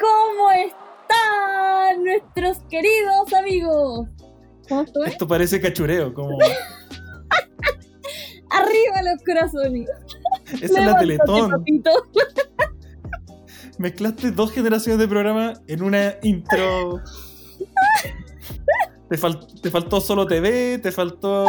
¿Cómo 0.00 0.50
están 0.52 2.04
nuestros 2.04 2.58
queridos 2.68 3.32
amigos? 3.32 4.08
¿Cómo 4.68 4.82
estoy? 4.82 5.08
Esto 5.08 5.28
parece 5.28 5.60
cachureo, 5.60 6.12
como. 6.12 6.38
¡Arriba 8.50 9.02
los 9.02 9.22
corazones! 9.24 9.88
Esa 10.60 10.80
es 10.80 10.86
la 10.86 10.98
Teletón. 10.98 11.64
Mezclaste 13.78 14.32
dos 14.32 14.50
generaciones 14.52 14.98
de 14.98 15.06
programa 15.06 15.54
en 15.68 15.82
una 15.82 16.16
intro. 16.22 17.00
Te, 19.10 19.16
fal- 19.18 19.60
te 19.60 19.70
faltó 19.70 20.00
solo 20.00 20.24
TV, 20.24 20.78
te 20.78 20.92
faltó. 20.92 21.44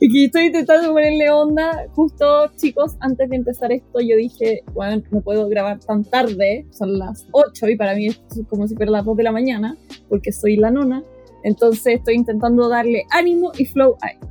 que 0.00 0.24
estoy 0.24 0.46
intentando 0.46 0.92
ponerle 0.92 1.30
onda. 1.30 1.86
Justo, 1.94 2.50
chicos, 2.56 2.96
antes 3.00 3.28
de 3.28 3.36
empezar 3.36 3.70
esto, 3.70 4.00
yo 4.00 4.16
dije, 4.16 4.62
bueno, 4.72 5.02
no 5.10 5.20
puedo 5.20 5.46
grabar 5.48 5.78
tan 5.80 6.04
tarde. 6.04 6.66
Son 6.70 6.98
las 6.98 7.26
8 7.32 7.68
y 7.68 7.76
para 7.76 7.94
mí 7.94 8.06
es 8.06 8.18
como 8.48 8.66
si 8.66 8.74
fuera 8.74 8.90
las 8.92 9.04
2 9.04 9.14
de 9.18 9.22
la 9.24 9.32
mañana, 9.32 9.76
porque 10.08 10.32
soy 10.32 10.56
la 10.56 10.70
nona. 10.70 11.04
Entonces 11.42 11.98
estoy 11.98 12.14
intentando 12.14 12.66
darle 12.70 13.04
ánimo 13.10 13.52
y 13.58 13.66
flow 13.66 13.96
a 14.00 14.08
esto. 14.08 14.26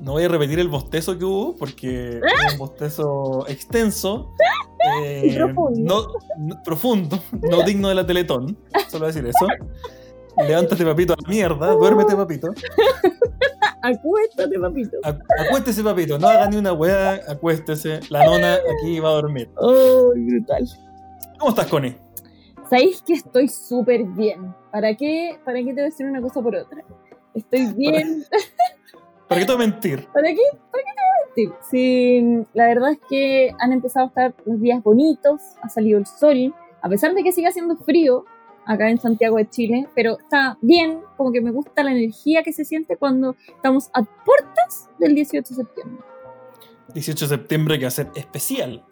No 0.00 0.12
voy 0.12 0.24
a 0.24 0.28
repetir 0.28 0.58
el 0.60 0.68
bostezo 0.68 1.18
que 1.18 1.24
hubo 1.26 1.54
porque 1.56 2.18
es 2.18 2.52
un 2.54 2.58
bostezo 2.58 3.46
extenso. 3.48 4.30
eh, 5.04 5.24
Y 5.26 5.36
profundo. 5.36 6.08
No, 6.38 6.46
no- 6.46 6.62
profundo, 6.64 7.18
no 7.42 7.62
digno 7.64 7.90
de 7.90 7.94
la 7.96 8.06
Teletón. 8.06 8.56
Solo 8.88 9.06
decir 9.08 9.26
eso. 9.26 9.46
Levántate, 10.36 10.84
papito, 10.84 11.12
a 11.12 11.16
la 11.22 11.28
mierda. 11.28 11.72
Duérmete, 11.74 12.16
papito. 12.16 12.48
Acuéstate, 13.82 14.58
papito. 14.58 14.96
Acu- 15.02 15.22
Acuéstese, 15.46 15.82
papito. 15.82 16.18
No 16.18 16.28
haga 16.28 16.48
ni 16.48 16.56
una 16.56 16.72
weá. 16.72 17.20
Acuéstese. 17.28 18.00
La 18.10 18.24
nona 18.24 18.54
aquí 18.54 19.00
va 19.00 19.10
a 19.10 19.12
dormir. 19.14 19.50
Oh, 19.56 20.12
brutal. 20.14 20.64
¿Cómo 21.38 21.50
estás, 21.50 21.66
Connie? 21.66 21.96
Sabéis 22.70 23.02
que 23.02 23.14
estoy 23.14 23.48
súper 23.48 24.04
bien. 24.04 24.54
¿Para 24.70 24.94
qué? 24.96 25.38
¿Para 25.44 25.58
qué 25.58 25.66
te 25.66 25.72
voy 25.72 25.80
a 25.80 25.84
decir 25.84 26.06
una 26.06 26.22
cosa 26.22 26.40
por 26.40 26.54
otra? 26.54 26.82
Estoy 27.34 27.72
bien. 27.74 28.24
¿Para 29.28 29.40
qué 29.40 29.46
te 29.46 29.52
voy 29.54 29.64
a 29.64 29.66
mentir? 29.68 30.06
¿Para 30.12 30.28
qué? 30.28 30.58
¿Para 30.70 30.84
qué 30.84 30.90
te 30.94 31.02
voy 31.02 31.10
a 31.10 31.26
mentir? 31.50 31.58
Sí, 31.70 32.46
la 32.54 32.66
verdad 32.66 32.92
es 32.92 32.98
que 33.08 33.52
han 33.58 33.72
empezado 33.72 34.06
a 34.06 34.08
estar 34.08 34.34
los 34.46 34.60
días 34.60 34.82
bonitos, 34.82 35.40
ha 35.62 35.68
salido 35.68 35.98
el 35.98 36.06
sol, 36.06 36.54
a 36.82 36.88
pesar 36.88 37.14
de 37.14 37.22
que 37.22 37.32
sigue 37.32 37.48
haciendo 37.48 37.76
frío 37.76 38.24
acá 38.66 38.90
en 38.90 39.00
Santiago 39.00 39.36
de 39.36 39.48
Chile, 39.48 39.88
pero 39.94 40.18
está 40.18 40.58
bien, 40.60 41.00
como 41.16 41.32
que 41.32 41.40
me 41.40 41.50
gusta 41.50 41.82
la 41.82 41.92
energía 41.92 42.42
que 42.42 42.52
se 42.52 42.64
siente 42.64 42.96
cuando 42.96 43.36
estamos 43.48 43.88
a 43.94 44.02
puertas 44.02 44.88
del 44.98 45.14
18 45.14 45.48
de 45.48 45.54
septiembre. 45.54 46.04
18 46.94 47.24
de 47.24 47.36
septiembre 47.36 47.78
que 47.78 47.84
va 47.84 47.88
a 47.88 47.92
ser 47.92 48.10
especial. 48.14 48.84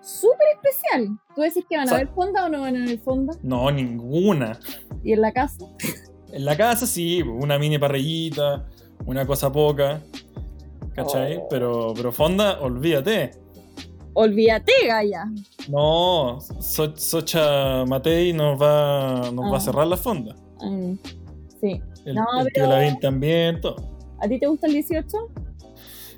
Súper 0.00 0.48
especial. 0.56 1.18
¿Tú 1.34 1.42
decís 1.42 1.64
que 1.68 1.76
van 1.76 1.88
a 1.88 1.94
haber 1.94 2.08
fonda 2.08 2.46
o 2.46 2.48
no 2.48 2.60
van 2.60 2.76
a 2.76 2.82
haber 2.82 2.98
fonda? 2.98 3.34
No, 3.42 3.70
ninguna. 3.70 4.58
¿Y 5.04 5.12
en 5.12 5.20
la 5.20 5.32
casa? 5.32 5.64
En 6.32 6.44
la 6.44 6.56
casa 6.56 6.86
sí, 6.86 7.22
una 7.22 7.58
mini 7.58 7.78
parrillita, 7.78 8.66
una 9.06 9.26
cosa 9.26 9.52
poca. 9.52 10.02
¿Cachai? 10.94 11.36
Oh. 11.36 11.46
Pero, 11.48 11.94
pero 11.94 12.10
fonda, 12.10 12.60
olvídate. 12.60 13.41
Olvídate, 14.14 14.72
Gaya. 14.86 15.24
No, 15.68 16.38
So- 16.60 16.96
Socha 16.96 17.84
Matei 17.86 18.32
nos 18.32 18.60
va, 18.60 19.30
nos 19.32 19.46
va 19.46 19.54
Ah. 19.54 19.56
a 19.56 19.60
cerrar 19.60 19.86
la 19.86 19.96
fonda. 19.96 20.34
Mm, 20.60 20.94
sí. 21.60 21.80
El, 22.04 22.14
No, 22.16 22.26
el 22.40 22.44
tío 22.46 22.50
pero- 22.54 22.66
Lavín 22.68 22.98
también, 23.00 23.60
todo. 23.60 23.76
¿A 24.20 24.28
ti 24.28 24.38
te 24.38 24.46
gusta 24.46 24.66
el 24.66 24.74
18? 24.74 25.16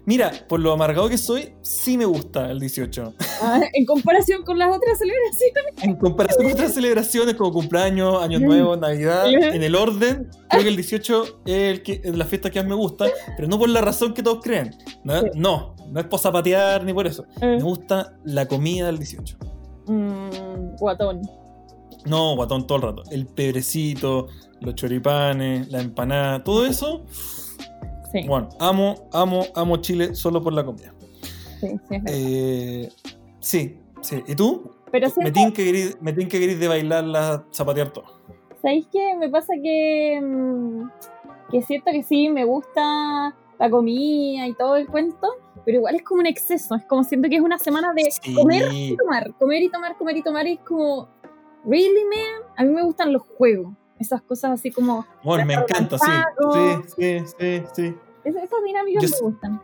Mira, 0.06 0.32
por 0.48 0.60
lo 0.60 0.70
amargado 0.72 1.08
que 1.08 1.16
soy, 1.16 1.54
sí 1.62 1.96
me 1.96 2.04
gusta 2.04 2.50
el 2.50 2.60
18. 2.60 3.14
Ah, 3.42 3.60
en 3.72 3.86
comparación 3.86 4.42
con 4.44 4.58
las 4.58 4.76
otras 4.76 4.98
celebraciones. 4.98 5.64
En 5.82 5.96
comparación 5.96 6.44
con 6.44 6.52
otras 6.52 6.74
celebraciones 6.74 7.34
como 7.36 7.52
cumpleaños, 7.52 8.22
Año 8.22 8.38
Mm. 8.38 8.44
Nuevo, 8.44 8.76
Navidad, 8.76 9.26
en 9.32 9.62
el 9.62 9.74
orden, 9.74 10.28
creo 10.50 10.62
que 10.62 10.68
el 10.68 10.76
18 10.76 11.40
es, 11.46 11.54
el 11.72 11.82
que, 11.82 12.00
es 12.04 12.16
la 12.16 12.26
fiesta 12.26 12.50
que 12.50 12.60
más 12.60 12.68
me 12.68 12.74
gusta, 12.74 13.06
pero 13.36 13.48
no 13.48 13.58
por 13.58 13.68
la 13.70 13.80
razón 13.80 14.12
que 14.12 14.22
todos 14.22 14.40
creen. 14.42 14.76
No, 15.04 15.20
Sí. 15.22 15.26
no, 15.34 15.74
no 15.90 16.00
es 16.00 16.06
por 16.06 16.20
zapatear 16.20 16.84
ni 16.84 16.92
por 16.92 17.06
eso. 17.06 17.24
Eh, 17.40 17.56
Me 17.56 17.62
gusta 17.62 18.14
la 18.24 18.46
comida 18.46 18.86
del 18.86 18.98
18. 18.98 19.36
mm, 19.86 20.76
guatón. 20.78 21.22
No, 22.04 22.36
guatón 22.36 22.66
todo 22.66 22.76
el 22.76 22.82
rato. 22.82 23.02
El 23.10 23.24
pebrecito, 23.26 24.26
los 24.60 24.74
choripanes, 24.74 25.68
la 25.70 25.80
empanada, 25.80 26.44
todo 26.44 26.66
eso. 26.66 27.06
Sí, 28.14 28.28
Bueno, 28.28 28.48
amo, 28.60 29.08
amo, 29.12 29.44
amo 29.56 29.76
Chile 29.78 30.14
solo 30.14 30.40
por 30.42 30.52
la 30.52 30.64
comida. 30.64 30.94
sí, 31.60 31.66
sí. 31.68 31.72
es 31.72 31.88
verdad. 31.90 32.04
Eh, 32.06 32.88
sí, 33.40 33.78
sí. 34.02 34.22
¿Y 34.28 34.34
tú? 34.36 34.70
Pero 34.92 35.08
Me 35.08 35.12
siempre, 35.12 35.32
tienen 35.32 35.52
que 35.52 35.64
querer, 35.64 35.96
me 36.00 36.12
tienen 36.12 36.28
que 36.28 36.38
querer 36.38 36.58
de 36.58 36.68
bailarla, 36.68 37.44
zapatear 37.52 37.90
todo. 37.92 38.04
¿sabéis 38.62 38.86
qué? 38.92 39.16
Me 39.18 39.28
pasa 39.28 39.52
que, 39.62 40.20
mm, 40.22 40.88
que 41.50 41.58
es 41.58 41.66
cierto 41.66 41.90
que 41.90 42.02
sí, 42.04 42.28
me 42.28 42.44
gusta 42.44 43.34
la 43.58 43.70
comida 43.70 44.46
y 44.46 44.54
todo 44.54 44.76
el 44.76 44.86
cuento, 44.86 45.26
pero 45.64 45.78
igual 45.78 45.96
es 45.96 46.02
como 46.02 46.20
un 46.20 46.26
exceso. 46.26 46.74
Es 46.76 46.84
como 46.84 47.02
siento 47.04 47.28
que 47.28 47.36
es 47.36 47.42
una 47.42 47.58
semana 47.58 47.92
de 47.92 48.10
Sí. 48.10 48.32
comer 48.34 48.62
y 48.72 48.96
tomar, 48.96 49.34
comer 49.34 49.62
y 49.64 49.68
tomar, 49.70 49.96
comer 49.98 50.16
y 50.18 50.22
tomar, 50.22 50.46
y 50.46 50.52
es 50.52 50.60
como, 50.60 51.08
¿really, 51.64 52.04
man? 52.04 52.48
A 52.56 52.62
mí 52.62 52.70
me 52.70 52.82
gustan 52.84 53.12
los 53.12 53.22
juegos. 53.36 53.72
Esas 54.06 54.22
cosas 54.22 54.52
así 54.52 54.70
como. 54.70 55.06
Bueno, 55.22 55.44
me 55.46 55.54
encanta, 55.54 55.98
sí. 55.98 56.10
Sí, 56.52 56.94
sí, 56.96 57.18
sí, 57.38 57.62
sí. 57.74 57.94
es- 58.24 58.34
Esas 58.36 58.64
dinámicas 58.64 59.02
Yo 59.02 59.08
me 59.08 59.16
sé- 59.16 59.22
gustan. 59.24 59.60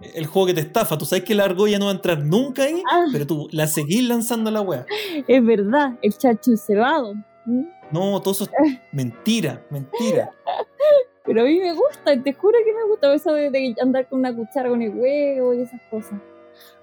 El 0.00 0.26
juego 0.26 0.46
que 0.48 0.54
te 0.54 0.60
estafa, 0.60 0.98
tú 0.98 1.04
sabes 1.06 1.24
que 1.24 1.34
la 1.34 1.44
argolla 1.44 1.78
no 1.78 1.86
va 1.86 1.92
a 1.92 1.94
entrar 1.94 2.18
nunca 2.18 2.64
ahí, 2.64 2.82
Ah. 2.90 3.06
pero 3.12 3.26
tú 3.26 3.48
la 3.52 3.66
seguís 3.66 4.06
lanzando 4.06 4.50
la 4.50 4.60
wea. 4.60 4.84
Es 5.26 5.44
verdad, 5.44 5.92
el 6.02 6.16
chacho 6.18 6.56
cebado. 6.56 7.14
¿Mm? 7.46 7.62
No, 7.90 8.20
todo 8.20 8.32
eso 8.32 8.44
es 8.44 8.50
mentira, 8.92 9.62
mentira. 9.70 10.30
Pero 11.24 11.40
a 11.40 11.44
mí 11.44 11.58
me 11.58 11.72
gusta, 11.72 12.22
te 12.22 12.32
juro 12.34 12.58
que 12.64 12.72
me 12.74 12.84
gusta 12.88 13.14
eso 13.14 13.32
de, 13.32 13.50
de 13.50 13.74
andar 13.80 14.08
con 14.08 14.18
una 14.18 14.34
cuchara 14.34 14.68
con 14.68 14.82
el 14.82 14.90
huevo 14.90 15.54
y 15.54 15.62
esas 15.62 15.80
cosas. 15.90 16.12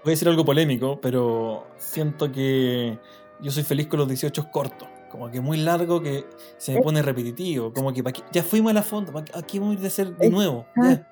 Voy 0.04 0.08
a 0.08 0.10
decir 0.12 0.28
algo 0.28 0.44
polémico, 0.44 1.00
pero 1.00 1.68
siento 1.78 2.32
que 2.32 2.98
yo 3.40 3.52
soy 3.52 3.64
feliz 3.64 3.86
con 3.88 4.00
los 4.00 4.08
18 4.08 4.50
cortos. 4.50 4.88
Como 5.12 5.30
que 5.30 5.42
muy 5.42 5.58
largo 5.58 6.02
que 6.02 6.24
se 6.58 6.74
me 6.74 6.82
pone 6.82 7.02
repetitivo. 7.02 7.74
Como 7.74 7.92
que 7.94 8.02
qué- 8.02 8.24
ya 8.32 8.44
fuimos 8.44 8.72
a 8.72 8.74
la 8.76 8.84
fonda, 8.84 9.12
¿para 9.12 9.26
qué- 9.26 9.38
aquí 9.38 9.60
vamos 9.60 9.74
a 9.74 9.76
ir 9.76 9.82
de 9.82 9.88
hacer 9.88 10.16
de 10.18 10.30
nuevo? 10.30 10.66
Ya. 10.78 11.08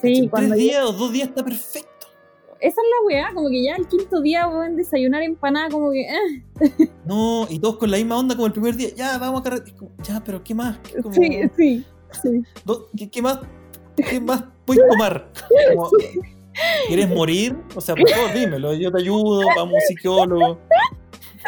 Sí, 0.00 0.30
Tres 0.32 0.52
días 0.54 0.84
o 0.84 0.92
dos 0.92 1.12
días 1.12 1.28
está 1.28 1.44
perfecto. 1.44 1.90
esa 2.60 2.68
es 2.68 2.76
la 2.76 3.06
weá, 3.06 3.34
como 3.34 3.48
que 3.48 3.62
ya 3.64 3.74
el 3.76 3.86
quinto 3.88 4.20
día 4.22 4.48
pueden 4.50 4.76
desayunar 4.76 5.22
empanada, 5.22 5.68
como 5.70 5.90
que. 5.90 6.02
eh, 6.02 6.88
No, 7.04 7.46
y 7.50 7.58
todos 7.58 7.76
con 7.78 7.90
la 7.90 7.96
misma 7.96 8.16
onda 8.18 8.34
como 8.34 8.46
el 8.46 8.52
primer 8.52 8.76
día. 8.76 8.88
Ya, 8.96 9.18
vamos 9.18 9.40
a 9.40 9.44
cargar. 9.44 9.64
Ya, 10.02 10.22
pero 10.24 10.42
¿qué 10.44 10.54
más? 10.54 10.78
Como- 11.02 11.14
Sí, 11.14 11.40
sí, 11.56 11.84
sí. 12.22 12.42
¿qué, 12.96 13.10
qué 13.10 13.22
más? 13.22 13.40
¿Qué 13.96 14.20
más 14.20 14.44
puedes 14.64 14.82
tomar? 14.88 15.30
Como, 15.74 15.90
¿Quieres 16.88 17.08
morir? 17.10 17.54
O 17.74 17.80
sea, 17.82 17.94
por 17.94 18.08
favor, 18.08 18.32
dímelo. 18.32 18.72
Yo 18.74 18.90
te 18.90 19.00
ayudo, 19.00 19.42
vamos 19.56 19.74
psicólogo. 19.88 20.58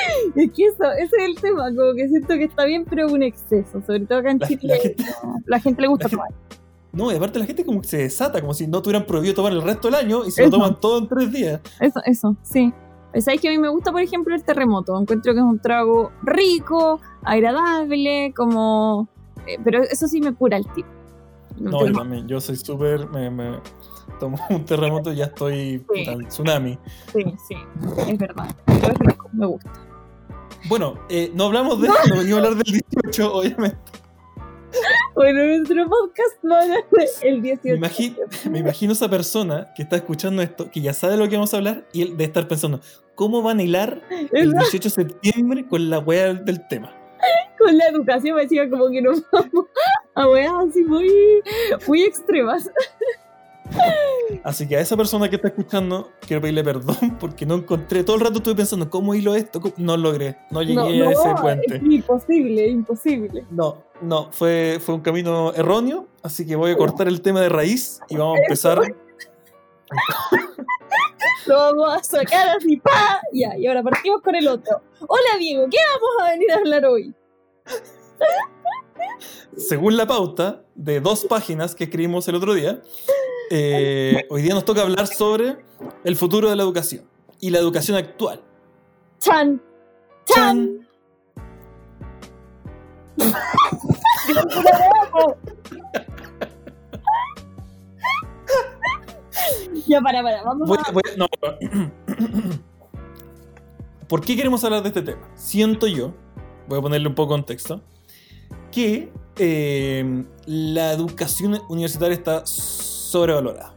Es 0.36 0.53
que 0.53 0.64
eso, 0.64 0.84
ese 0.92 1.16
es 1.16 1.25
el 1.28 1.34
tema, 1.41 1.64
como 1.75 1.94
que 1.94 2.09
siento 2.09 2.34
que 2.34 2.44
está 2.44 2.64
bien, 2.64 2.84
pero 2.88 3.06
es 3.06 3.12
un 3.12 3.22
exceso, 3.22 3.82
sobre 3.86 4.00
todo 4.00 4.19
acá 4.19 4.31
en 4.31 4.38
La- 4.38 4.47
Chile. 4.48 4.69
la 4.69 4.76
gente- 4.81 5.04
la 5.47 5.60
gente 5.60 5.82
le 5.82 5.88
gusta 5.88 6.04
la 6.04 6.09
gente- 6.10 6.16
tomar. 6.28 6.48
No, 6.91 7.12
y 7.12 7.16
aparte 7.16 7.38
la 7.38 7.44
gente 7.44 7.64
como 7.64 7.81
que 7.82 7.86
se 7.88 7.98
desata, 7.98 8.41
como 8.41 8.54
si 8.54 8.66
no 8.66 8.81
tuvieran 8.82 9.04
prohibido 9.04 9.34
tomar 9.34 9.53
el 9.53 9.62
resto 9.62 9.88
del 9.88 9.94
año 9.97 10.25
y 10.26 10.31
se 10.31 10.44
lo 10.44 10.50
toman 10.50 10.81
todo 10.81 10.98
en 10.98 11.06
tres 11.08 11.31
días. 11.32 11.60
Eso, 11.81 12.00
eso, 12.06 12.37
sí. 12.42 12.72
Pero 13.12 13.22
¿Sabes 13.22 13.41
que 13.41 13.48
a 13.48 13.50
mí 13.50 13.58
me 13.58 13.69
gusta, 13.69 13.92
por 13.92 14.00
ejemplo, 14.03 14.34
el 14.34 14.42
terremoto? 14.42 14.98
Encuentro 14.98 15.32
que 15.32 15.38
es 15.38 15.44
un 15.44 15.58
trago 15.58 16.10
rico, 16.22 17.00
agradable, 17.22 18.32
como... 18.37 19.08
eh, 19.47 19.58
pero 19.64 19.82
eso 19.82 20.08
sí 20.08 20.20
me 20.20 20.34
cura 20.34 20.56
el 20.56 20.67
tipo. 20.72 20.88
No, 21.58 21.87
yo 21.87 21.93
también. 21.93 22.26
Yo 22.28 22.40
soy 22.40 22.56
súper. 22.56 23.08
Me, 23.08 23.31
me 23.31 23.58
tomo 24.20 24.38
un 24.50 24.64
terremoto 24.64 25.12
y 25.12 25.17
ya 25.17 25.25
estoy 25.26 25.78
Sí. 25.78 26.05
puta, 26.05 26.28
tsunami. 26.28 26.78
Sí, 27.12 27.25
sí, 27.49 27.55
es 28.08 28.19
verdad. 28.19 28.55
Pero 28.67 28.93
es 28.93 28.99
rico, 28.99 29.28
me 29.32 29.46
gusta. 29.46 29.70
Bueno, 30.66 30.99
eh, 31.08 31.31
no 31.34 31.44
hablamos 31.44 31.81
de 31.81 31.88
no 31.88 31.94
venimos 32.16 32.32
a 32.32 32.37
hablar 32.49 32.64
del 32.64 32.82
18, 33.02 33.34
obviamente. 33.34 33.78
Bueno, 35.14 35.44
nuestro 35.44 35.88
podcast 35.88 36.44
va 36.44 36.58
a 36.58 36.62
hablar 36.62 36.84
el 37.22 37.43
18. 37.43 37.62
Me 37.64 37.76
imagino, 37.76 38.16
me 38.50 38.58
imagino 38.58 38.93
esa 38.93 39.08
persona 39.08 39.72
que 39.75 39.82
está 39.82 39.96
escuchando 39.96 40.43
esto, 40.43 40.70
que 40.70 40.81
ya 40.81 40.93
sabe 40.93 41.16
lo 41.16 41.28
que 41.28 41.37
vamos 41.37 41.55
a 41.55 41.56
hablar, 41.58 41.84
y 41.93 42.02
él 42.02 42.16
de 42.16 42.25
estar 42.25 42.46
pensando, 42.46 42.81
¿cómo 43.14 43.43
van 43.43 43.58
a 43.58 43.62
hilar 43.62 44.02
el 44.32 44.52
18 44.52 44.88
de 44.88 44.90
septiembre 44.90 45.66
con 45.66 45.90
la 45.90 45.99
wea 45.99 46.34
del 46.34 46.66
tema? 46.69 46.94
Con 47.58 47.76
la 47.76 47.88
educación 47.88 48.37
me 48.37 48.43
decía 48.43 48.69
como 48.70 48.90
que 48.90 49.02
nos 49.02 49.22
vamos 49.32 49.66
a 50.14 50.28
weas 50.28 50.52
así 50.69 50.84
muy, 50.84 51.10
muy 51.87 52.02
extremas. 52.02 52.70
Así 54.44 54.69
que 54.69 54.76
a 54.76 54.81
esa 54.81 54.97
persona 54.97 55.29
que 55.29 55.37
está 55.37 55.49
escuchando, 55.49 56.11
quiero 56.20 56.41
pedirle 56.41 56.62
perdón 56.62 57.17
porque 57.20 57.47
no 57.47 57.55
encontré. 57.56 58.05
Todo 58.05 58.17
el 58.17 58.23
rato 58.23 58.38
estuve 58.38 58.55
pensando, 58.56 58.88
¿cómo 58.91 59.15
hilo 59.15 59.35
esto? 59.35 59.61
No 59.76 59.97
logré, 59.97 60.38
no 60.50 60.62
llegué 60.62 61.06
a 61.06 61.11
ese 61.11 61.35
puente. 61.41 61.76
Es 61.76 61.82
imposible, 61.82 62.69
imposible. 62.69 63.44
No, 63.50 63.85
no, 64.00 64.31
fue, 64.32 64.79
fue 64.85 64.94
un 64.94 65.00
camino 65.00 65.53
erróneo. 65.55 66.09
Así 66.23 66.47
que 66.47 66.56
voy 66.56 66.73
a 66.73 66.76
cortar 66.76 67.09
el 67.09 67.20
tema 67.20 67.41
de 67.41 67.49
raíz 67.49 68.00
y 68.09 68.17
vamos 68.17 68.38
a 68.38 68.43
empezar. 68.43 68.81
Lo 71.47 71.56
vamos 71.56 71.97
a 71.97 72.05
sacar 72.05 72.56
así, 72.56 72.76
pa. 72.76 73.20
Ya, 73.32 73.56
y 73.56 73.67
ahora 73.67 73.82
partimos 73.82 74.20
con 74.20 74.35
el 74.35 74.47
otro. 74.49 74.82
Hola, 75.06 75.38
Diego, 75.38 75.67
¿qué 75.70 75.79
vamos 75.94 76.11
a 76.23 76.31
venir 76.32 76.53
a 76.53 76.56
hablar 76.56 76.85
hoy? 76.85 77.15
Según 79.56 79.96
la 79.96 80.06
pauta 80.06 80.62
de 80.74 81.00
dos 81.00 81.24
páginas 81.24 81.74
que 81.74 81.84
escribimos 81.84 82.28
el 82.28 82.34
otro 82.36 82.52
día, 82.54 82.82
eh, 83.50 84.26
hoy 84.30 84.42
día 84.42 84.54
nos 84.54 84.64
toca 84.64 84.82
hablar 84.82 85.06
sobre 85.06 85.56
el 86.04 86.16
futuro 86.16 86.50
de 86.50 86.56
la 86.56 86.62
educación 86.62 87.04
y 87.40 87.50
la 87.50 87.58
educación 87.58 87.96
actual. 87.96 88.42
¡Chan! 89.18 89.60
¡Chan! 90.26 90.86
ya, 99.86 100.00
para, 100.00 100.22
para, 100.22 100.42
vamos 100.44 100.70
a... 100.70 100.92
no, 101.16 101.26
¿Por 104.08 104.20
qué 104.22 104.36
queremos 104.36 104.64
hablar 104.64 104.82
de 104.82 104.88
este 104.88 105.02
tema? 105.02 105.28
Siento 105.34 105.86
yo, 105.86 106.14
voy 106.68 106.78
a 106.78 106.82
ponerle 106.82 107.08
un 107.08 107.14
poco 107.14 107.34
de 107.34 107.40
contexto, 107.40 107.82
que 108.78 109.08
eh, 109.38 110.25
la 110.46 110.92
educación 110.92 111.60
universitaria 111.69 112.14
está 112.14 112.46
sobrevalorada. 112.46 113.75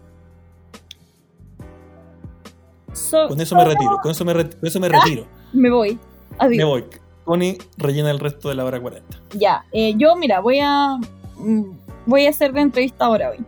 con 3.27 3.41
eso 3.41 3.55
me 3.55 3.65
retiro, 3.65 3.97
con 4.03 4.11
eso 4.11 4.23
me, 4.23 4.49
eso 4.61 4.79
me 4.79 4.89
retiro. 4.89 5.25
me 5.53 5.71
voy. 5.71 5.97
Adiós. 6.37 6.57
Me 6.57 6.63
voy. 6.63 6.85
Connie 7.23 7.57
rellena 7.77 8.11
el 8.11 8.19
resto 8.19 8.49
de 8.49 8.55
la 8.55 8.63
hora 8.63 8.79
40. 8.79 9.17
Ya, 9.33 9.65
eh, 9.71 9.93
yo 9.97 10.15
mira, 10.15 10.39
voy 10.39 10.59
a 10.61 10.97
mm, 11.37 11.63
voy 12.05 12.27
a 12.27 12.29
hacer 12.29 12.53
de 12.53 12.61
entrevista 12.61 13.05
ahora 13.05 13.31
hoy. 13.31 13.43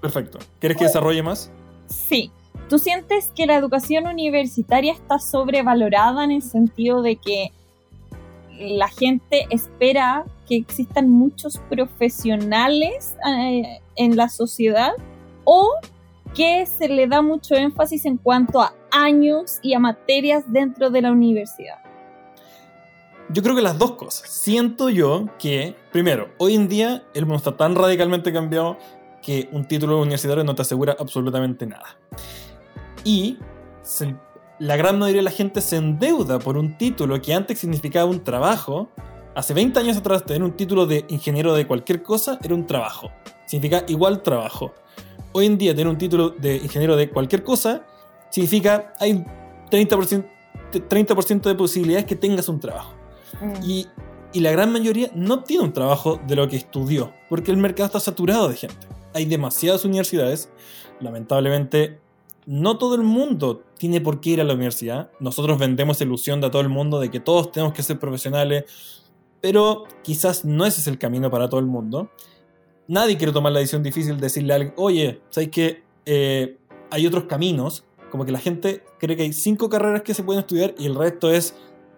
Perfecto. 0.00 0.38
¿Quieres 0.60 0.78
que 0.78 0.84
desarrolle 0.84 1.22
más? 1.22 1.50
Sí. 1.88 2.30
¿Tú 2.70 2.78
sientes 2.78 3.32
que 3.36 3.44
la 3.44 3.56
educación 3.56 4.06
universitaria 4.06 4.94
está 4.94 5.18
sobrevalorada 5.18 6.24
en 6.24 6.30
el 6.30 6.42
sentido 6.42 7.02
de 7.02 7.16
que 7.16 7.52
la 8.58 8.88
gente 8.88 9.46
espera 9.50 10.24
que 10.46 10.56
existan 10.56 11.08
muchos 11.08 11.58
profesionales 11.68 13.16
eh, 13.28 13.80
en 13.96 14.16
la 14.16 14.28
sociedad 14.28 14.92
o 15.44 15.70
que 16.34 16.66
se 16.66 16.88
le 16.88 17.06
da 17.06 17.22
mucho 17.22 17.54
énfasis 17.54 18.04
en 18.04 18.18
cuanto 18.18 18.60
a 18.60 18.74
años 18.90 19.58
y 19.62 19.74
a 19.74 19.78
materias 19.78 20.44
dentro 20.46 20.90
de 20.90 21.02
la 21.02 21.12
universidad? 21.12 21.78
Yo 23.30 23.42
creo 23.42 23.56
que 23.56 23.62
las 23.62 23.78
dos 23.78 23.92
cosas. 23.92 24.30
Siento 24.30 24.88
yo 24.88 25.26
que, 25.38 25.74
primero, 25.90 26.28
hoy 26.38 26.54
en 26.54 26.68
día 26.68 27.02
el 27.14 27.26
mundo 27.26 27.38
está 27.38 27.56
tan 27.56 27.74
radicalmente 27.74 28.32
cambiado 28.32 28.76
que 29.20 29.48
un 29.50 29.66
título 29.66 30.00
universitario 30.00 30.44
no 30.44 30.54
te 30.54 30.62
asegura 30.62 30.96
absolutamente 30.98 31.66
nada. 31.66 31.98
Y 33.02 33.38
la 34.58 34.76
gran 34.76 34.98
mayoría 34.98 35.20
de 35.20 35.24
la 35.24 35.30
gente 35.30 35.60
se 35.60 35.76
endeuda 35.76 36.38
por 36.38 36.56
un 36.56 36.78
título 36.78 37.20
que 37.20 37.34
antes 37.34 37.58
significaba 37.58 38.08
un 38.08 38.22
trabajo. 38.22 38.88
Hace 39.36 39.52
20 39.54 39.78
años 39.78 39.98
atrás 39.98 40.24
tener 40.24 40.42
un 40.42 40.56
título 40.56 40.86
de 40.86 41.04
ingeniero 41.08 41.54
de 41.54 41.66
cualquier 41.66 42.02
cosa 42.02 42.38
era 42.42 42.54
un 42.54 42.66
trabajo. 42.66 43.12
Significa 43.46 43.84
igual 43.86 44.22
trabajo 44.22 44.72
hoy 45.36 45.44
en 45.44 45.58
día 45.58 45.74
tener 45.74 45.88
un 45.88 45.98
título 45.98 46.30
de 46.30 46.56
ingeniero 46.56 46.96
de 46.96 47.10
cualquier 47.10 47.42
cosa 47.42 47.84
significa 48.30 48.94
hay 48.98 49.22
30%, 49.70 50.24
30 50.88 51.48
de 51.50 51.54
posibilidades 51.54 52.06
que 52.06 52.16
tengas 52.16 52.48
un 52.48 52.58
trabajo. 52.58 52.94
Mm. 53.42 53.62
Y, 53.62 53.86
y, 54.32 54.40
la 54.40 54.50
gran 54.52 54.72
mayoría 54.72 55.10
no 55.14 55.44
tiene 55.44 55.64
un 55.64 55.74
trabajo 55.74 56.18
de 56.26 56.36
lo 56.36 56.48
que 56.48 56.56
estudió, 56.56 57.12
porque 57.28 57.50
el 57.50 57.58
mercado 57.58 57.86
está 57.86 58.00
saturado 58.00 58.48
de 58.48 58.56
gente. 58.56 58.86
Hay 59.12 59.26
demasiadas 59.26 59.84
universidades, 59.84 60.48
lamentablemente 61.00 62.00
no 62.46 62.78
todo 62.78 62.94
el 62.94 63.02
mundo 63.02 63.62
tiene 63.76 64.00
por 64.00 64.20
qué 64.20 64.30
ir 64.30 64.40
a 64.40 64.44
la 64.44 64.54
universidad. 64.54 65.10
Nosotros 65.20 65.58
vendemos 65.58 66.00
ilusión 66.00 66.40
de 66.40 66.46
a 66.46 66.50
todo 66.50 66.62
el 66.62 66.68
mundo 66.70 66.98
de 66.98 67.10
que 67.10 67.20
todos 67.20 67.52
tenemos 67.52 67.74
que 67.74 67.82
ser 67.82 67.98
profesionales, 67.98 68.64
pero 69.40 69.84
quizás 70.02 70.44
no 70.44 70.66
ese 70.66 70.80
es 70.80 70.86
el 70.86 70.98
camino 70.98 71.30
para 71.30 71.48
todo 71.48 71.60
el 71.60 71.66
mundo 71.66 72.10
nadie 72.88 73.16
quiere 73.16 73.32
tomar 73.32 73.52
la 73.52 73.60
decisión 73.60 73.82
difícil 73.82 74.16
de 74.16 74.22
decirle 74.22 74.52
a 74.52 74.56
alguien, 74.56 74.74
oye, 74.76 75.20
¿sabes 75.30 75.50
que 75.50 75.82
eh, 76.04 76.58
hay 76.90 77.06
otros 77.06 77.24
caminos? 77.24 77.84
Como 78.10 78.24
que 78.24 78.32
la 78.32 78.38
gente 78.38 78.82
cree 78.98 79.16
que 79.16 79.24
hay 79.24 79.32
cinco 79.32 79.68
carreras 79.68 80.02
que 80.02 80.14
se 80.14 80.22
pueden 80.22 80.40
estudiar 80.40 80.74
y 80.78 80.86
el 80.86 80.94
resto 80.94 81.30
es 81.30 81.54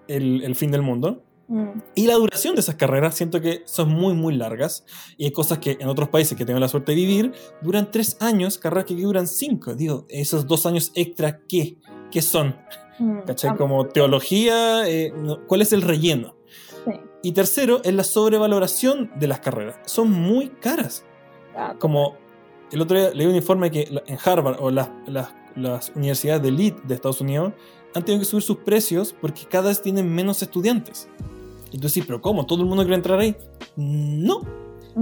el, 0.09 0.55
fin 0.57 0.71
del 0.71 0.83
mundo. 0.83 1.23
Mm. 1.49 1.81
Y 1.95 2.07
la 2.07 2.15
duración 2.15 2.55
de 2.55 2.61
esas 2.61 2.77
carreras 2.77 3.15
siento 3.15 3.41
que 3.41 3.63
son 3.67 3.91
muy, 3.91 4.15
muy 4.15 4.35
largas. 4.35 4.85
Y 5.17 5.27
hay 5.27 5.33
cosas 5.33 5.59
que 5.59 5.77
en 5.79 5.89
otros 5.89 6.09
países 6.09 6.37
que 6.37 6.45
tengo 6.45 6.59
la 6.59 6.69
suerte 6.69 6.93
de 6.93 6.97
vivir 6.97 7.33
duran 7.63 7.91
tres 7.91 8.17
años, 8.21 8.59
carreras 8.59 8.87
que 8.87 8.95
duran 8.95 9.27
cinco. 9.27 9.75
Digo, 9.75 10.07
esos 10.09 10.47
dos 10.47 10.67
años 10.67 10.93
extra, 10.95 11.41
¿qué? 11.47 11.77
¿Qué 12.11 12.23
son? 12.23 12.57
Mm. 12.99 13.21
¿Cachai? 13.27 13.57
Como 13.57 13.87
teología, 13.87 14.89
eh, 14.89 15.13
¿cuál 15.47 15.63
es 15.63 15.73
el 15.73 15.83
relleno? 15.83 16.38
Y 17.23 17.33
tercero, 17.33 17.81
es 17.83 17.93
la 17.93 18.05
sobrevaloración 18.05 19.11
de 19.19 19.27
las 19.27 19.41
carreras. 19.41 19.77
Son 19.87 20.11
muy 20.11 20.49
caras. 20.49 21.05
Ah, 21.57 21.75
Como 21.79 22.17
el 22.71 22.81
otro 22.81 22.99
día 22.99 23.11
leí 23.11 23.27
un 23.27 23.35
informe 23.35 23.71
que 23.71 24.03
en 24.07 24.19
Harvard 24.25 24.57
o 24.61 24.71
las, 24.71 24.91
las, 25.07 25.91
universidades 25.97 26.43
de 26.43 26.49
elite 26.49 26.81
de 26.87 26.95
Estados 26.95 27.21
Unidos 27.21 27.53
han 27.95 28.05
tenido 28.05 28.21
que 28.21 28.27
subir 28.27 28.45
sus 28.45 28.59
precios 28.59 29.15
porque 29.21 29.45
cada 29.47 29.69
vez 29.69 29.83
tienen 29.83 30.15
menos 30.15 30.41
estudiantes. 30.43 31.09
Y 31.73 31.79
tú 31.79 31.89
decís, 31.89 32.05
pero 32.07 32.21
¿cómo? 32.21 32.47
¿Todo 32.47 32.63
el 32.63 32.69
mundo 32.69 32.85
quiere 32.85 32.97
entrar 32.97 33.19
ahí? 33.19 33.37
No. 33.77 34.43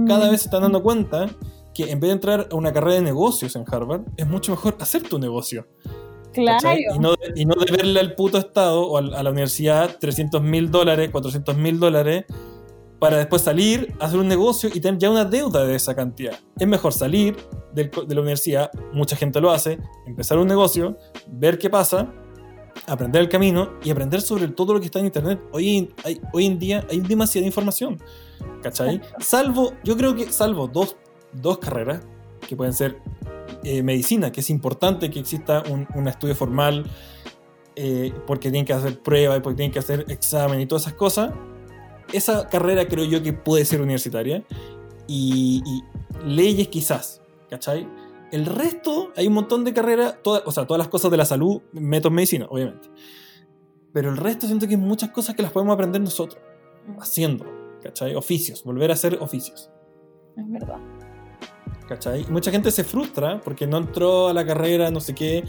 Cada 0.07 0.27
mm. 0.27 0.31
vez 0.31 0.41
se 0.41 0.47
están 0.47 0.63
dando 0.63 0.81
cuenta 0.81 1.27
que 1.73 1.91
en 1.91 1.99
vez 1.99 2.09
de 2.09 2.13
entrar 2.13 2.49
a 2.51 2.55
una 2.55 2.73
carrera 2.73 2.95
de 2.95 3.01
negocios 3.01 3.55
en 3.55 3.63
Harvard, 3.71 4.01
es 4.17 4.25
mucho 4.25 4.51
mejor 4.51 4.75
hacer 4.79 5.03
tu 5.03 5.19
negocio. 5.19 5.67
Y 6.95 6.99
no, 6.99 7.15
y 7.35 7.45
no 7.45 7.55
deberle 7.55 7.99
al 7.99 8.15
puto 8.15 8.37
Estado 8.37 8.81
o 8.81 8.97
a, 8.97 9.01
la 9.01 9.29
universidad 9.29 9.97
300 9.99 10.41
mil 10.41 10.71
dólares, 10.71 11.09
400 11.11 11.57
mil 11.57 11.79
dólares 11.79 12.25
para 12.99 13.17
después 13.17 13.43
salir, 13.43 13.93
hacer 13.99 14.19
un 14.19 14.27
negocio 14.27 14.69
y 14.73 14.79
tener 14.79 14.99
ya 14.99 15.09
una 15.09 15.25
deuda 15.25 15.65
de 15.65 15.75
esa 15.75 15.95
cantidad. 15.95 16.33
Es 16.57 16.67
mejor 16.67 16.93
salir 16.93 17.35
de, 17.73 17.91
la 17.93 18.21
universidad, 18.21 18.71
mucha 18.93 19.15
gente 19.15 19.39
lo 19.39 19.51
hace, 19.51 19.77
empezar 20.07 20.39
un 20.39 20.47
negocio, 20.47 20.97
ver 21.27 21.59
qué 21.59 21.69
pasa, 21.69 22.11
aprender 22.87 23.21
el 23.21 23.29
camino 23.29 23.73
y 23.83 23.91
aprender 23.91 24.21
sobre 24.21 24.47
todo 24.47 24.73
lo 24.73 24.79
que 24.79 24.87
está 24.87 24.99
en 24.99 25.05
internet. 25.05 25.39
Hoy, 25.51 25.93
hoy 26.33 26.45
en 26.45 26.57
día 26.57 26.85
hay 26.89 26.99
demasiada 27.01 27.45
información, 27.45 28.01
¿cachai? 28.63 28.99
Salvo, 29.19 29.73
yo 29.83 29.95
creo 29.95 30.15
que 30.15 30.31
salvo 30.31 30.67
dos, 30.67 30.95
dos 31.33 31.59
carreras 31.59 32.01
que 32.47 32.55
pueden 32.55 32.73
ser 32.73 32.99
eh, 33.69 33.83
medicina, 33.83 34.31
que 34.31 34.39
es 34.39 34.49
importante 34.49 35.11
que 35.11 35.19
exista 35.19 35.61
un, 35.69 36.07
estudio 36.07 36.35
formal, 36.35 36.85
eh, 37.75 38.13
porque 38.25 38.49
tienen 38.49 38.65
que 38.65 38.71
hacer 38.71 39.01
pruebas, 39.01 39.41
porque 39.41 39.57
tienen 39.57 39.73
que 39.73 39.79
hacer 39.79 40.05
examen 40.07 40.61
y 40.61 40.65
todas 40.67 40.83
esas 40.83 40.93
cosas. 40.93 41.33
Esa 42.13 42.47
carrera 42.47 42.87
creo 42.87 43.03
yo 43.03 43.21
que 43.21 43.33
puede 43.33 43.65
ser 43.65 43.81
universitaria. 43.81 44.45
Y, 45.05 45.61
leyes 46.23 46.69
quizás, 46.69 47.21
¿cachai? 47.49 47.85
El 48.31 48.45
resto, 48.45 49.11
hay 49.17 49.27
un 49.27 49.33
montón 49.33 49.65
de 49.65 49.73
carreras, 49.73 50.15
o 50.23 50.51
sea, 50.53 50.65
todas 50.65 50.79
las 50.79 50.87
cosas 50.87 51.11
de 51.11 51.17
la 51.17 51.25
salud, 51.25 51.61
meto 51.73 52.09
medicina, 52.09 52.47
obviamente. 52.49 52.89
Pero 53.91 54.09
el 54.11 54.15
resto 54.15 54.47
siento 54.47 54.65
que 54.65 54.75
hay 54.75 54.79
muchas 54.79 55.09
cosas 55.09 55.35
que 55.35 55.41
las 55.41 55.51
podemos 55.51 55.73
aprender 55.73 55.99
nosotros, 55.99 56.41
haciendo, 57.01 57.45
¿cachai? 57.83 58.15
Oficios, 58.15 58.63
volver 58.63 58.91
a 58.91 58.93
hacer 58.93 59.17
oficios. 59.19 59.69
Es 60.37 60.49
verdad. 60.49 60.79
¿Cachai? 61.87 62.25
mucha 62.29 62.51
gente 62.51 62.71
se 62.71 62.83
frustra 62.83 63.41
porque 63.41 63.65
no 63.67 63.77
entró 63.77 64.27
a 64.27 64.33
la 64.33 64.45
carrera, 64.45 64.91
no 64.91 64.99
sé 64.99 65.15
qué. 65.15 65.43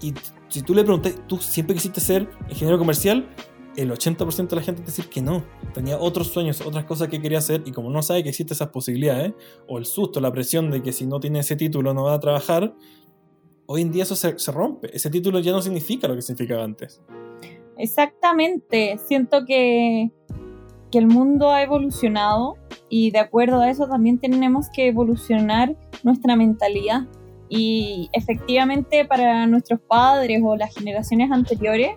Y 0.00 0.14
si 0.48 0.62
tú 0.62 0.74
le 0.74 0.82
preguntas, 0.82 1.14
¿tú 1.26 1.38
siempre 1.38 1.74
quisiste 1.74 2.00
ser 2.00 2.28
ingeniero 2.48 2.78
comercial? 2.78 3.28
El 3.76 3.92
80% 3.92 4.48
de 4.48 4.56
la 4.56 4.62
gente 4.62 4.82
te 4.82 4.86
dice 4.86 5.08
que 5.08 5.22
no. 5.22 5.44
Tenía 5.72 5.98
otros 5.98 6.28
sueños, 6.28 6.60
otras 6.60 6.84
cosas 6.84 7.08
que 7.08 7.20
quería 7.20 7.38
hacer 7.38 7.62
y 7.64 7.72
como 7.72 7.90
no 7.90 8.02
sabe 8.02 8.22
que 8.22 8.30
existen 8.30 8.54
esas 8.54 8.68
posibilidades, 8.68 9.34
o 9.68 9.78
el 9.78 9.84
susto, 9.84 10.20
la 10.20 10.32
presión 10.32 10.70
de 10.70 10.82
que 10.82 10.92
si 10.92 11.06
no 11.06 11.20
tiene 11.20 11.40
ese 11.40 11.54
título 11.54 11.94
no 11.94 12.04
va 12.04 12.14
a 12.14 12.20
trabajar, 12.20 12.74
hoy 13.66 13.82
en 13.82 13.92
día 13.92 14.02
eso 14.02 14.16
se 14.16 14.52
rompe. 14.52 14.94
Ese 14.96 15.10
título 15.10 15.38
ya 15.38 15.52
no 15.52 15.62
significa 15.62 16.08
lo 16.08 16.16
que 16.16 16.22
significaba 16.22 16.64
antes. 16.64 17.00
Exactamente. 17.78 18.98
Siento 19.06 19.44
que, 19.44 20.10
que 20.90 20.98
el 20.98 21.06
mundo 21.06 21.50
ha 21.50 21.62
evolucionado 21.62 22.56
y 22.88 23.10
de 23.10 23.18
acuerdo 23.18 23.60
a 23.60 23.70
eso 23.70 23.86
también 23.86 24.18
tenemos 24.18 24.68
que 24.72 24.88
evolucionar 24.88 25.76
nuestra 26.02 26.36
mentalidad. 26.36 27.02
Y 27.48 28.10
efectivamente 28.12 29.04
para 29.04 29.46
nuestros 29.46 29.80
padres 29.80 30.40
o 30.44 30.56
las 30.56 30.74
generaciones 30.74 31.30
anteriores, 31.30 31.90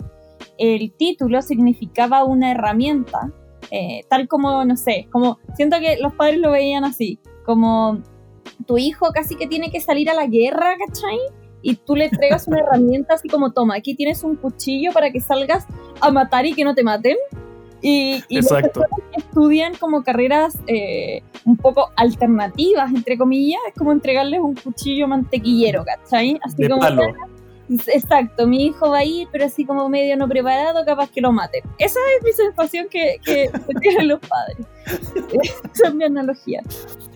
el 0.57 0.91
título 0.93 1.41
significaba 1.41 2.23
una 2.23 2.51
herramienta, 2.51 3.31
eh, 3.71 4.01
tal 4.09 4.27
como, 4.27 4.63
no 4.65 4.75
sé, 4.77 5.07
como 5.11 5.39
siento 5.55 5.79
que 5.79 5.97
los 5.97 6.13
padres 6.13 6.39
lo 6.39 6.51
veían 6.51 6.83
así, 6.83 7.19
como 7.45 8.01
tu 8.65 8.77
hijo 8.77 9.11
casi 9.13 9.35
que 9.35 9.47
tiene 9.47 9.71
que 9.71 9.79
salir 9.79 10.09
a 10.09 10.13
la 10.13 10.27
guerra, 10.27 10.75
¿cachai? 10.85 11.17
Y 11.61 11.75
tú 11.75 11.95
le 11.95 12.05
entregas 12.05 12.47
una 12.47 12.59
herramienta 12.67 13.15
así 13.15 13.27
como, 13.27 13.53
toma, 13.53 13.75
aquí 13.75 13.95
tienes 13.95 14.23
un 14.23 14.35
cuchillo 14.35 14.91
para 14.91 15.11
que 15.11 15.19
salgas 15.19 15.65
a 15.99 16.11
matar 16.11 16.45
y 16.45 16.53
que 16.53 16.63
no 16.63 16.75
te 16.75 16.83
maten. 16.83 17.17
Y, 17.81 18.23
y 18.29 18.35
los 18.37 18.45
Exacto. 18.51 18.81
que 19.13 19.19
estudian 19.21 19.73
como 19.75 20.03
carreras 20.03 20.57
eh, 20.67 21.23
un 21.45 21.57
poco 21.57 21.89
alternativas, 21.95 22.91
entre 22.93 23.17
comillas, 23.17 23.59
es 23.67 23.73
como 23.75 23.91
entregarles 23.91 24.39
un 24.39 24.55
cuchillo 24.55 25.07
mantequillero, 25.07 25.83
¿cachai? 25.83 26.39
Así 26.43 26.61
De 26.63 26.69
como, 26.69 26.81
palo. 26.81 27.01
Exacto, 27.87 28.47
mi 28.47 28.65
hijo 28.65 28.89
va 28.89 28.97
a 28.99 29.05
ir, 29.05 29.29
pero 29.31 29.45
así 29.45 29.63
como 29.65 29.87
medio 29.87 30.17
no 30.17 30.27
preparado, 30.27 30.83
capaz 30.85 31.09
que 31.09 31.21
lo 31.21 31.31
maten. 31.31 31.63
Esa 31.77 31.99
es 32.17 32.23
mi 32.23 32.31
sensación 32.33 32.87
que, 32.89 33.15
que, 33.23 33.49
que 33.49 33.73
tienen 33.79 34.09
los 34.09 34.19
padres. 34.19 34.65
Esa 35.73 35.87
es 35.87 35.93
mi 35.93 36.03
analogía. 36.03 36.61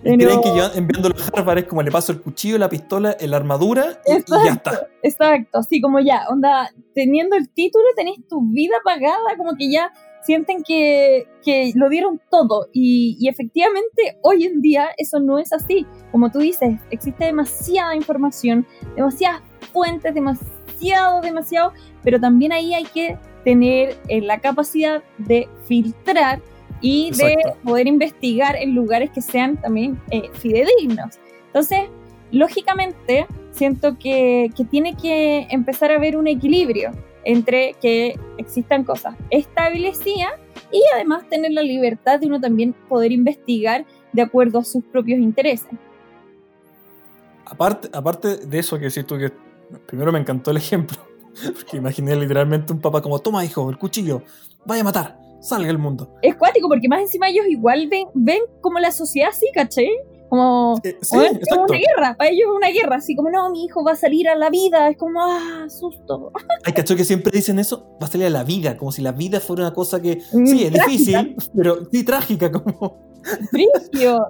Pero- 0.02 0.18
creen 0.18 0.42
que 0.42 0.56
yo 0.58 0.72
enviando 0.76 1.10
los 1.10 1.30
Harvard 1.34 1.58
es 1.60 1.64
como 1.66 1.82
le 1.84 1.92
paso 1.92 2.12
el 2.14 2.22
cuchillo, 2.22 2.58
la 2.58 2.70
pistola, 2.70 3.18
la 3.20 3.38
armadura 3.38 4.00
y, 4.08 4.14
y 4.14 4.46
ya 4.46 4.54
está. 4.54 4.88
Exacto, 5.04 5.60
así 5.60 5.82
como 5.82 6.00
ya, 6.00 6.26
onda, 6.30 6.72
teniendo 6.94 7.36
el 7.36 7.50
título 7.50 7.84
tenés 7.96 8.16
tu 8.30 8.42
vida 8.42 8.76
pagada, 8.84 9.36
como 9.38 9.56
que 9.58 9.70
ya 9.70 9.92
sienten 10.26 10.64
que, 10.64 11.28
que 11.44 11.72
lo 11.76 11.90
dieron 11.90 12.20
todo. 12.30 12.68
Y, 12.74 13.18
y 13.20 13.28
efectivamente, 13.28 14.18
hoy 14.22 14.46
en 14.46 14.62
día 14.62 14.90
eso 14.98 15.20
no 15.20 15.40
es 15.40 15.54
así. 15.54 15.86
Como 16.12 16.32
tú 16.32 16.40
dices, 16.40 16.80
existe 16.92 17.26
demasiada 17.26 17.96
información, 17.96 18.66
demasiadas 18.96 19.42
fuentes, 19.72 20.14
demasiado, 20.14 21.22
demasiado, 21.22 21.74
pero 22.04 22.20
también 22.20 22.52
ahí 22.52 22.74
hay 22.74 22.86
que 22.86 23.18
tener 23.44 23.96
eh, 24.08 24.22
la 24.22 24.40
capacidad 24.40 25.04
de 25.20 25.48
filtrar 25.68 26.42
y 26.82 27.12
de 27.12 27.36
poder 27.64 27.88
investigar 27.88 28.56
en 28.56 28.76
lugares 28.76 29.10
que 29.12 29.22
sean 29.22 29.58
también 29.62 30.00
eh, 30.12 30.30
fidedignos. 30.34 31.20
Entonces, 31.48 31.90
lógicamente, 32.32 33.28
siento 33.52 33.98
que, 33.98 34.50
que 34.56 34.66
tiene 34.66 34.96
que 34.98 35.48
empezar 35.50 35.92
a 35.92 35.96
haber 35.96 36.18
un 36.18 36.28
equilibrio 36.28 36.92
entre 37.26 37.76
que 37.82 38.18
existan 38.38 38.84
cosas 38.84 39.16
establecidas 39.30 40.32
y 40.72 40.82
además 40.94 41.28
tener 41.30 41.52
la 41.52 41.62
libertad 41.62 42.20
de 42.20 42.28
uno 42.28 42.40
también 42.40 42.74
poder 42.88 43.12
investigar 43.12 43.86
de 44.14 44.22
acuerdo 44.22 44.60
a 44.60 44.64
sus 44.64 44.84
propios 44.84 45.20
intereses. 45.20 45.70
Aparte, 47.46 47.90
aparte 47.94 48.38
de 48.38 48.60
eso 48.60 48.78
que 48.80 48.86
decís 48.86 49.06
tú, 49.06 49.18
que 49.18 49.32
primero 49.86 50.12
me 50.12 50.20
encantó 50.20 50.52
el 50.52 50.58
ejemplo, 50.58 50.98
porque 51.56 51.78
imaginé 51.78 52.16
literalmente 52.16 52.74
un 52.74 52.80
papá 52.80 53.02
como, 53.02 53.20
toma 53.20 53.46
hijo, 53.46 53.70
el 53.70 53.78
cuchillo, 53.78 54.24
vaya 54.66 54.82
a 54.82 54.86
matar, 54.86 55.20
salga 55.42 55.70
al 55.70 55.78
mundo. 55.78 56.16
Es 56.22 56.36
cuático 56.36 56.68
porque 56.68 56.88
más 56.88 57.02
encima 57.02 57.30
ellos 57.30 57.46
igual 57.48 57.88
ven, 57.88 58.08
ven 58.14 58.42
como 58.62 58.80
la 58.80 58.92
sociedad 58.92 59.30
así, 59.30 59.48
¿caché? 59.54 59.88
Como, 60.30 60.80
Eh, 60.84 60.98
sí, 61.02 61.16
"Bueno, 61.16 61.32
es 61.34 61.38
exacto. 61.38 61.66
una 61.70 61.78
guerra, 61.80 62.16
para 62.18 62.30
ellos 62.30 62.48
es 62.50 62.56
una 62.56 62.70
guerra, 62.70 62.96
así 62.98 63.16
como, 63.16 63.30
no, 63.30 63.50
mi 63.52 63.66
hijo 63.66 63.84
va 63.84 63.92
a 63.92 63.96
salir 63.96 64.28
a 64.28 64.36
la 64.36 64.50
vida, 64.50 64.90
es 64.90 64.98
como, 64.98 65.20
ah, 65.22 65.66
susto. 65.70 66.32
Hay 66.66 66.74
cachó 66.74 66.96
que 66.96 67.04
siempre 67.04 67.32
dicen 67.34 67.60
eso, 67.60 67.88
va 68.02 68.08
a 68.08 68.10
salir 68.10 68.28
a 68.28 68.32
la 68.32 68.44
vida, 68.44 68.76
como 68.78 68.92
si 68.92 69.02
la 69.02 69.12
vida 69.12 69.40
fuera 69.40 69.64
una 69.64 69.74
cosa 69.74 70.02
que, 70.02 70.22
Mm, 70.34 70.46
sí, 70.48 70.64
es 70.64 70.72
trágica. 70.74 70.88
difícil, 71.22 71.36
pero 71.56 71.78
sí, 71.92 72.04
trágica, 72.04 72.52
como... 72.52 72.98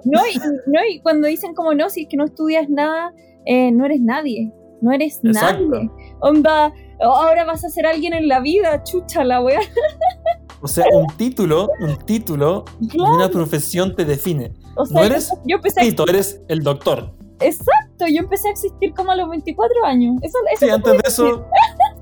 No, 0.04 0.20
y, 0.26 0.38
no, 0.66 0.80
y 0.90 1.00
cuando 1.00 1.28
dicen 1.28 1.54
como 1.54 1.74
no, 1.74 1.90
si 1.90 2.02
es 2.02 2.08
que 2.08 2.16
no 2.16 2.24
estudias 2.24 2.68
nada, 2.70 3.12
eh, 3.44 3.70
no 3.72 3.84
eres 3.84 4.00
nadie. 4.00 4.52
No 4.80 4.92
eres 4.92 5.20
Exacto. 5.24 5.68
nadie. 5.68 5.90
Onda, 6.20 6.72
ahora 7.00 7.44
vas 7.44 7.64
a 7.64 7.68
ser 7.70 7.86
alguien 7.86 8.12
en 8.12 8.28
la 8.28 8.40
vida, 8.40 8.82
chucha 8.84 9.24
la 9.24 9.40
wea. 9.42 9.60
O 10.60 10.68
sea, 10.68 10.84
un 10.92 11.06
título, 11.16 11.68
un 11.80 11.96
título 11.98 12.64
y 12.80 12.88
Claro. 12.88 13.14
una 13.14 13.28
profesión 13.28 13.94
te 13.94 14.04
define. 14.04 14.52
O 14.76 14.84
sea, 14.86 15.00
No 15.00 15.06
eres 15.06 15.28
yo, 15.30 15.36
yo 15.46 15.56
empecé 15.56 15.80
a, 15.80 15.82
Tito, 15.84 16.06
eres 16.08 16.40
el 16.48 16.60
doctor. 16.62 17.12
exacto, 17.40 18.06
yo 18.08 18.18
empecé 18.22 18.48
a 18.48 18.52
existir 18.52 18.92
como 18.94 19.12
a 19.12 19.16
los 19.16 19.28
24 19.28 19.84
años. 19.84 20.16
Eso, 20.22 20.38
eso 20.52 20.66
Sí, 20.66 20.70
antes 20.70 20.92
de 20.92 21.02
eso, 21.06 21.44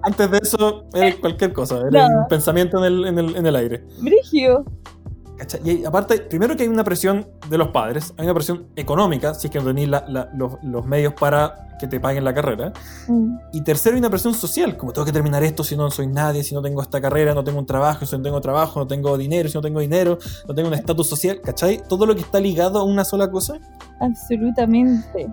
antes 0.02 0.30
de 0.30 0.38
eso, 0.42 0.84
eres 0.94 1.16
cualquier 1.16 1.52
cosa, 1.52 1.80
Nada. 1.90 2.23
un 2.23 2.28
pensamiento 2.28 2.78
en 2.78 2.84
el, 2.84 3.04
en 3.06 3.18
el, 3.18 3.37
en 3.37 3.46
el 3.46 3.56
aire. 3.56 3.84
Brigio. 4.00 4.64
¿Cachai? 5.37 5.61
Y 5.64 5.71
hay- 5.71 5.85
aparte, 5.85 6.19
primero 6.21 6.57
que 6.57 6.62
hay 6.62 6.69
una 6.69 6.85
presión 6.85 7.26
de 7.50 7.59
los 7.59 7.69
padres, 7.69 8.14
hay 8.17 8.25
una 8.25 8.35
presión 8.35 8.67
económica, 8.76 9.35
si 9.35 9.49
es 9.49 9.53
que 9.53 9.61
no 9.61 9.73
la- 9.73 10.05
la- 10.09 10.31
los, 10.35 10.53
los 10.62 10.87
medios 10.87 11.12
para 11.14 11.61
que 11.81 11.88
te 11.88 11.99
paguen 11.99 12.23
la 12.23 12.33
carrera. 12.33 12.73
Mm, 13.09 13.37
Y 13.53 13.61
tercero, 13.62 13.95
hay 13.97 13.99
una 13.99 14.09
presión 14.11 14.33
social, 14.33 14.76
como 14.76 14.93
tengo 14.93 15.05
que 15.05 15.12
terminar 15.12 15.43
esto 15.43 15.64
si 15.64 15.76
no 15.76 15.91
soy 15.91 16.07
nadie, 16.07 16.45
si 16.45 16.55
no 16.55 16.62
tengo 16.62 16.81
esta 16.81 17.00
carrera, 17.00 17.35
no 17.35 17.43
tengo 17.43 17.59
un 17.59 17.67
trabajo, 17.67 18.07
si 18.07 18.17
no 18.17 18.23
tengo 18.23 18.41
trabajo, 18.41 18.79
no 18.79 18.87
tengo 18.87 19.19
dinero, 19.19 19.49
si 19.49 19.57
no 19.57 19.61
tengo 19.62 19.81
dinero, 19.81 20.19
no 20.47 20.55
tengo 20.55 20.69
un 20.69 20.75
estatus 20.75 21.09
social, 21.09 21.41
¿cachai? 21.41 21.83
Todo 21.88 22.07
lo 22.07 22.14
que 22.14 22.21
está 22.21 22.38
ligado 22.38 22.79
a 22.79 22.85
una 22.85 23.05
sola 23.05 23.29
cosa. 23.31 23.59
absolutamente. 24.00 25.29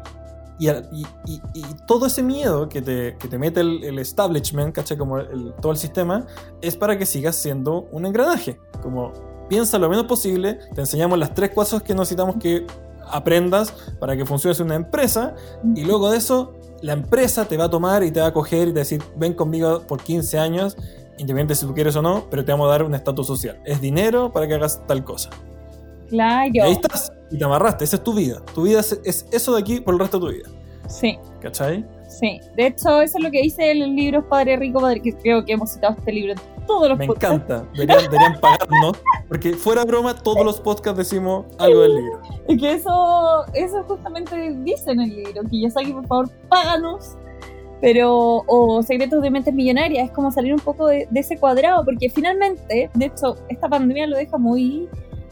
Y, 0.59 0.69
y- 0.69 1.05
y- 1.25 1.41
y 1.55 1.65
todo 1.87 2.05
ese 2.05 2.21
miedo 2.21 2.69
que 2.69 2.81
te, 2.83 3.17
que 3.17 3.27
te 3.27 3.39
mete 3.39 3.61
el, 3.61 3.83
el 3.83 3.97
establishment, 3.99 4.73
¿cachai? 4.75 4.95
Como 4.97 5.17
el- 5.17 5.53
todo 5.59 5.71
el 5.71 5.77
sistema, 5.77 6.25
es 6.61 6.75
para 6.75 6.97
que 6.97 7.05
sigas 7.07 7.35
siendo 7.35 7.87
un 7.91 8.05
engranaje. 8.05 8.59
Como 8.81 9.11
piensa 9.51 9.77
lo 9.77 9.89
menos 9.89 10.05
posible, 10.05 10.59
te 10.73 10.79
enseñamos 10.79 11.19
las 11.19 11.33
tres 11.33 11.49
cosas 11.49 11.83
que 11.83 11.93
necesitamos 11.93 12.37
que 12.37 12.65
aprendas 13.05 13.73
para 13.99 14.15
que 14.15 14.25
funcione 14.25 14.55
una 14.61 14.75
empresa, 14.75 15.35
y 15.75 15.83
luego 15.83 16.09
de 16.09 16.19
eso, 16.19 16.53
la 16.81 16.93
empresa 16.93 17.43
te 17.43 17.57
va 17.57 17.65
a 17.65 17.69
tomar 17.69 18.01
y 18.01 18.11
te 18.11 18.21
va 18.21 18.27
a 18.27 18.31
coger 18.31 18.69
y 18.69 18.71
te 18.71 18.75
va 18.75 18.79
a 18.79 18.85
decir, 18.85 19.03
ven 19.17 19.33
conmigo 19.33 19.81
por 19.81 20.01
15 20.01 20.39
años, 20.39 20.77
independiente 21.17 21.55
si 21.55 21.65
tú 21.65 21.73
quieres 21.73 21.97
o 21.97 22.01
no, 22.01 22.27
pero 22.29 22.45
te 22.45 22.53
vamos 22.53 22.67
a 22.67 22.69
dar 22.69 22.83
un 22.83 22.95
estatus 22.95 23.27
social. 23.27 23.59
Es 23.65 23.81
dinero 23.81 24.31
para 24.31 24.47
que 24.47 24.53
hagas 24.53 24.87
tal 24.87 25.03
cosa. 25.03 25.29
Claro. 26.07 26.49
Y 26.53 26.59
ahí 26.61 26.71
estás, 26.71 27.11
y 27.29 27.37
te 27.37 27.43
amarraste, 27.43 27.83
esa 27.83 27.97
es 27.97 28.03
tu 28.03 28.13
vida. 28.13 28.41
Tu 28.55 28.61
vida 28.61 28.79
es, 28.79 29.01
es 29.03 29.25
eso 29.33 29.53
de 29.53 29.59
aquí 29.59 29.81
por 29.81 29.95
el 29.95 29.99
resto 29.99 30.17
de 30.17 30.27
tu 30.27 30.31
vida. 30.31 30.49
Sí. 30.87 31.19
¿Cachai? 31.41 31.85
Sí, 32.19 32.39
de 32.55 32.67
hecho 32.67 33.01
eso 33.01 33.17
es 33.17 33.23
lo 33.23 33.31
que 33.31 33.41
dice 33.41 33.71
el 33.71 33.95
libro 33.95 34.27
Padre 34.27 34.57
Rico, 34.57 34.79
Padre 34.81 35.01
que 35.01 35.13
creo 35.13 35.43
que 35.45 35.53
hemos 35.53 35.71
citado 35.71 35.95
este 35.97 36.11
libro 36.11 36.33
en 36.33 36.65
todos 36.67 36.89
los 36.89 36.97
Me 36.97 37.07
podcasts. 37.07 37.35
encanta. 37.35 37.65
Deberían, 37.73 38.03
deberían 38.11 38.39
pagarnos. 38.39 38.97
Porque 39.27 39.53
fuera 39.53 39.85
broma, 39.85 40.13
todos 40.15 40.45
los 40.45 40.59
podcasts 40.59 40.97
decimos 40.97 41.45
algo 41.57 41.81
del 41.81 41.95
libro. 41.95 42.21
Y 42.49 42.57
que 42.57 42.73
eso, 42.73 43.45
eso 43.53 43.83
justamente 43.87 44.53
dice 44.59 44.91
en 44.91 44.99
el 45.01 45.09
libro, 45.15 45.41
que 45.49 45.61
Yasaki, 45.61 45.93
por 45.93 46.05
favor, 46.07 46.29
páganos. 46.49 47.15
Pero, 47.79 48.43
o 48.45 48.83
Secretos 48.83 49.23
de 49.23 49.31
Mentes 49.31 49.53
Millonarias, 49.55 50.05
es 50.09 50.11
como 50.11 50.31
salir 50.31 50.53
un 50.53 50.59
poco 50.59 50.87
de, 50.87 51.07
de 51.09 51.19
ese 51.19 51.37
cuadrado, 51.37 51.83
porque 51.83 52.09
finalmente, 52.11 52.91
de 52.93 53.05
hecho, 53.05 53.37
esta 53.49 53.67
pandemia 53.67 54.05
lo 54.05 54.17
deja 54.17 54.37
muy, 54.37 54.87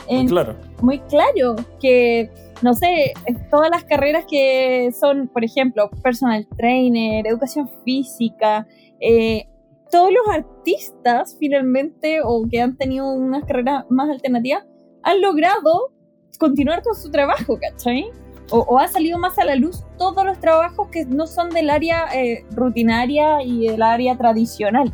en- 0.07 0.27
Claro. 0.27 0.55
muy 0.81 0.97
claro, 1.01 1.55
que, 1.79 2.31
no 2.61 2.73
sé, 2.73 3.13
todas 3.49 3.69
las 3.69 3.83
carreras 3.83 4.25
que 4.29 4.91
son, 4.91 5.27
por 5.27 5.43
ejemplo, 5.43 5.89
personal 6.03 6.47
trainer, 6.57 7.25
educación 7.27 7.69
física, 7.85 8.67
eh, 8.99 9.47
todos 9.91 10.11
los 10.11 10.35
artistas 10.35 11.35
finalmente, 11.39 12.19
o 12.23 12.45
que 12.49 12.61
han 12.61 12.77
tenido 12.77 13.11
unas 13.11 13.45
carreras 13.45 13.85
más 13.89 14.09
alternativas, 14.09 14.65
han 15.03 15.21
logrado 15.21 15.91
continuar 16.37 16.83
con 16.83 16.95
su 16.95 17.09
trabajo, 17.09 17.57
¿cachai? 17.59 18.09
O, 18.51 18.59
o 18.59 18.79
ha 18.79 18.87
salido 18.87 19.17
más 19.19 19.37
a 19.37 19.45
la 19.45 19.55
luz 19.55 19.83
todos 19.97 20.25
los 20.25 20.39
trabajos 20.39 20.87
que 20.89 21.05
no 21.05 21.27
son 21.27 21.49
del 21.49 21.69
área 21.69 22.07
eh, 22.13 22.45
rutinaria 22.51 23.43
y 23.43 23.67
del 23.67 23.81
área 23.81 24.17
tradicional. 24.17 24.91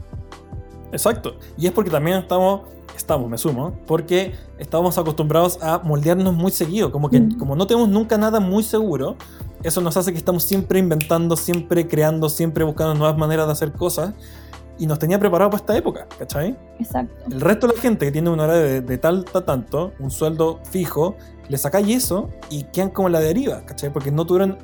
Exacto. 0.91 1.37
Y 1.57 1.67
es 1.67 1.73
porque 1.73 1.89
también 1.89 2.17
estamos, 2.17 2.61
estamos, 2.97 3.29
me 3.29 3.37
sumo, 3.37 3.73
porque 3.85 4.33
estamos 4.57 4.97
acostumbrados 4.97 5.59
a 5.61 5.79
moldearnos 5.79 6.33
muy 6.33 6.51
seguido. 6.51 6.91
Como 6.91 7.09
que 7.09 7.29
como 7.37 7.55
no 7.55 7.67
tenemos 7.67 7.89
nunca 7.89 8.17
nada 8.17 8.39
muy 8.39 8.63
seguro, 8.63 9.15
eso 9.63 9.81
nos 9.81 9.97
hace 9.97 10.11
que 10.11 10.17
estamos 10.17 10.43
siempre 10.43 10.79
inventando, 10.79 11.35
siempre 11.35 11.87
creando, 11.87 12.29
siempre 12.29 12.63
buscando 12.63 12.93
nuevas 12.93 13.17
maneras 13.17 13.47
de 13.47 13.53
hacer 13.53 13.71
cosas. 13.71 14.13
Y 14.77 14.87
nos 14.87 14.99
tenía 14.99 15.17
preparado 15.17 15.51
para 15.51 15.61
esta 15.61 15.77
época, 15.77 16.05
¿cachai? 16.19 16.57
Exacto. 16.79 17.13
El 17.31 17.39
resto 17.39 17.67
de 17.67 17.75
la 17.75 17.81
gente 17.81 18.05
que 18.05 18.11
tiene 18.11 18.29
un 18.29 18.39
horario 18.41 18.61
de, 18.61 18.81
de 18.81 18.97
tal 18.97 19.25
a 19.33 19.41
tanto, 19.41 19.93
un 19.99 20.11
sueldo 20.11 20.59
fijo, 20.69 21.15
le 21.47 21.57
sacáis 21.57 22.03
eso 22.03 22.29
y 22.49 22.63
quedan 22.63 22.89
como 22.89 23.07
en 23.07 23.13
la 23.13 23.21
deriva, 23.21 23.61
¿cachai? 23.65 23.93
Porque 23.93 24.11
no 24.11 24.25
tuvieron 24.25 24.57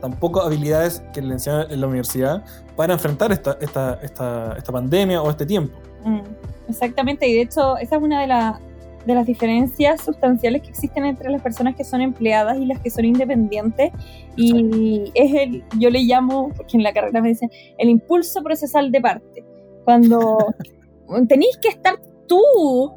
tampoco 0.00 0.40
habilidades 0.42 1.02
que 1.12 1.22
le 1.22 1.34
enseñan 1.34 1.70
en 1.70 1.80
la 1.80 1.86
universidad 1.86 2.44
para 2.76 2.92
enfrentar 2.92 3.32
esta, 3.32 3.58
esta, 3.60 3.98
esta, 4.02 4.54
esta 4.56 4.72
pandemia 4.72 5.20
o 5.22 5.30
este 5.30 5.44
tiempo. 5.44 5.76
Mm, 6.04 6.20
exactamente, 6.68 7.26
y 7.28 7.34
de 7.34 7.42
hecho 7.42 7.76
esa 7.78 7.96
es 7.96 8.02
una 8.02 8.20
de, 8.20 8.26
la- 8.26 8.60
de 9.06 9.14
las 9.14 9.26
diferencias 9.26 10.02
sustanciales 10.02 10.62
que 10.62 10.68
existen 10.68 11.04
entre 11.04 11.30
las 11.30 11.40
personas 11.42 11.74
que 11.76 11.84
son 11.84 12.00
empleadas 12.00 12.58
y 12.58 12.66
las 12.66 12.80
que 12.80 12.90
son 12.90 13.04
independientes. 13.04 13.90
Y 14.36 15.10
es 15.14 15.34
el, 15.34 15.64
yo 15.78 15.90
le 15.90 16.00
llamo, 16.00 16.50
porque 16.56 16.76
en 16.76 16.82
la 16.82 16.92
carrera 16.92 17.20
me 17.20 17.28
dicen, 17.28 17.50
el 17.78 17.88
impulso 17.88 18.42
procesal 18.42 18.92
de 18.92 19.00
parte. 19.00 19.44
Cuando 19.84 20.36
tenéis 21.28 21.56
que 21.62 21.68
estar 21.68 21.94
tú 22.26 22.42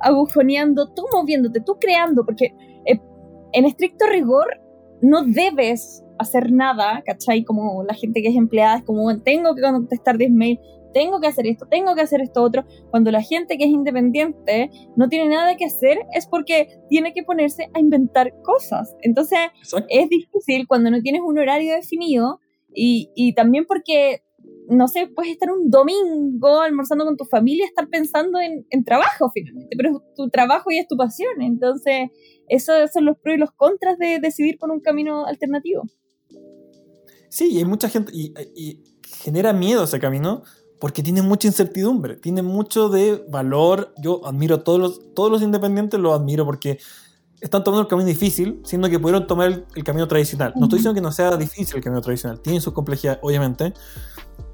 agujoneando, 0.02 0.90
tú 0.90 1.04
moviéndote, 1.14 1.62
tú 1.62 1.78
creando, 1.80 2.26
porque 2.26 2.54
eh, 2.86 3.00
en 3.54 3.66
estricto 3.66 4.06
rigor 4.08 4.60
no 5.02 5.24
debes 5.24 6.04
hacer 6.20 6.52
nada, 6.52 7.02
¿cachai? 7.06 7.44
Como 7.44 7.84
la 7.84 7.94
gente 7.94 8.22
que 8.22 8.28
es 8.28 8.36
empleada 8.36 8.78
es 8.80 8.84
como, 8.84 9.18
tengo 9.22 9.56
que 9.56 9.62
contestar 9.62 10.18
10 10.18 10.32
mails, 10.32 10.60
tengo 10.94 11.20
que 11.20 11.28
hacer 11.28 11.48
esto, 11.48 11.66
tengo 11.70 11.96
que 11.96 12.02
hacer 12.02 12.22
esto 12.22 12.42
otro. 12.42 12.66
Cuando 12.90 13.12
la 13.12 13.22
gente 13.22 13.58
que 13.58 13.66
es 13.66 13.70
independiente 13.70 14.70
no 14.96 15.10
tiene 15.10 15.30
nada 15.30 15.56
que 15.56 15.66
hacer 15.66 16.00
es 16.14 16.28
porque 16.28 16.68
tiene 16.90 17.14
que 17.14 17.24
ponerse 17.24 17.70
a 17.74 17.80
inventar 17.80 18.34
cosas. 18.44 18.96
Entonces 19.02 19.40
es 19.90 20.10
difícil 20.10 20.68
cuando 20.68 20.92
no 20.92 21.02
tienes 21.02 21.22
un 21.26 21.38
horario 21.38 21.76
definido 21.76 22.40
y, 22.74 23.10
y 23.16 23.34
también 23.34 23.66
porque 23.68 24.24
no 24.70 24.88
sé, 24.88 25.08
puedes 25.08 25.34
estar 25.34 25.52
un 25.52 25.70
domingo 25.70 26.62
almorzando 26.62 27.04
con 27.04 27.18
tu 27.18 27.26
familia, 27.26 27.66
estar 27.66 27.90
pensando 27.90 28.40
en, 28.40 28.66
en 28.70 28.84
trabajo 28.86 29.30
finalmente, 29.34 29.76
pero 29.76 29.90
es 29.90 30.16
tu 30.16 30.30
trabajo 30.30 30.72
y 30.72 30.80
es 30.80 30.88
tu 30.88 30.96
pasión. 30.96 31.42
Entonces, 31.42 32.10
esos 32.48 32.92
son 32.92 33.06
los 33.06 33.18
pros 33.18 33.36
y 33.36 33.40
los 33.40 33.52
contras 33.52 33.98
de 33.98 34.20
decidir 34.20 34.58
por 34.58 34.72
un 34.72 34.80
camino 34.80 35.26
alternativo. 35.26 35.84
Sí, 37.30 37.50
y 37.52 37.58
hay 37.58 37.66
mucha 37.66 37.90
gente, 37.90 38.12
y, 38.14 38.34
y 38.56 38.84
genera 39.24 39.54
miedo 39.54 39.84
ese 39.84 40.00
camino 40.00 40.44
porque 40.82 41.04
tiene 41.04 41.22
mucha 41.22 41.48
incertidumbre, 41.48 42.16
tiene 42.16 42.42
mucho 42.42 42.90
de 42.90 43.24
valor. 43.30 43.94
Yo 44.00 44.26
admiro 44.26 44.56
a 44.56 44.64
todos 44.64 44.80
los, 44.80 45.14
todos 45.14 45.32
los 45.32 45.44
independientes, 45.44 46.00
los 46.00 46.20
admiro 46.20 46.44
porque 46.44 46.80
están 47.40 47.64
tomando 47.64 47.84
el 47.84 47.88
camino 47.88 48.08
difícil, 48.08 48.60
siendo 48.66 48.90
que 48.90 49.00
pudieron 49.00 49.28
tomar 49.28 49.52
el, 49.52 49.66
el 49.76 49.84
camino 49.84 50.08
tradicional. 50.08 50.54
No 50.56 50.64
estoy 50.64 50.80
diciendo 50.80 50.96
que 50.96 51.02
no 51.02 51.12
sea 51.12 51.38
difícil 51.38 51.76
el 51.76 51.84
camino 51.84 52.02
tradicional, 52.02 52.40
tiene 52.42 52.60
sus 52.60 52.74
complejidades, 52.74 53.20
obviamente, 53.22 53.76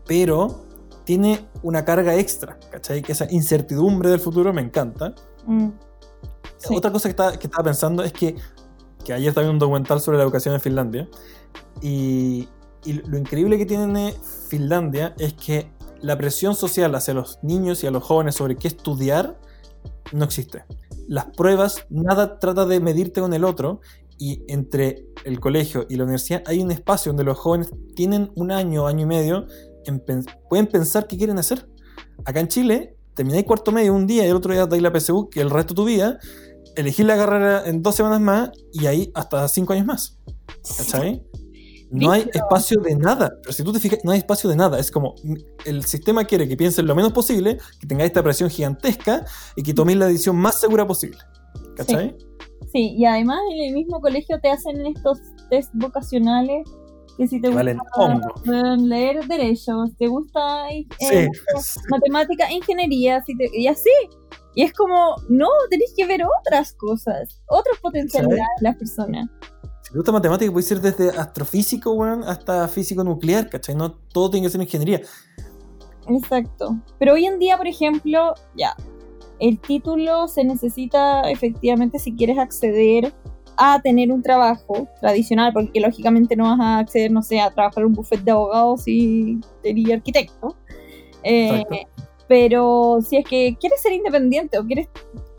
pero 0.05 0.65
tiene 1.05 1.47
una 1.63 1.85
carga 1.85 2.13
extra, 2.17 2.59
¿cachai? 2.71 3.01
Que 3.01 3.13
esa 3.13 3.31
incertidumbre 3.31 4.09
del 4.09 4.19
futuro 4.19 4.51
me 4.51 4.61
encanta. 4.61 5.15
Mm, 5.45 5.69
Otra 6.71 6.91
cosa 6.91 7.07
que 7.07 7.11
estaba, 7.41 7.63
pensando 7.63 8.03
es 8.03 8.11
que, 8.11 8.35
que 9.05 9.13
ayer 9.13 9.29
estaba 9.29 9.49
un 9.49 9.59
documental 9.59 10.01
sobre 10.01 10.17
la 10.17 10.25
educación 10.25 10.55
en 10.55 10.59
Finlandia 10.59 11.07
y, 11.81 12.49
y 12.83 12.93
lo 12.93 13.17
increíble 13.17 13.57
que 13.57 13.65
tiene 13.65 14.13
Finlandia 14.49 15.15
es 15.17 15.31
que 15.33 15.76
la 16.01 16.17
presión 16.17 16.55
social 16.55 16.93
hacia 16.95 17.13
los 17.13 17.39
niños 17.43 17.83
y 17.83 17.87
a 17.87 17.91
los 17.91 18.03
jóvenes 18.03 18.35
sobre 18.35 18.55
qué 18.55 18.67
estudiar 18.67 19.39
no 20.11 20.25
existe. 20.25 20.63
Las 21.07 21.25
pruebas, 21.25 21.85
nada 21.89 22.39
trata 22.39 22.65
de 22.65 22.79
medirte 22.79 23.21
con 23.21 23.33
el 23.33 23.43
otro 23.43 23.81
y 24.17 24.43
entre 24.47 25.05
el 25.25 25.39
colegio 25.39 25.85
y 25.89 25.95
la 25.95 26.03
universidad 26.03 26.43
hay 26.45 26.61
un 26.61 26.71
espacio 26.71 27.11
donde 27.11 27.23
los 27.23 27.37
jóvenes 27.37 27.69
tienen 27.95 28.31
un 28.35 28.51
año, 28.51 28.87
año 28.87 29.03
y 29.03 29.05
medio 29.05 29.45
pueden 30.49 30.67
pensar 30.67 31.07
qué 31.07 31.17
quieren 31.17 31.37
hacer. 31.37 31.67
Acá 32.25 32.39
en 32.39 32.47
Chile, 32.47 32.95
termináis 33.13 33.45
cuarto 33.45 33.71
medio 33.71 33.93
un 33.93 34.07
día 34.07 34.25
y 34.25 34.29
el 34.29 34.35
otro 34.35 34.53
día 34.53 34.65
dais 34.65 34.81
la 34.81 34.91
PSU, 34.91 35.29
que 35.29 35.41
el 35.41 35.49
resto 35.49 35.73
de 35.73 35.75
tu 35.75 35.85
vida, 35.85 36.19
elegir 36.75 37.05
la 37.05 37.15
carrera 37.15 37.63
en 37.65 37.81
dos 37.81 37.95
semanas 37.95 38.21
más 38.21 38.51
y 38.73 38.85
ahí 38.85 39.11
hasta 39.13 39.47
cinco 39.47 39.73
años 39.73 39.85
más. 39.85 40.19
¿Cachai? 40.77 41.23
No 41.89 42.11
hay 42.11 42.29
espacio 42.33 42.81
de 42.81 42.95
nada. 42.95 43.31
Pero 43.41 43.53
si 43.53 43.63
tú 43.63 43.71
te 43.71 43.79
fijas, 43.79 43.99
no 44.03 44.11
hay 44.11 44.19
espacio 44.19 44.49
de 44.49 44.55
nada. 44.55 44.79
Es 44.79 44.91
como 44.91 45.15
el 45.65 45.85
sistema 45.85 46.25
quiere 46.25 46.47
que 46.47 46.57
piensen 46.57 46.85
lo 46.85 46.95
menos 46.95 47.13
posible, 47.13 47.57
que 47.79 47.87
tengáis 47.87 48.09
esta 48.09 48.23
presión 48.23 48.49
gigantesca 48.49 49.25
y 49.55 49.63
que 49.63 49.73
toméis 49.73 49.97
la 49.97 50.07
decisión 50.07 50.35
más 50.35 50.59
segura 50.59 50.85
posible. 50.85 51.17
¿Cachai? 51.75 52.15
Sí. 52.73 52.95
y 52.97 53.05
además 53.05 53.39
en 53.53 53.69
el 53.69 53.73
mismo 53.73 54.01
colegio 54.01 54.39
te 54.41 54.49
hacen 54.49 54.85
estos 54.85 55.19
test 55.49 55.69
vocacionales 55.73 56.67
que 57.17 57.27
si 57.27 57.41
te 57.41 57.49
gusta 57.49 58.75
leer 58.77 59.25
derechos, 59.25 59.89
te 59.97 60.07
gusta 60.07 60.69
eh, 60.69 61.27
matemática, 61.89 62.49
ingeniería, 62.51 63.23
y 63.53 63.67
así. 63.67 63.89
Y 64.53 64.63
es 64.63 64.73
como, 64.73 65.15
no, 65.27 65.49
tenés 65.69 65.93
que 65.95 66.05
ver 66.05 66.21
otras 66.23 66.73
cosas, 66.73 67.41
otras 67.47 67.77
potencialidades 67.79 68.47
de 68.59 68.63
las 68.63 68.75
personas. 68.77 69.29
Te 69.97 70.01
gusta 70.01 70.11
matemática, 70.11 70.51
puede 70.51 70.63
ser 70.63 70.79
desde 70.79 71.09
astrofísico, 71.09 71.95
bueno, 71.95 72.23
hasta 72.27 72.67
físico 72.67 73.03
nuclear, 73.03 73.49
¿cachai? 73.49 73.73
No 73.73 73.93
todo 73.93 74.29
tiene 74.29 74.45
que 74.45 74.51
ser 74.51 74.61
ingeniería. 74.61 75.01
Exacto. 76.07 76.77
Pero 76.99 77.13
hoy 77.13 77.25
en 77.25 77.39
día, 77.39 77.57
por 77.57 77.65
ejemplo, 77.65 78.35
ya, 78.55 78.75
el 79.39 79.57
título 79.57 80.27
se 80.27 80.43
necesita 80.43 81.21
efectivamente 81.31 81.97
si 81.97 82.15
quieres 82.15 82.37
acceder 82.37 83.11
a 83.57 83.81
tener 83.81 84.11
un 84.11 84.21
trabajo 84.21 84.87
tradicional, 85.01 85.51
porque 85.51 85.79
lógicamente 85.79 86.35
no 86.35 86.43
vas 86.43 86.59
a 86.59 86.77
acceder, 86.77 87.09
no 87.09 87.23
sé, 87.23 87.39
a 87.39 87.49
trabajar 87.49 87.81
en 87.81 87.87
un 87.87 87.93
buffet 87.93 88.23
de 88.23 88.29
abogados 88.29 88.83
si 88.83 89.39
eres 89.63 89.93
arquitecto. 89.93 90.55
Eh, 91.23 91.65
pero 92.27 92.99
si 93.01 93.17
es 93.17 93.25
que 93.25 93.57
quieres 93.59 93.81
ser 93.81 93.93
independiente 93.93 94.59
o 94.59 94.63
quieres 94.63 94.89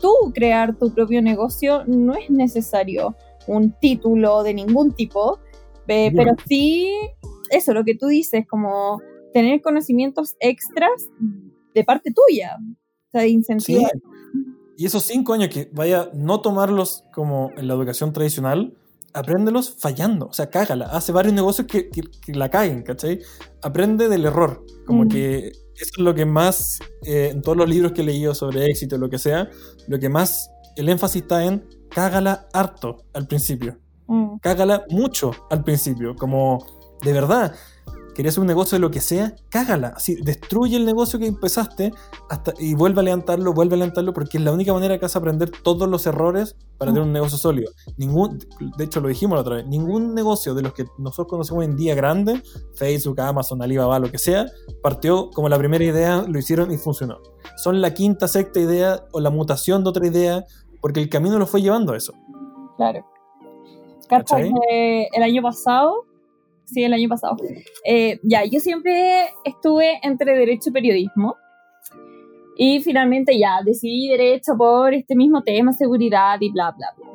tú 0.01 0.11
crear 0.33 0.75
tu 0.75 0.93
propio 0.93 1.21
negocio, 1.21 1.85
no 1.87 2.13
es 2.15 2.29
necesario 2.29 3.15
un 3.47 3.73
título 3.79 4.43
de 4.43 4.53
ningún 4.53 4.93
tipo, 4.93 5.39
pero 5.85 6.35
sí, 6.47 6.91
eso, 7.49 7.73
lo 7.73 7.83
que 7.83 7.95
tú 7.95 8.07
dices, 8.07 8.45
como 8.47 9.01
tener 9.33 9.61
conocimientos 9.61 10.35
extras 10.39 11.09
de 11.73 11.83
parte 11.83 12.11
tuya, 12.11 12.57
o 12.59 13.11
sea, 13.11 13.21
de 13.21 13.29
incentivar. 13.29 13.91
Y 14.77 14.85
esos 14.85 15.03
cinco 15.03 15.33
años 15.33 15.49
que 15.49 15.69
vaya 15.73 16.09
no 16.13 16.41
tomarlos 16.41 17.03
como 17.13 17.51
en 17.57 17.67
la 17.67 17.73
educación 17.73 18.13
tradicional, 18.13 18.77
apréndelos 19.13 19.75
fallando. 19.77 20.27
O 20.27 20.33
sea, 20.33 20.49
cágala. 20.49 20.85
Hace 20.85 21.11
varios 21.11 21.33
negocios 21.33 21.67
que, 21.67 21.89
la 22.27 22.49
caguen, 22.49 22.83
¿cachai? 22.83 23.19
Aprende 23.61 24.07
del 24.07 24.25
error. 24.25 24.63
Como 24.85 25.03
mm. 25.03 25.09
que 25.09 25.47
eso 25.47 25.91
es 25.97 25.97
lo 25.97 26.13
que 26.13 26.25
más, 26.25 26.79
eh, 27.05 27.29
en 27.31 27.41
todos 27.41 27.57
los 27.57 27.69
libros 27.69 27.91
que 27.91 28.01
he 28.01 28.05
leído 28.05 28.33
sobre 28.33 28.65
éxito, 28.65 28.97
lo 28.97 29.09
que 29.09 29.17
sea, 29.17 29.49
lo 29.87 29.99
que 29.99 30.09
más 30.09 30.49
el 30.75 30.89
énfasis 30.89 31.23
está 31.23 31.43
en 31.43 31.67
cágala 31.89 32.47
harto 32.53 33.05
al 33.13 33.27
principio. 33.27 33.77
Mm. 34.07 34.37
Cágala 34.37 34.85
mucho 34.89 35.31
al 35.49 35.63
principio. 35.63 36.15
Como, 36.15 36.65
de 37.01 37.13
verdad, 37.13 37.55
querías 38.19 38.33
hacer 38.33 38.41
un 38.41 38.47
negocio 38.47 38.75
de 38.75 38.81
lo 38.81 38.91
que 38.91 38.99
sea, 38.99 39.33
cágala. 39.47 39.93
Así, 39.95 40.15
destruye 40.21 40.75
el 40.75 40.83
negocio 40.83 41.17
que 41.19 41.25
empezaste 41.25 41.93
hasta, 42.29 42.53
y 42.59 42.73
vuelve 42.73 42.99
a 42.99 43.03
levantarlo, 43.03 43.53
vuelve 43.53 43.75
a 43.75 43.77
levantarlo, 43.77 44.11
porque 44.11 44.39
es 44.39 44.43
la 44.43 44.51
única 44.51 44.73
manera 44.73 44.97
que 44.97 45.03
vas 45.03 45.15
a 45.15 45.19
aprender 45.19 45.49
todos 45.63 45.87
los 45.87 46.05
errores 46.05 46.57
para 46.77 46.91
tener 46.91 47.07
un 47.07 47.13
negocio 47.13 47.37
sólido. 47.37 47.71
Ningún, 47.95 48.37
de 48.75 48.83
hecho, 48.83 48.99
lo 48.99 49.07
dijimos 49.07 49.37
la 49.37 49.41
otra 49.41 49.55
vez, 49.55 49.67
ningún 49.67 50.13
negocio 50.13 50.53
de 50.53 50.63
los 50.63 50.73
que 50.73 50.83
nosotros 50.97 51.27
conocemos 51.27 51.61
hoy 51.61 51.71
en 51.71 51.77
día 51.77 51.95
grande, 51.95 52.43
Facebook, 52.75 53.21
Amazon, 53.21 53.61
Alibaba, 53.61 53.99
lo 53.99 54.11
que 54.11 54.17
sea, 54.17 54.47
partió 54.83 55.29
como 55.29 55.47
la 55.47 55.57
primera 55.57 55.85
idea, 55.85 56.25
lo 56.27 56.37
hicieron 56.37 56.73
y 56.73 56.77
funcionó. 56.77 57.19
Son 57.55 57.79
la 57.79 57.93
quinta, 57.93 58.27
sexta 58.27 58.59
idea 58.59 59.01
o 59.13 59.21
la 59.21 59.29
mutación 59.29 59.81
de 59.85 59.91
otra 59.91 60.05
idea, 60.05 60.43
porque 60.81 60.99
el 60.99 61.07
camino 61.07 61.39
lo 61.39 61.47
fue 61.47 61.61
llevando 61.61 61.93
a 61.93 61.95
eso. 61.95 62.11
Claro. 62.75 62.99
el 65.13 65.23
año 65.23 65.41
pasado 65.41 66.08
sí, 66.73 66.83
el 66.83 66.93
año 66.93 67.09
pasado. 67.09 67.37
Eh, 67.85 68.19
ya, 68.23 68.45
yo 68.45 68.59
siempre 68.59 69.29
estuve 69.43 69.99
entre 70.03 70.37
derecho 70.37 70.69
y 70.69 70.73
periodismo. 70.73 71.37
Y 72.55 72.81
finalmente 72.81 73.37
ya, 73.39 73.61
decidí 73.63 74.09
derecho 74.09 74.53
por 74.57 74.93
este 74.93 75.15
mismo 75.15 75.43
tema, 75.43 75.71
seguridad 75.71 76.37
y 76.41 76.51
bla, 76.51 76.73
bla, 76.77 76.87
bla. 76.97 77.09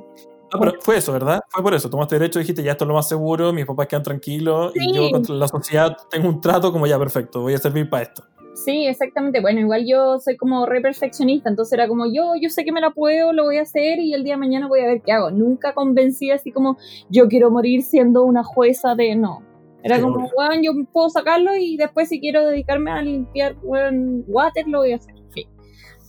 Ah, 0.55 0.59
pero 0.61 0.75
fue 0.81 0.97
eso, 0.99 1.13
¿verdad? 1.13 1.43
Fue 1.49 1.63
por 1.63 1.75
eso. 1.75 1.91
Tomaste 1.91 2.15
derecho, 2.15 2.39
dijiste, 2.39 2.63
ya 2.63 2.73
esto 2.73 2.85
es 2.85 2.89
lo 2.89 2.95
más 2.95 3.09
seguro, 3.09 3.53
mis 3.53 3.67
papás 3.67 3.89
quedan 3.89 4.05
tranquilos 4.05 4.73
y 4.75 4.95
yo 4.95 5.11
contra 5.11 5.35
la 5.35 5.49
sociedad 5.49 5.97
tengo 6.11 6.29
un 6.29 6.41
trato 6.41 6.73
como 6.73 6.87
ya 6.87 6.99
perfecto, 6.99 7.41
voy 7.41 7.55
a 7.55 7.59
servir 7.59 7.91
para 7.91 8.05
esto. 8.05 8.25
Sí, 8.55 8.87
exactamente. 8.87 9.41
Bueno, 9.41 9.61
igual 9.61 9.85
yo 9.85 10.19
soy 10.21 10.37
como 10.37 10.65
re 10.65 10.81
perfeccionista, 10.81 11.51
entonces 11.51 11.73
era 11.73 11.89
como 11.89 12.07
yo, 12.07 12.35
yo 12.41 12.49
sé 12.49 12.65
que 12.65 12.71
me 12.71 12.81
la 12.81 12.91
puedo, 12.91 13.33
lo 13.33 13.45
voy 13.45 13.59
a 13.59 13.63
hacer 13.63 13.99
y 13.99 14.15
el 14.15 14.23
día 14.23 14.35
de 14.35 14.39
mañana 14.39 14.69
voy 14.69 14.81
a 14.81 14.87
ver 14.87 15.03
qué 15.03 15.13
hago. 15.13 15.33
Nunca 15.33 15.75
convencí 15.75 16.31
así 16.31 16.53
como 16.53 16.77
yo 17.11 17.29
quiero 17.29 17.51
morir 17.51 17.83
siendo 17.83 18.25
una 18.25 18.45
jueza 18.45 18.95
de 18.95 19.17
no. 19.17 19.43
Era 19.83 20.01
como, 20.01 20.31
bueno, 20.35 20.63
yo 20.63 20.73
puedo 20.93 21.11
sacarlo 21.11 21.55
y 21.57 21.77
después 21.77 22.09
si 22.09 22.19
quiero 22.19 22.47
dedicarme 22.47 22.91
a 22.91 23.03
limpiar 23.03 23.55
bueno, 23.57 24.23
water 24.29 24.67
lo 24.69 24.79
voy 24.79 24.93
a 24.93 24.97
hacer. 24.97 25.15
Sí. 25.35 25.47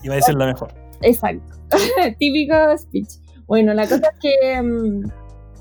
Iba 0.04 0.16
a 0.16 0.22
ser 0.22 0.36
la 0.36 0.46
mejor. 0.46 0.74
Exacto. 1.02 1.54
Típico 2.20 2.56
speech. 2.78 3.10
Bueno, 3.48 3.74
la 3.74 3.84
cosa 3.84 4.12
es 4.14 4.20
que 4.22 4.62
mm, 4.62 5.04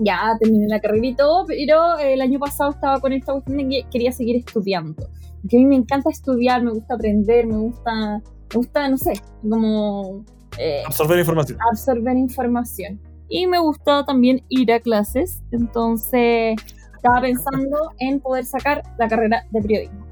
ya 0.00 0.36
terminé 0.38 0.68
la 0.68 0.80
carrera 0.80 1.06
y 1.06 1.16
todo, 1.16 1.46
pero 1.46 1.98
el 1.98 2.20
año 2.20 2.38
pasado 2.38 2.70
estaba 2.70 3.00
con 3.00 3.12
esta 3.12 3.32
cuestión 3.32 3.56
de 3.56 3.68
que 3.68 3.86
quería 3.90 4.12
seguir 4.12 4.36
estudiando 4.36 5.08
que 5.48 5.56
a 5.56 5.60
mí 5.60 5.66
me 5.66 5.76
encanta 5.76 6.10
estudiar, 6.10 6.62
me 6.62 6.70
gusta 6.70 6.94
aprender, 6.94 7.46
me 7.46 7.56
gusta, 7.56 8.20
me 8.20 8.56
gusta, 8.56 8.88
no 8.88 8.96
sé, 8.96 9.12
como... 9.48 10.24
Eh, 10.58 10.82
absorber 10.86 11.18
información. 11.18 11.58
Absorber 11.70 12.16
información. 12.16 13.00
Y 13.28 13.46
me 13.46 13.58
gusta 13.58 14.04
también 14.04 14.42
ir 14.48 14.72
a 14.72 14.80
clases, 14.80 15.42
entonces 15.50 16.56
estaba 16.94 17.20
pensando 17.20 17.90
en 17.98 18.20
poder 18.20 18.44
sacar 18.44 18.82
la 18.98 19.08
carrera 19.08 19.46
de 19.50 19.60
periodismo. 19.60 20.06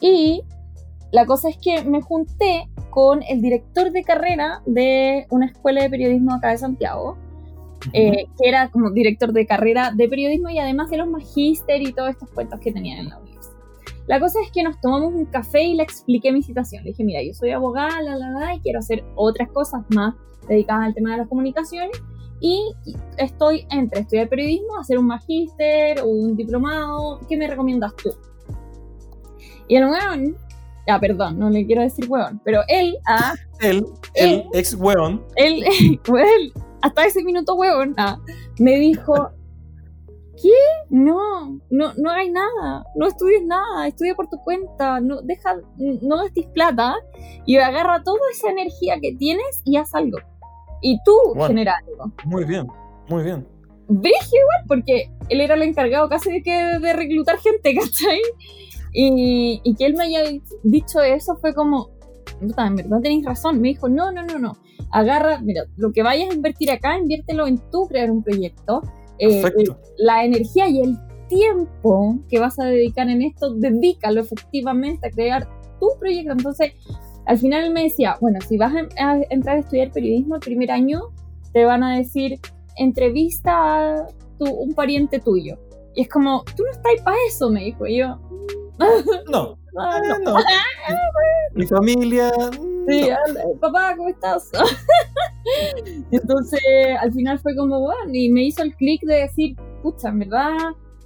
Y 0.00 0.42
la 1.12 1.26
cosa 1.26 1.48
es 1.48 1.58
que 1.58 1.84
me 1.84 2.00
junté 2.00 2.68
con 2.90 3.22
el 3.28 3.40
director 3.40 3.90
de 3.92 4.02
carrera 4.02 4.62
de 4.66 5.26
una 5.30 5.46
escuela 5.46 5.82
de 5.82 5.90
periodismo 5.90 6.34
acá 6.34 6.50
de 6.50 6.58
Santiago, 6.58 7.16
eh, 7.92 8.26
que 8.38 8.48
era 8.48 8.68
como 8.70 8.90
director 8.90 9.32
de 9.32 9.46
carrera 9.46 9.92
de 9.94 10.08
periodismo 10.08 10.50
y 10.50 10.58
además 10.58 10.90
de 10.90 10.96
los 10.96 11.08
magíster 11.08 11.80
y 11.80 11.92
todos 11.92 12.10
estos 12.10 12.28
cuentos 12.30 12.58
que 12.60 12.72
tenían 12.72 12.98
en 12.98 13.08
la 13.10 13.18
universidad. 13.18 13.37
La 14.08 14.18
cosa 14.18 14.40
es 14.42 14.50
que 14.50 14.62
nos 14.62 14.80
tomamos 14.80 15.12
un 15.14 15.26
café 15.26 15.62
y 15.62 15.74
le 15.74 15.82
expliqué 15.82 16.32
mi 16.32 16.42
situación. 16.42 16.82
Le 16.82 16.90
dije, 16.90 17.04
mira, 17.04 17.22
yo 17.22 17.34
soy 17.34 17.50
abogada, 17.50 18.02
la, 18.02 18.16
la, 18.16 18.30
la, 18.30 18.54
y 18.54 18.60
quiero 18.60 18.80
hacer 18.80 19.04
otras 19.14 19.48
cosas 19.50 19.82
más 19.94 20.14
dedicadas 20.48 20.86
al 20.86 20.94
tema 20.94 21.12
de 21.12 21.18
las 21.18 21.28
comunicaciones. 21.28 21.96
Y 22.40 22.72
estoy 23.18 23.66
entre 23.70 24.00
estudiar 24.00 24.28
periodismo, 24.28 24.78
hacer 24.78 24.98
un 24.98 25.06
magíster 25.06 26.00
o 26.00 26.06
un 26.06 26.36
diplomado. 26.36 27.20
¿Qué 27.28 27.36
me 27.36 27.46
recomiendas 27.46 27.94
tú? 27.96 28.10
Y 29.68 29.76
el 29.76 29.86
weón 29.86 30.36
Ah, 30.88 30.98
perdón, 30.98 31.38
no 31.38 31.50
le 31.50 31.66
quiero 31.66 31.82
decir 31.82 32.06
hueón, 32.08 32.40
pero 32.44 32.62
él, 32.66 32.96
ah, 33.06 33.34
Él, 33.60 33.84
el 34.14 34.44
ex 34.54 34.74
weón, 34.74 35.22
él, 35.36 35.62
él, 36.06 36.52
hasta 36.80 37.04
ese 37.04 37.22
minuto 37.22 37.54
hueón, 37.56 37.94
ah, 37.98 38.18
me 38.58 38.78
dijo, 38.78 39.30
¿qué? 40.42 40.50
No, 40.90 41.60
no, 41.70 41.92
no 41.96 42.10
hay 42.10 42.30
nada, 42.30 42.84
no 42.94 43.06
estudies 43.06 43.44
nada, 43.44 43.86
estudia 43.86 44.14
por 44.14 44.28
tu 44.28 44.38
cuenta, 44.38 45.00
no, 45.00 45.20
deja, 45.22 45.56
no 45.78 46.16
gastes 46.18 46.46
plata 46.46 46.94
y 47.46 47.56
agarra 47.56 48.02
toda 48.02 48.18
esa 48.32 48.50
energía 48.50 48.96
que 49.00 49.14
tienes 49.16 49.62
y 49.64 49.76
haz 49.76 49.94
algo. 49.94 50.18
Y 50.80 50.98
tú 51.04 51.12
Bueno. 51.34 51.48
genera 51.48 51.74
algo. 51.86 52.12
muy 52.24 52.44
bien, 52.44 52.66
muy 53.08 53.22
bien. 53.24 53.46
Brigio 53.88 54.38
igual, 54.40 54.64
porque 54.68 55.10
él 55.28 55.40
era 55.40 55.54
el 55.54 55.62
encargado 55.62 56.08
casi 56.08 56.30
de, 56.30 56.42
que, 56.42 56.52
de 56.52 56.92
reclutar 56.92 57.38
gente, 57.38 57.74
¿cachai? 57.80 58.20
Y, 58.92 59.60
y 59.64 59.74
que 59.76 59.86
él 59.86 59.94
me 59.94 60.04
haya 60.04 60.22
dicho 60.62 61.00
eso 61.00 61.36
fue 61.36 61.54
como, 61.54 61.90
en 62.40 62.76
verdad 62.76 63.00
tenéis 63.02 63.24
razón. 63.24 63.60
Me 63.60 63.68
dijo, 63.68 63.88
no, 63.88 64.12
no, 64.12 64.24
no, 64.24 64.38
no. 64.38 64.56
Agarra, 64.92 65.40
mira, 65.40 65.64
lo 65.76 65.92
que 65.92 66.02
vayas 66.02 66.30
a 66.30 66.34
invertir 66.34 66.70
acá, 66.70 66.96
inviértelo 66.98 67.46
en 67.46 67.58
tú 67.70 67.86
crear 67.88 68.10
un 68.10 68.22
proyecto. 68.22 68.82
Eh, 69.18 69.42
Perfecto. 69.42 69.78
la 69.98 70.24
energía 70.24 70.68
y 70.68 70.80
el 70.80 70.96
tiempo 71.28 72.16
que 72.28 72.38
vas 72.38 72.58
a 72.58 72.64
dedicar 72.64 73.08
en 73.10 73.22
esto, 73.22 73.54
dedícalo 73.54 74.20
efectivamente 74.20 75.08
a 75.08 75.10
crear 75.10 75.48
tu 75.80 75.88
proyecto. 75.98 76.32
Entonces, 76.32 76.72
al 77.26 77.38
final 77.38 77.64
él 77.64 77.72
me 77.72 77.82
decía, 77.84 78.16
bueno, 78.20 78.38
si 78.40 78.56
vas 78.56 78.72
a, 78.74 79.04
a 79.04 79.20
entrar 79.30 79.56
a 79.56 79.60
estudiar 79.60 79.90
periodismo 79.92 80.36
el 80.36 80.40
primer 80.40 80.70
año, 80.70 81.00
te 81.52 81.64
van 81.64 81.82
a 81.82 81.96
decir, 81.98 82.40
entrevista 82.76 83.52
a 84.02 84.06
tu, 84.38 84.46
un 84.46 84.72
pariente 84.74 85.18
tuyo. 85.18 85.58
Y 85.94 86.02
es 86.02 86.08
como, 86.08 86.44
tú 86.56 86.62
no 86.64 86.70
estás 86.70 86.92
para 87.04 87.16
eso, 87.28 87.50
me 87.50 87.64
dijo. 87.64 87.86
Y 87.86 87.98
yo, 87.98 88.18
No, 89.30 89.58
"Ah, 89.78 90.00
eh, 90.02 90.08
no". 90.24 90.32
no. 90.34 90.38
Mi 91.54 91.66
familia. 91.66 92.30
Sí, 92.88 93.08
no. 93.34 93.52
papá, 93.60 93.94
¿cómo 93.96 94.08
estás? 94.08 94.50
Entonces, 96.10 96.60
al 97.00 97.12
final 97.12 97.38
fue 97.38 97.56
como, 97.56 97.80
bueno, 97.80 98.10
y 98.12 98.30
me 98.30 98.44
hizo 98.44 98.62
el 98.62 98.74
clic 98.76 99.02
de 99.02 99.14
decir, 99.14 99.56
pucha, 99.82 100.08
en 100.08 100.20
verdad, 100.20 100.56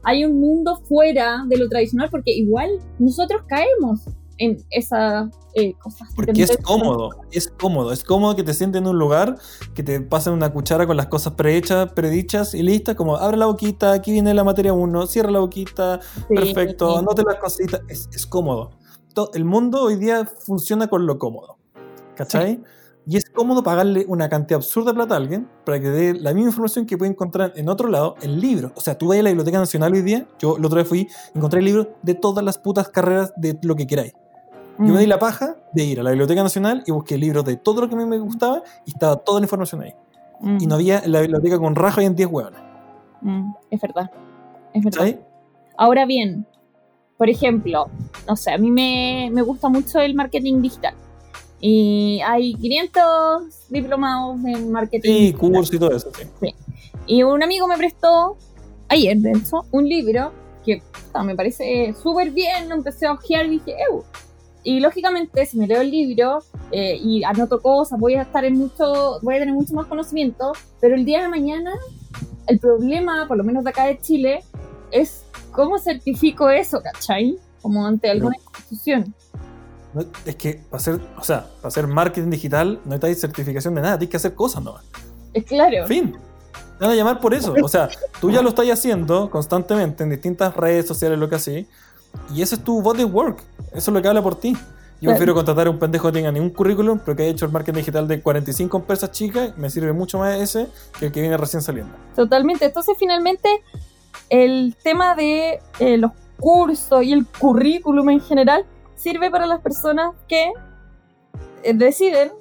hay 0.05 0.25
un 0.25 0.41
mundo 0.41 0.81
fuera 0.89 1.45
de 1.49 1.57
lo 1.59 1.69
tradicional, 1.69 2.09
porque 2.11 2.33
igual 2.33 2.71
nosotros 2.99 3.43
caemos 3.47 4.01
en 4.39 4.59
esas 4.71 5.31
eh, 5.55 5.75
cosas. 5.75 6.09
Porque 6.17 6.43
es 6.43 6.57
cómodo, 6.63 7.11
es 7.31 7.49
cómodo, 7.49 7.93
es 7.93 8.03
cómodo 8.03 8.35
que 8.35 8.43
te 8.43 8.55
sientes 8.55 8.81
en 8.81 8.89
un 8.89 8.99
lugar, 8.99 9.37
que 9.75 9.83
te 9.83 10.01
pasen 10.01 10.33
una 10.33 10.53
cuchara 10.53 10.87
con 10.87 10.97
las 10.97 11.07
cosas 11.07 11.35
prehechas, 11.35 11.93
predichas 11.93 12.55
y 12.55 12.63
listas, 12.63 12.97
como 12.97 13.17
abre 13.17 13.37
la 13.37 13.47
boquita, 13.47 13.93
aquí 13.93 14.11
viene 14.11 14.35
la 14.35 14.43
materia 14.45 14.73
1, 14.73 15.07
cierra 15.07 15.31
la 15.31 15.41
boquita, 15.41 16.01
Sí, 16.01 16.35
perfecto, 16.35 16.93
sí. 16.93 16.99
anote 16.99 17.23
las 17.23 17.37
cositas, 17.37 17.81
es, 17.89 18.09
es 18.13 18.27
cómodo. 18.27 18.71
El 19.35 19.45
mundo 19.45 19.83
hoy 19.83 19.97
día 19.97 20.25
funciona 20.25 20.89
con 20.89 21.07
lo 21.07 21.19
cómodo, 21.19 21.59
¿cachai? 22.17 22.61
Y 23.07 23.17
es 23.17 23.29
cómodo 23.29 23.63
pagarle 23.65 24.05
una 24.07 24.29
cantidad 24.29 24.59
absurda 24.59 24.91
de 24.93 24.95
plata 24.95 25.15
a 25.15 25.17
alguien 25.17 25.49
para 25.65 25.81
que 25.81 25.89
dé 25.91 26.15
la 26.15 26.33
misma 26.33 26.51
información 26.51 26.87
que 26.87 26.97
puede 26.97 27.11
encontrar 27.11 27.53
en 27.57 27.69
otro 27.69 27.89
lado 27.89 28.15
en 28.23 28.41
libros. 28.41 28.71
O 28.77 28.81
sea, 28.81 28.97
tú 28.97 29.09
vas 29.09 29.19
a 29.19 29.23
la 29.23 29.31
Biblioteca 29.31 29.59
Nacional 29.59 29.93
hoy 29.93 30.03
día, 30.03 30.27
yo 30.39 30.57
el 30.57 30.65
otro 30.65 30.77
día 30.79 30.85
fui, 30.85 31.09
encontré 31.35 31.61
libros 31.63 31.89
de 32.03 32.15
todas 32.15 32.45
las 32.45 32.59
putas 32.59 32.89
carreras 32.91 33.33
de 33.37 33.59
lo 33.63 33.75
que 33.75 33.87
queráis. 33.87 34.13
Yo 34.79 34.85
me 34.87 34.93
Mm, 34.93 34.99
di 34.99 35.07
la 35.07 35.19
paja 35.19 35.57
de 35.73 35.85
ir 35.85 36.01
a 36.01 36.03
la 36.03 36.11
Biblioteca 36.11 36.43
Nacional 36.43 36.83
y 36.87 36.93
busqué 36.93 37.19
libros 37.19 37.45
de 37.45 37.57
todo 37.57 37.83
lo 37.83 37.89
que 37.89 37.95
a 37.95 37.99
mí 37.99 38.05
me 38.07 38.19
gustaba 38.19 38.63
y 38.87 38.91
estaba 38.91 39.17
toda 39.17 39.41
la 39.41 39.45
información 39.47 39.83
ahí. 39.83 39.95
mm, 40.41 40.59
Y 40.61 40.67
no 40.67 40.77
había 40.77 41.01
en 41.01 41.13
la 41.13 41.21
biblioteca 41.21 41.59
con 41.59 41.75
raja 41.75 42.03
y 42.03 42.07
en 42.07 42.15
10 42.17 42.29
hueones. 42.31 42.61
mm, 43.21 43.53
es 43.71 43.81
verdad. 43.81 44.11
Es 44.75 44.85
verdad. 44.85 44.99
¿Sabes? 44.99 45.19
Ahora 45.77 46.07
bien, 46.07 46.47
por 47.19 47.29
ejemplo, 47.29 47.87
no 48.29 48.37
sé, 48.37 48.53
a 48.53 48.59
mí 48.59 48.71
me, 48.71 49.29
me 49.33 49.43
gusta 49.43 49.69
mucho 49.69 49.99
el 50.01 50.15
marketing 50.15 50.63
digital. 50.63 50.95
Y 51.65 52.21
hay 52.27 52.55
500 52.55 53.71
diplomados 53.71 54.37
en 54.45 54.73
marketing. 54.73 55.09
Sí, 55.09 55.19
digital. 55.21 55.41
curso 55.41 55.77
y 55.77 55.79
todo 55.79 55.93
eso, 55.93 56.11
sí. 56.41 56.55
Y 57.07 57.23
un 57.23 57.41
amigo 57.41 57.69
me 57.69 57.77
prestó, 57.77 58.37
ayer 58.89 59.17
de 59.17 59.31
hecho, 59.31 59.65
un 59.71 59.89
libro 59.89 60.33
que 60.65 60.83
me 61.25 61.37
parece 61.37 61.95
súper 62.03 62.33
bien, 62.33 62.69
lo 62.69 62.75
empecé 62.75 63.07
a 63.07 63.13
ojear 63.13 63.47
y 63.47 63.51
dije, 63.51 63.77
¡ew! 63.89 64.03
Y 64.65 64.81
lógicamente, 64.81 65.47
si 65.47 65.57
me 65.57 65.67
leo 65.69 65.81
el 65.81 65.91
libro 65.91 66.39
eh, 66.73 66.97
y 67.01 67.23
anoto 67.23 67.61
cosas, 67.61 67.99
voy 67.99 68.15
a 68.15 68.23
estar 68.23 68.45
en 68.45 68.59
mucho, 68.59 69.21
voy 69.23 69.37
a 69.37 69.39
tener 69.39 69.55
mucho 69.55 69.75
más 69.75 69.87
conocimiento, 69.87 70.53
pero 70.81 70.97
el 70.97 71.05
día 71.05 71.23
de 71.23 71.29
mañana, 71.29 71.73
el 72.49 72.59
problema, 72.59 73.27
por 73.27 73.37
lo 73.37 73.45
menos 73.45 73.63
de 73.63 73.71
acá 73.71 73.87
de 73.87 73.99
Chile, 73.99 74.45
es 74.91 75.25
cómo 75.53 75.79
certifico 75.79 76.51
eso, 76.51 76.81
¿cachai? 76.81 77.39
Como 77.61 77.87
ante 77.87 78.11
alguna 78.11 78.37
institución. 78.37 79.15
No, 79.32 79.32
es 80.25 80.37
que 80.37 80.55
para 80.71 80.81
hacer, 80.81 81.01
o 81.19 81.25
sea, 81.25 81.47
para 81.57 81.69
hacer 81.69 81.87
marketing 81.87 82.31
digital 82.31 82.81
no 82.85 82.93
necesitas 82.95 83.21
certificación 83.21 83.75
de 83.75 83.83
nada, 83.83 83.99
tienes 83.99 84.11
que 84.11 84.17
hacer 84.17 84.35
cosas 84.35 84.63
nomás. 84.63 84.85
Es 85.35 85.45
claro. 85.45 85.87
Fin. 85.87 86.17
Te 86.79 86.85
van 86.87 86.91
a 86.91 86.95
llamar 86.95 87.21
por 87.21 87.35
eso. 87.35 87.55
O 87.63 87.69
sea, 87.69 87.89
tú 88.21 88.31
ya 88.31 88.43
lo 88.43 88.49
estás 88.49 88.67
haciendo 88.71 89.31
constantemente 89.31 90.03
en 90.03 90.11
distintas 90.11 90.57
redes 90.57 90.87
sociales, 90.87 91.19
lo 91.19 91.29
que 91.29 91.37
así. 91.37 91.67
Y 92.35 92.43
ese 92.43 92.57
es 92.57 92.65
tu 92.65 92.83
body 92.83 93.05
work. 93.05 93.39
Eso 93.73 93.91
es 93.91 93.95
lo 93.95 94.03
que 94.03 94.09
habla 94.09 94.23
por 94.23 94.35
ti. 94.35 94.53
Yo 94.53 95.09
Claro. 95.09 95.17
prefiero 95.17 95.35
contratar 95.35 95.67
a 95.67 95.71
un 95.71 95.79
pendejo 95.79 96.09
que 96.09 96.13
tenga 96.13 96.31
ningún 96.31 96.51
currículum, 96.51 97.01
pero 97.05 97.17
que 97.17 97.23
haya 97.25 97.33
hecho 97.33 97.45
el 97.47 97.53
marketing 97.53 97.79
digital 97.79 98.07
de 98.09 98.21
45 98.21 98.77
empresas 98.77 99.11
chicas. 99.11 99.57
Me 99.57 99.69
sirve 99.71 99.93
mucho 99.93 100.19
más 100.19 100.39
ese 100.39 100.69
que 100.99 101.07
el 101.07 101.13
que 101.13 101.21
viene 101.21 101.37
recién 101.37 101.63
saliendo. 101.63 101.93
Totalmente. 102.15 102.67
Entonces, 102.67 102.97
finalmente, 102.99 103.49
el 104.29 104.77
tema 104.83 105.15
de 105.15 105.61
eh, 105.79 105.97
los 105.99 106.13
cursos 106.39 107.03
y 107.05 107.13
el 107.13 107.27
currículum 107.27 108.11
en 108.11 108.21
general 108.21 108.65
sirve 109.03 109.31
para 109.31 109.47
las 109.47 109.61
personas 109.61 110.15
que 110.29 110.53
eh, 111.63 111.75
deciden 111.75 112.33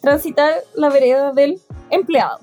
transitar 0.00 0.52
la 0.74 0.88
vereda 0.90 1.32
del 1.32 1.60
empleado. 1.90 2.38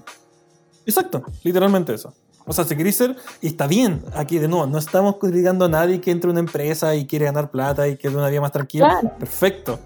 Exacto, 0.85 1.23
literalmente 1.43 1.93
eso. 1.93 2.13
O 2.47 2.53
sea, 2.53 2.63
si 2.63 2.75
queréis 2.75 2.95
ser, 2.95 3.15
y 3.41 3.47
está 3.47 3.65
bien, 3.65 4.03
aquí 4.13 4.38
de 4.38 4.47
nuevo, 4.47 4.67
no 4.67 4.77
estamos 4.77 5.15
criticando 5.17 5.65
a 5.65 5.69
nadie 5.69 5.99
que 5.99 6.11
entre 6.11 6.29
a 6.29 6.31
una 6.31 6.41
empresa 6.41 6.93
y 6.95 7.07
quiere 7.07 7.25
ganar 7.25 7.49
plata 7.49 7.88
y 7.88 7.97
quiere 7.97 8.15
una 8.15 8.29
vida 8.29 8.41
más 8.41 8.51
tranquila. 8.51 8.99
Claro. 9.01 9.17
Perfecto. 9.17 9.79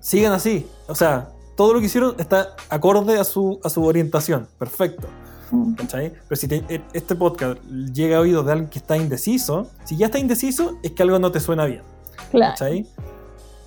Sigan 0.00 0.32
así. 0.32 0.66
O 0.88 0.94
sea, 0.94 1.28
todo 1.56 1.74
lo 1.74 1.80
que 1.80 1.86
hicieron 1.86 2.14
está 2.18 2.56
acorde 2.70 3.18
a 3.18 3.24
su, 3.24 3.60
a 3.62 3.68
su 3.68 3.84
orientación. 3.84 4.48
Perfecto. 4.58 5.08
Mm, 5.50 5.74
¿Cachai? 5.74 6.12
Pero 6.26 6.36
si 6.40 6.48
te- 6.48 6.64
e- 6.70 6.82
este 6.94 7.14
podcast 7.16 7.60
llega 7.92 8.16
a 8.16 8.20
oídos 8.20 8.46
de 8.46 8.52
alguien 8.52 8.70
que 8.70 8.78
está 8.78 8.96
indeciso, 8.96 9.68
si 9.84 9.96
ya 9.98 10.06
está 10.06 10.18
indeciso, 10.18 10.78
es 10.82 10.92
que 10.92 11.02
algo 11.02 11.18
no 11.18 11.30
te 11.30 11.38
suena 11.40 11.66
bien. 11.66 11.82
Claro. 12.30 12.52
¿Cachai? 12.52 12.86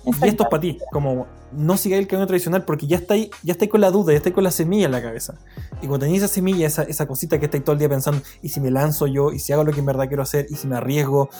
Y 0.04 0.10
esto 0.26 0.44
es 0.44 0.48
para 0.48 0.60
ti, 0.60 0.78
como 0.92 1.26
no 1.52 1.76
sigáis 1.76 2.02
el 2.02 2.08
camino 2.08 2.26
tradicional 2.26 2.64
porque 2.64 2.86
ya 2.86 2.96
estáis, 2.96 3.30
ya 3.42 3.52
estáis 3.52 3.70
con 3.70 3.80
la 3.80 3.90
duda, 3.90 4.12
ya 4.12 4.18
estáis 4.18 4.34
con 4.34 4.44
la 4.44 4.50
semilla 4.50 4.86
en 4.86 4.92
la 4.92 5.02
cabeza. 5.02 5.34
Y 5.82 5.86
cuando 5.86 6.00
tenéis 6.00 6.22
esa 6.22 6.32
semilla, 6.32 6.66
esa, 6.66 6.82
esa 6.84 7.06
cosita 7.06 7.38
que 7.38 7.46
estáis 7.46 7.64
todo 7.64 7.72
el 7.74 7.78
día 7.78 7.88
pensando, 7.88 8.22
y 8.42 8.48
si 8.48 8.60
me 8.60 8.70
lanzo 8.70 9.06
yo, 9.06 9.32
y 9.32 9.38
si 9.38 9.52
hago 9.52 9.64
lo 9.64 9.72
que 9.72 9.80
en 9.80 9.86
verdad 9.86 10.08
quiero 10.08 10.22
hacer, 10.22 10.46
y 10.48 10.54
si 10.54 10.66
me 10.66 10.76
arriesgo, 10.76 11.30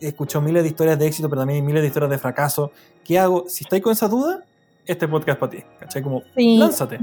he, 0.00 0.08
escuchado 0.08 0.44
miles 0.44 0.62
de 0.62 0.68
historias 0.68 0.98
de 0.98 1.06
éxito, 1.06 1.28
pero 1.28 1.40
también 1.40 1.60
hay 1.60 1.66
miles 1.66 1.82
de 1.82 1.88
historias 1.88 2.10
de 2.10 2.18
fracaso. 2.18 2.72
¿Qué 3.04 3.18
hago? 3.18 3.44
Si 3.48 3.64
estáis 3.64 3.82
con 3.82 3.92
esa 3.92 4.08
duda, 4.08 4.44
este 4.86 5.08
podcast 5.08 5.30
es 5.30 5.36
para 5.36 5.50
ti, 5.50 5.64
¿cachai? 5.80 6.02
Como, 6.02 6.22
Sí, 6.36 6.58
lánzate, 6.58 7.00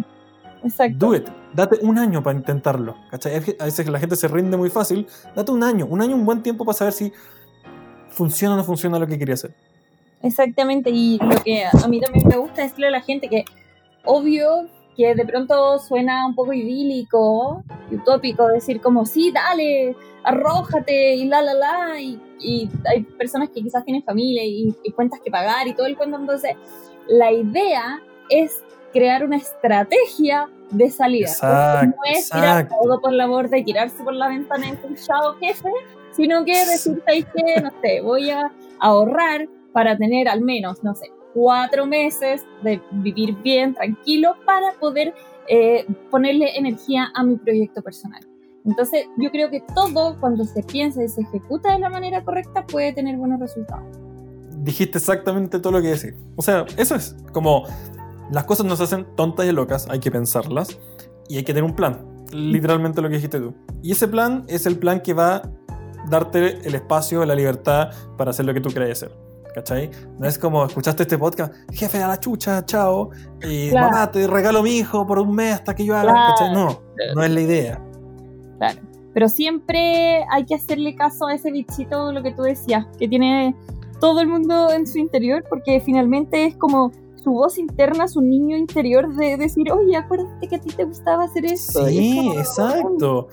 exacto. 0.63 1.07
do 1.07 1.15
it, 1.15 1.27
date 1.53 1.79
un 1.81 1.97
año 1.97 2.21
para 2.21 2.37
intentarlo, 2.37 2.95
¿cachai? 3.09 3.35
A 3.59 3.65
veces 3.65 3.87
la 3.87 3.99
gente 3.99 4.15
se 4.15 4.27
rinde 4.27 4.55
muy 4.55 4.69
fácil, 4.69 5.07
date 5.35 5.51
un 5.51 5.63
año, 5.63 5.87
un 5.87 6.01
año, 6.01 6.15
un 6.15 6.25
buen 6.25 6.43
tiempo 6.43 6.63
para 6.63 6.77
saber 6.77 6.93
si 6.93 7.11
funciona 8.09 8.53
o 8.53 8.57
no 8.57 8.63
funciona 8.63 8.99
lo 8.99 9.07
que 9.07 9.17
quería 9.17 9.33
hacer. 9.33 9.53
Exactamente, 10.23 10.89
y 10.91 11.17
lo 11.17 11.43
que 11.43 11.65
a 11.65 11.87
mí 11.87 11.99
también 11.99 12.27
me 12.27 12.37
gusta 12.37 12.63
decirle 12.63 12.87
a 12.87 12.91
la 12.91 13.01
gente 13.01 13.27
que 13.27 13.45
obvio 14.05 14.67
que 14.95 15.15
de 15.15 15.25
pronto 15.25 15.79
suena 15.79 16.25
un 16.27 16.35
poco 16.35 16.53
idílico 16.53 17.63
y 17.89 17.95
utópico 17.95 18.47
decir 18.47 18.81
como 18.81 19.05
sí, 19.05 19.31
dale, 19.31 19.95
arrójate 20.23 21.15
y 21.15 21.25
la 21.25 21.41
la 21.41 21.53
la 21.53 21.99
y, 21.99 22.19
y 22.39 22.69
hay 22.85 23.01
personas 23.03 23.49
que 23.49 23.61
quizás 23.61 23.83
tienen 23.85 24.03
familia 24.03 24.43
y, 24.43 24.75
y 24.83 24.91
cuentas 24.91 25.19
que 25.23 25.31
pagar 25.31 25.67
y 25.67 25.73
todo 25.73 25.87
el 25.87 25.97
cuento, 25.97 26.17
entonces 26.17 26.55
la 27.07 27.31
idea 27.31 28.01
es 28.29 28.63
crear 28.93 29.23
una 29.23 29.37
estrategia 29.37 30.49
de 30.69 30.89
salida. 30.89 31.27
Exacto, 31.27 31.87
no 31.87 31.95
es 32.05 32.29
tirar 32.29 32.67
todo 32.67 32.99
por 33.01 33.13
la 33.13 33.27
borda 33.27 33.57
y 33.57 33.63
tirarse 33.63 34.03
por 34.03 34.13
la 34.13 34.27
ventana 34.27 34.69
en 34.69 34.79
un 34.83 34.95
chao 34.95 35.35
jefe, 35.39 35.69
sino 36.11 36.43
que 36.45 36.53
decir, 36.65 37.01
¿sabes 37.05 37.25
qué? 37.33 37.61
No 37.61 37.71
sé, 37.81 38.01
voy 38.01 38.29
a 38.29 38.51
ahorrar 38.79 39.47
para 39.73 39.97
tener 39.97 40.27
al 40.27 40.41
menos, 40.41 40.83
no 40.83 40.93
sé, 40.93 41.11
cuatro 41.33 41.85
meses 41.85 42.45
de 42.63 42.81
vivir 42.91 43.35
bien, 43.41 43.73
tranquilo, 43.73 44.35
para 44.45 44.73
poder 44.79 45.13
eh, 45.47 45.85
ponerle 46.09 46.57
energía 46.57 47.11
a 47.13 47.23
mi 47.23 47.37
proyecto 47.37 47.81
personal. 47.81 48.21
Entonces, 48.65 49.07
yo 49.17 49.31
creo 49.31 49.49
que 49.49 49.63
todo, 49.73 50.19
cuando 50.19 50.43
se 50.45 50.61
piensa 50.63 51.03
y 51.03 51.07
se 51.07 51.21
ejecuta 51.21 51.73
de 51.73 51.79
la 51.79 51.89
manera 51.89 52.23
correcta, 52.23 52.65
puede 52.65 52.93
tener 52.93 53.17
buenos 53.17 53.39
resultados. 53.39 53.85
dijiste 54.63 54.99
exactamente 54.99 55.59
todo 55.59 55.73
lo 55.73 55.81
que 55.81 55.87
decir. 55.87 56.15
O 56.35 56.41
sea, 56.43 56.65
eso 56.77 56.95
es 56.95 57.15
como 57.31 57.65
las 58.31 58.43
cosas 58.43 58.65
nos 58.65 58.79
hacen 58.79 59.07
tontas 59.15 59.45
y 59.47 59.51
locas, 59.51 59.87
hay 59.89 59.99
que 59.99 60.11
pensarlas 60.11 60.79
y 61.27 61.37
hay 61.37 61.43
que 61.43 61.53
tener 61.53 61.63
un 61.63 61.75
plan. 61.75 62.05
Literalmente 62.31 63.01
lo 63.01 63.09
que 63.09 63.15
dijiste 63.15 63.39
tú. 63.39 63.55
Y 63.81 63.91
ese 63.91 64.07
plan 64.07 64.45
es 64.47 64.65
el 64.65 64.77
plan 64.77 65.01
que 65.01 65.13
va 65.13 65.35
a 65.37 65.41
darte 66.09 66.59
el 66.65 66.75
espacio, 66.75 67.25
la 67.25 67.35
libertad 67.35 67.89
para 68.17 68.31
hacer 68.31 68.45
lo 68.45 68.53
que 68.53 68.61
tú 68.61 68.69
quieras 68.69 68.91
hacer. 68.91 69.11
¿Cachai? 69.53 69.89
No 70.17 70.27
es 70.27 70.37
como 70.39 70.65
escuchaste 70.65 71.03
este 71.03 71.17
podcast, 71.17 71.53
jefe 71.73 72.01
a 72.01 72.07
la 72.07 72.19
chucha, 72.19 72.65
chao, 72.65 73.09
y 73.43 73.69
Claro. 73.69 73.89
mamá, 73.91 74.11
te 74.11 74.25
regalo 74.27 74.63
mi 74.63 74.77
hijo 74.77 75.05
por 75.05 75.19
un 75.19 75.35
mes 75.35 75.55
hasta 75.55 75.75
que 75.75 75.85
yo 75.85 75.95
haga, 75.95 76.13
Claro. 76.13 76.33
¿cachai? 76.37 76.53
No, 76.53 76.81
no 77.15 77.23
es 77.23 77.31
la 77.31 77.41
idea. 77.41 77.81
Claro. 78.57 78.79
Pero 79.13 79.27
siempre 79.27 80.23
hay 80.31 80.45
que 80.45 80.55
hacerle 80.55 80.95
caso 80.95 81.27
a 81.27 81.33
ese 81.33 81.51
bichito, 81.51 82.13
lo 82.13 82.23
que 82.23 82.31
tú 82.31 82.43
decías, 82.43 82.85
que 82.97 83.09
tiene 83.09 83.55
todo 83.99 84.21
el 84.21 84.27
mundo 84.27 84.71
en 84.71 84.87
su 84.87 84.99
interior, 84.99 85.43
porque 85.49 85.81
finalmente 85.81 86.45
es 86.45 86.55
como 86.55 86.91
su 87.21 87.31
voz 87.31 87.57
interna, 87.57 88.07
su 88.07 88.21
niño 88.21 88.55
interior 88.57 89.13
de 89.15 89.35
decir, 89.37 89.71
oye, 89.71 89.95
acuérdate 89.97 90.47
que 90.47 90.55
a 90.55 90.59
ti 90.61 90.69
te 90.69 90.85
gustaba 90.85 91.25
hacer 91.25 91.45
esto. 91.45 91.85
Sí, 91.87 92.15
como, 92.17 92.39
exacto. 92.39 93.27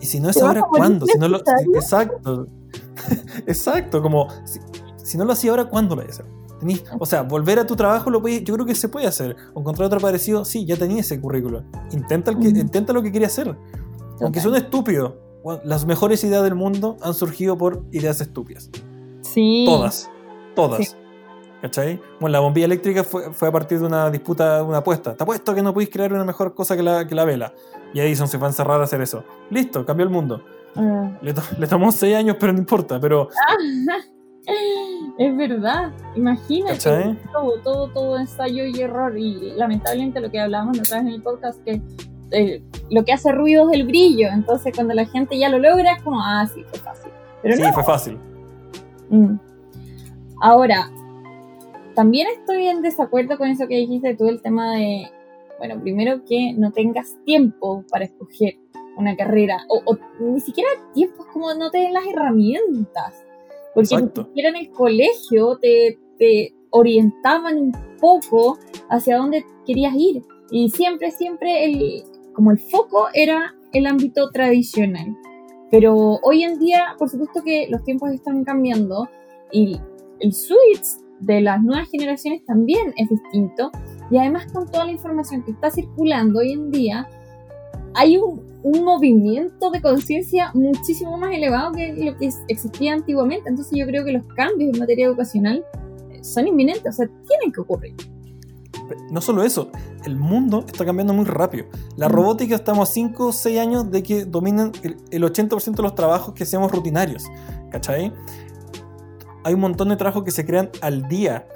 Y 0.00 0.06
si 0.06 0.20
no 0.20 0.28
es 0.28 0.40
ahora, 0.42 0.60
a 0.60 0.64
¿cuándo? 0.64 1.06
Si 1.06 1.18
no 1.18 1.28
lo, 1.28 1.38
exacto. 1.74 2.46
exacto, 3.46 4.02
como 4.02 4.28
si, 5.06 5.16
no 5.18 5.24
lo 5.24 5.32
hacía 5.32 5.50
ahora, 5.50 5.64
¿cuándo 5.66 5.94
lo 5.96 6.02
voy 6.02 6.10
a 6.10 6.12
hacer? 6.12 6.26
Tenís- 6.60 6.84
o 6.98 7.04
sea, 7.06 7.22
volver 7.22 7.58
a 7.58 7.66
tu 7.66 7.76
trabajo, 7.76 8.10
lo 8.10 8.20
puedes- 8.22 8.42
yo 8.44 8.54
creo 8.54 8.66
que 8.66 8.74
se 8.74 8.88
puede 8.88 9.06
hacer. 9.06 9.36
O 9.54 9.60
encontrar 9.60 9.86
otro 9.86 10.00
parecido, 10.00 10.44
sí, 10.44 10.64
ya 10.64 10.76
tenía 10.76 11.00
ese 11.00 11.20
currículo. 11.20 11.64
Intenta, 11.92 12.30
el 12.30 12.38
que, 12.38 12.48
intenta 12.48 12.92
lo 12.92 13.02
que 13.02 13.12
quería 13.12 13.26
hacer. 13.28 13.48
Aunque 13.48 14.40
Total. 14.40 14.42
suene 14.42 14.58
estúpido, 14.58 15.16
bueno, 15.44 15.60
las 15.64 15.84
mejores 15.86 16.24
ideas 16.24 16.42
del 16.42 16.54
mundo 16.54 16.96
han 17.02 17.12
surgido 17.14 17.58
por 17.58 17.84
ideas 17.92 18.20
estúpidas. 18.20 18.70
Sí. 19.22 19.64
Todas. 19.66 20.10
Todas. 20.54 20.78
Sí. 20.88 20.96
¿Cachai? 21.62 22.00
Bueno, 22.20 22.32
la 22.32 22.40
bombilla 22.40 22.66
eléctrica 22.66 23.02
fue, 23.04 23.32
fue 23.32 23.48
a 23.48 23.52
partir 23.52 23.78
de 23.80 23.86
una 23.86 24.10
disputa, 24.10 24.62
una 24.62 24.78
apuesta. 24.78 25.14
Te 25.14 25.22
apuesto 25.24 25.54
que 25.54 25.62
no 25.62 25.72
podéis 25.74 25.90
crear 25.90 26.12
una 26.12 26.24
mejor 26.24 26.54
cosa 26.54 26.76
que 26.76 26.82
la, 26.82 27.06
que 27.06 27.14
la 27.14 27.24
vela. 27.24 27.52
Y 27.92 28.00
Edison 28.00 28.28
se 28.28 28.38
fue 28.38 28.46
a 28.46 28.50
encerrar 28.50 28.80
a 28.80 28.84
hacer 28.84 29.00
eso. 29.00 29.24
Listo, 29.50 29.84
cambió 29.84 30.04
el 30.04 30.10
mundo. 30.12 30.42
Ah. 30.74 31.18
Le, 31.22 31.32
to- 31.34 31.42
le 31.58 31.66
tomó 31.66 31.90
seis 31.92 32.14
años, 32.16 32.36
pero 32.38 32.52
no 32.52 32.58
importa. 32.58 33.00
Pero, 33.00 33.28
Es 35.18 35.36
verdad, 35.36 35.92
imagínate. 36.14 37.16
todo, 37.32 37.58
todo, 37.62 37.88
todo 37.88 38.18
ensayo 38.18 38.64
y 38.66 38.80
error. 38.80 39.16
Y 39.18 39.52
lamentablemente 39.56 40.20
lo 40.20 40.30
que 40.30 40.38
hablábamos 40.40 40.78
otra 40.78 40.98
vez 40.98 41.06
en 41.06 41.14
el 41.14 41.22
podcast, 41.22 41.62
que 41.64 41.80
eh, 42.32 42.62
lo 42.90 43.04
que 43.04 43.12
hace 43.12 43.32
ruido 43.32 43.70
es 43.70 43.78
el 43.80 43.86
brillo. 43.86 44.28
Entonces 44.28 44.74
cuando 44.74 44.94
la 44.94 45.06
gente 45.06 45.38
ya 45.38 45.48
lo 45.48 45.58
logra, 45.58 45.92
es 45.92 46.02
como, 46.02 46.20
ah, 46.22 46.46
sí, 46.52 46.62
fue 46.68 46.78
fácil. 46.78 47.10
Pero 47.42 47.56
Sí, 47.56 47.62
no. 47.62 47.72
fue 47.72 47.84
fácil. 47.84 48.18
Mm. 49.08 49.36
Ahora, 50.42 50.90
también 51.94 52.26
estoy 52.38 52.66
en 52.66 52.82
desacuerdo 52.82 53.38
con 53.38 53.48
eso 53.48 53.66
que 53.66 53.76
dijiste 53.76 54.14
tú, 54.16 54.28
el 54.28 54.42
tema 54.42 54.74
de, 54.76 55.10
bueno, 55.58 55.80
primero 55.80 56.24
que 56.28 56.52
no 56.52 56.72
tengas 56.72 57.16
tiempo 57.24 57.84
para 57.90 58.04
escoger 58.04 58.56
una 58.98 59.16
carrera, 59.16 59.64
o, 59.68 59.80
o 59.84 59.98
ni 60.20 60.40
siquiera 60.40 60.68
tiempo, 60.92 61.24
es 61.26 61.32
como 61.32 61.54
no 61.54 61.70
te 61.70 61.78
den 61.78 61.92
las 61.94 62.06
herramientas. 62.06 63.22
Porque 63.76 63.94
ni 63.94 64.02
Exacto. 64.02 64.24
siquiera 64.24 64.48
en 64.48 64.56
el 64.56 64.70
colegio 64.70 65.58
te, 65.58 65.98
te 66.18 66.54
orientaban 66.70 67.58
un 67.58 67.72
poco 68.00 68.58
hacia 68.88 69.18
dónde 69.18 69.44
querías 69.66 69.94
ir. 69.94 70.22
Y 70.50 70.70
siempre, 70.70 71.10
siempre, 71.10 71.66
el, 71.66 72.02
como 72.32 72.52
el 72.52 72.58
foco 72.58 73.08
era 73.12 73.54
el 73.74 73.86
ámbito 73.86 74.30
tradicional. 74.30 75.14
Pero 75.70 75.94
hoy 76.22 76.44
en 76.44 76.58
día, 76.58 76.94
por 76.98 77.10
supuesto 77.10 77.42
que 77.44 77.66
los 77.68 77.84
tiempos 77.84 78.10
están 78.12 78.44
cambiando 78.44 79.10
y 79.52 79.78
el 80.20 80.32
switch 80.32 81.04
de 81.20 81.42
las 81.42 81.62
nuevas 81.62 81.90
generaciones 81.90 82.46
también 82.46 82.94
es 82.96 83.10
distinto. 83.10 83.70
Y 84.10 84.16
además 84.16 84.50
con 84.54 84.70
toda 84.70 84.86
la 84.86 84.92
información 84.92 85.42
que 85.44 85.50
está 85.50 85.70
circulando 85.70 86.38
hoy 86.38 86.52
en 86.52 86.70
día, 86.70 87.06
hay 87.96 88.16
un, 88.18 88.42
un 88.62 88.84
movimiento 88.84 89.70
de 89.70 89.80
conciencia 89.80 90.50
muchísimo 90.54 91.16
más 91.16 91.34
elevado 91.34 91.72
que 91.72 91.92
lo 91.94 92.16
que 92.16 92.30
existía 92.48 92.92
antiguamente. 92.92 93.48
Entonces 93.48 93.76
yo 93.78 93.86
creo 93.86 94.04
que 94.04 94.12
los 94.12 94.26
cambios 94.34 94.72
en 94.74 94.78
materia 94.78 95.06
educacional 95.06 95.64
eh, 96.10 96.22
son 96.22 96.46
inminentes, 96.46 96.86
o 96.86 96.92
sea, 96.92 97.06
tienen 97.26 97.52
que 97.52 97.60
ocurrir. 97.60 97.94
No 99.10 99.20
solo 99.20 99.42
eso, 99.42 99.70
el 100.04 100.14
mundo 100.16 100.64
está 100.66 100.84
cambiando 100.84 101.12
muy 101.12 101.24
rápido. 101.24 101.66
La 101.96 102.08
Mm. 102.08 102.12
robótica 102.12 102.54
estamos 102.54 102.88
a 102.88 102.92
5 102.92 103.26
o 103.26 103.32
6 103.32 103.58
años 103.58 103.90
de 103.90 104.02
que 104.02 104.24
dominen 104.24 104.70
el, 104.82 104.96
el 105.10 105.24
80% 105.24 105.76
de 105.76 105.82
los 105.82 105.94
trabajos 105.94 106.34
que 106.34 106.44
hacemos 106.44 106.70
rutinarios. 106.70 107.24
¿Cachai? 107.70 108.12
Hay 109.42 109.54
un 109.54 109.60
montón 109.60 109.88
de 109.88 109.96
trabajos 109.96 110.22
que 110.22 110.30
se 110.30 110.44
crean 110.44 110.70
al 110.82 111.08
día. 111.08 111.46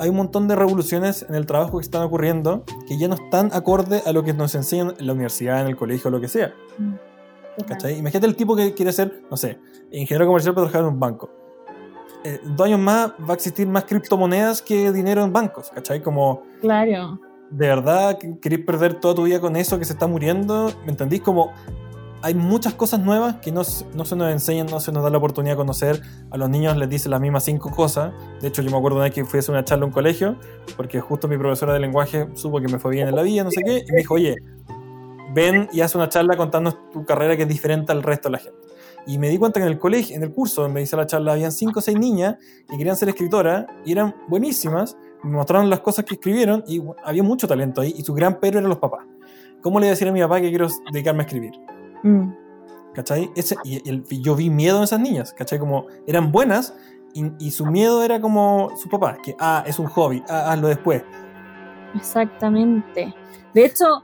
Hay 0.00 0.08
un 0.08 0.16
montón 0.16 0.48
de 0.48 0.56
revoluciones 0.56 1.26
en 1.28 1.34
el 1.34 1.44
trabajo 1.44 1.76
que 1.78 1.82
están 1.84 2.00
ocurriendo 2.02 2.64
que 2.88 2.96
ya 2.96 3.06
no 3.06 3.16
están 3.16 3.50
acorde 3.52 4.00
a 4.06 4.12
lo 4.12 4.24
que 4.24 4.32
nos 4.32 4.54
enseñan 4.54 4.94
en 4.98 5.06
la 5.06 5.12
universidad, 5.12 5.60
en 5.60 5.66
el 5.66 5.76
colegio, 5.76 6.08
o 6.08 6.10
lo 6.10 6.18
que 6.22 6.26
sea. 6.26 6.54
¿Cachai? 7.68 7.98
Imagínate 7.98 8.26
el 8.26 8.34
tipo 8.34 8.56
que 8.56 8.72
quiere 8.72 8.92
ser, 8.92 9.22
no 9.30 9.36
sé, 9.36 9.58
ingeniero 9.92 10.26
comercial 10.26 10.54
para 10.54 10.68
trabajar 10.68 10.88
en 10.88 10.94
un 10.94 10.98
banco. 11.00 11.28
Eh, 12.24 12.40
dos 12.56 12.66
años 12.66 12.80
más 12.80 13.10
va 13.28 13.32
a 13.32 13.34
existir 13.34 13.68
más 13.68 13.84
criptomonedas 13.84 14.62
que 14.62 14.90
dinero 14.90 15.22
en 15.22 15.34
bancos, 15.34 15.70
¿cachai? 15.70 16.02
Como, 16.02 16.44
Claro. 16.62 17.20
¿de 17.50 17.66
verdad 17.66 18.16
que 18.16 18.38
queréis 18.38 18.64
perder 18.64 18.94
toda 19.00 19.14
tu 19.14 19.24
vida 19.24 19.38
con 19.38 19.54
eso 19.54 19.78
que 19.78 19.84
se 19.84 19.92
está 19.92 20.06
muriendo? 20.06 20.72
¿Me 20.86 20.92
entendís? 20.92 21.20
Como 21.20 21.52
hay 22.22 22.34
muchas 22.34 22.74
cosas 22.74 23.00
nuevas 23.00 23.36
que 23.36 23.50
no, 23.50 23.62
no 23.94 24.04
se 24.04 24.16
nos 24.16 24.30
enseñan, 24.30 24.66
no 24.66 24.80
se 24.80 24.92
nos 24.92 25.02
da 25.02 25.10
la 25.10 25.18
oportunidad 25.18 25.54
de 25.54 25.56
conocer. 25.56 26.02
A 26.30 26.36
los 26.36 26.50
niños 26.50 26.76
les 26.76 26.88
dicen 26.88 27.10
las 27.10 27.20
mismas 27.20 27.44
cinco 27.44 27.70
cosas. 27.70 28.12
De 28.40 28.48
hecho, 28.48 28.62
yo 28.62 28.70
me 28.70 28.76
acuerdo 28.76 28.96
una 28.96 29.04
vez 29.04 29.14
que 29.14 29.24
fui 29.24 29.38
a 29.38 29.40
hacer 29.40 29.54
una 29.54 29.64
charla 29.64 29.84
a 29.84 29.86
un 29.86 29.92
colegio, 29.92 30.36
porque 30.76 31.00
justo 31.00 31.28
mi 31.28 31.38
profesora 31.38 31.72
de 31.72 31.80
lenguaje 31.80 32.28
supo 32.34 32.60
que 32.60 32.68
me 32.68 32.78
fue 32.78 32.92
bien 32.92 33.08
en 33.08 33.16
la 33.16 33.22
vida, 33.22 33.44
no 33.44 33.50
sé 33.50 33.62
qué, 33.64 33.84
y 33.86 33.92
me 33.92 33.98
dijo, 33.98 34.14
oye, 34.14 34.36
ven 35.34 35.68
y 35.72 35.80
haz 35.80 35.94
una 35.94 36.08
charla 36.08 36.36
contándonos 36.36 36.90
tu 36.90 37.04
carrera 37.04 37.36
que 37.36 37.42
es 37.42 37.48
diferente 37.48 37.92
al 37.92 38.02
resto 38.02 38.28
de 38.28 38.32
la 38.32 38.38
gente. 38.38 38.58
Y 39.06 39.18
me 39.18 39.30
di 39.30 39.38
cuenta 39.38 39.60
que 39.60 39.66
en 39.66 39.72
el 39.72 39.78
colegio, 39.78 40.14
en 40.14 40.22
el 40.22 40.32
curso 40.32 40.62
donde 40.62 40.82
hice 40.82 40.96
la 40.96 41.06
charla, 41.06 41.32
habían 41.32 41.52
cinco 41.52 41.78
o 41.78 41.82
seis 41.82 41.98
niñas 41.98 42.36
que 42.68 42.76
querían 42.76 42.96
ser 42.96 43.08
escritoras 43.08 43.66
y 43.86 43.92
eran 43.92 44.14
buenísimas. 44.28 44.96
Me 45.22 45.30
mostraron 45.30 45.70
las 45.70 45.80
cosas 45.80 46.04
que 46.04 46.14
escribieron 46.14 46.62
y 46.66 46.82
había 47.02 47.22
mucho 47.22 47.48
talento 47.48 47.80
ahí. 47.80 47.94
Y 47.96 48.02
su 48.02 48.12
gran 48.12 48.38
pero 48.40 48.58
eran 48.58 48.68
los 48.68 48.78
papás. 48.78 49.06
¿Cómo 49.62 49.80
le 49.80 49.84
voy 49.84 49.88
a 49.88 49.90
decir 49.92 50.08
a 50.08 50.12
mi 50.12 50.20
papá 50.20 50.40
que 50.40 50.50
quiero 50.50 50.68
dedicarme 50.92 51.22
a 51.22 51.26
escribir? 51.26 51.52
Mm. 52.02 52.32
¿Cachai? 52.94 53.30
Ese, 53.36 53.56
y, 53.64 53.88
el- 53.88 54.04
yo 54.08 54.34
vi 54.34 54.50
miedo 54.50 54.78
en 54.78 54.84
esas 54.84 55.00
niñas, 55.00 55.32
¿cachai? 55.32 55.58
Como 55.58 55.86
eran 56.06 56.32
buenas 56.32 56.74
y, 57.14 57.24
y 57.38 57.50
su 57.52 57.66
miedo 57.66 58.02
era 58.02 58.20
como 58.20 58.70
su 58.76 58.88
papá, 58.88 59.18
que, 59.22 59.36
ah, 59.38 59.62
es 59.66 59.78
un 59.78 59.86
hobby, 59.86 60.22
ah, 60.28 60.52
hazlo 60.52 60.68
después. 60.68 61.04
Exactamente. 61.94 63.14
De 63.54 63.64
hecho, 63.64 64.02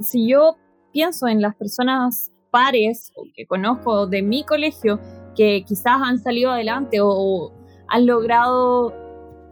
si 0.00 0.28
yo 0.28 0.56
pienso 0.92 1.26
en 1.28 1.40
las 1.42 1.54
personas 1.54 2.32
pares 2.50 3.12
que 3.34 3.46
conozco 3.46 4.06
de 4.06 4.22
mi 4.22 4.44
colegio 4.44 4.98
que 5.36 5.64
quizás 5.66 6.00
han 6.02 6.18
salido 6.18 6.50
adelante 6.50 7.00
o, 7.00 7.08
o 7.08 7.52
han 7.88 8.06
logrado 8.06 8.94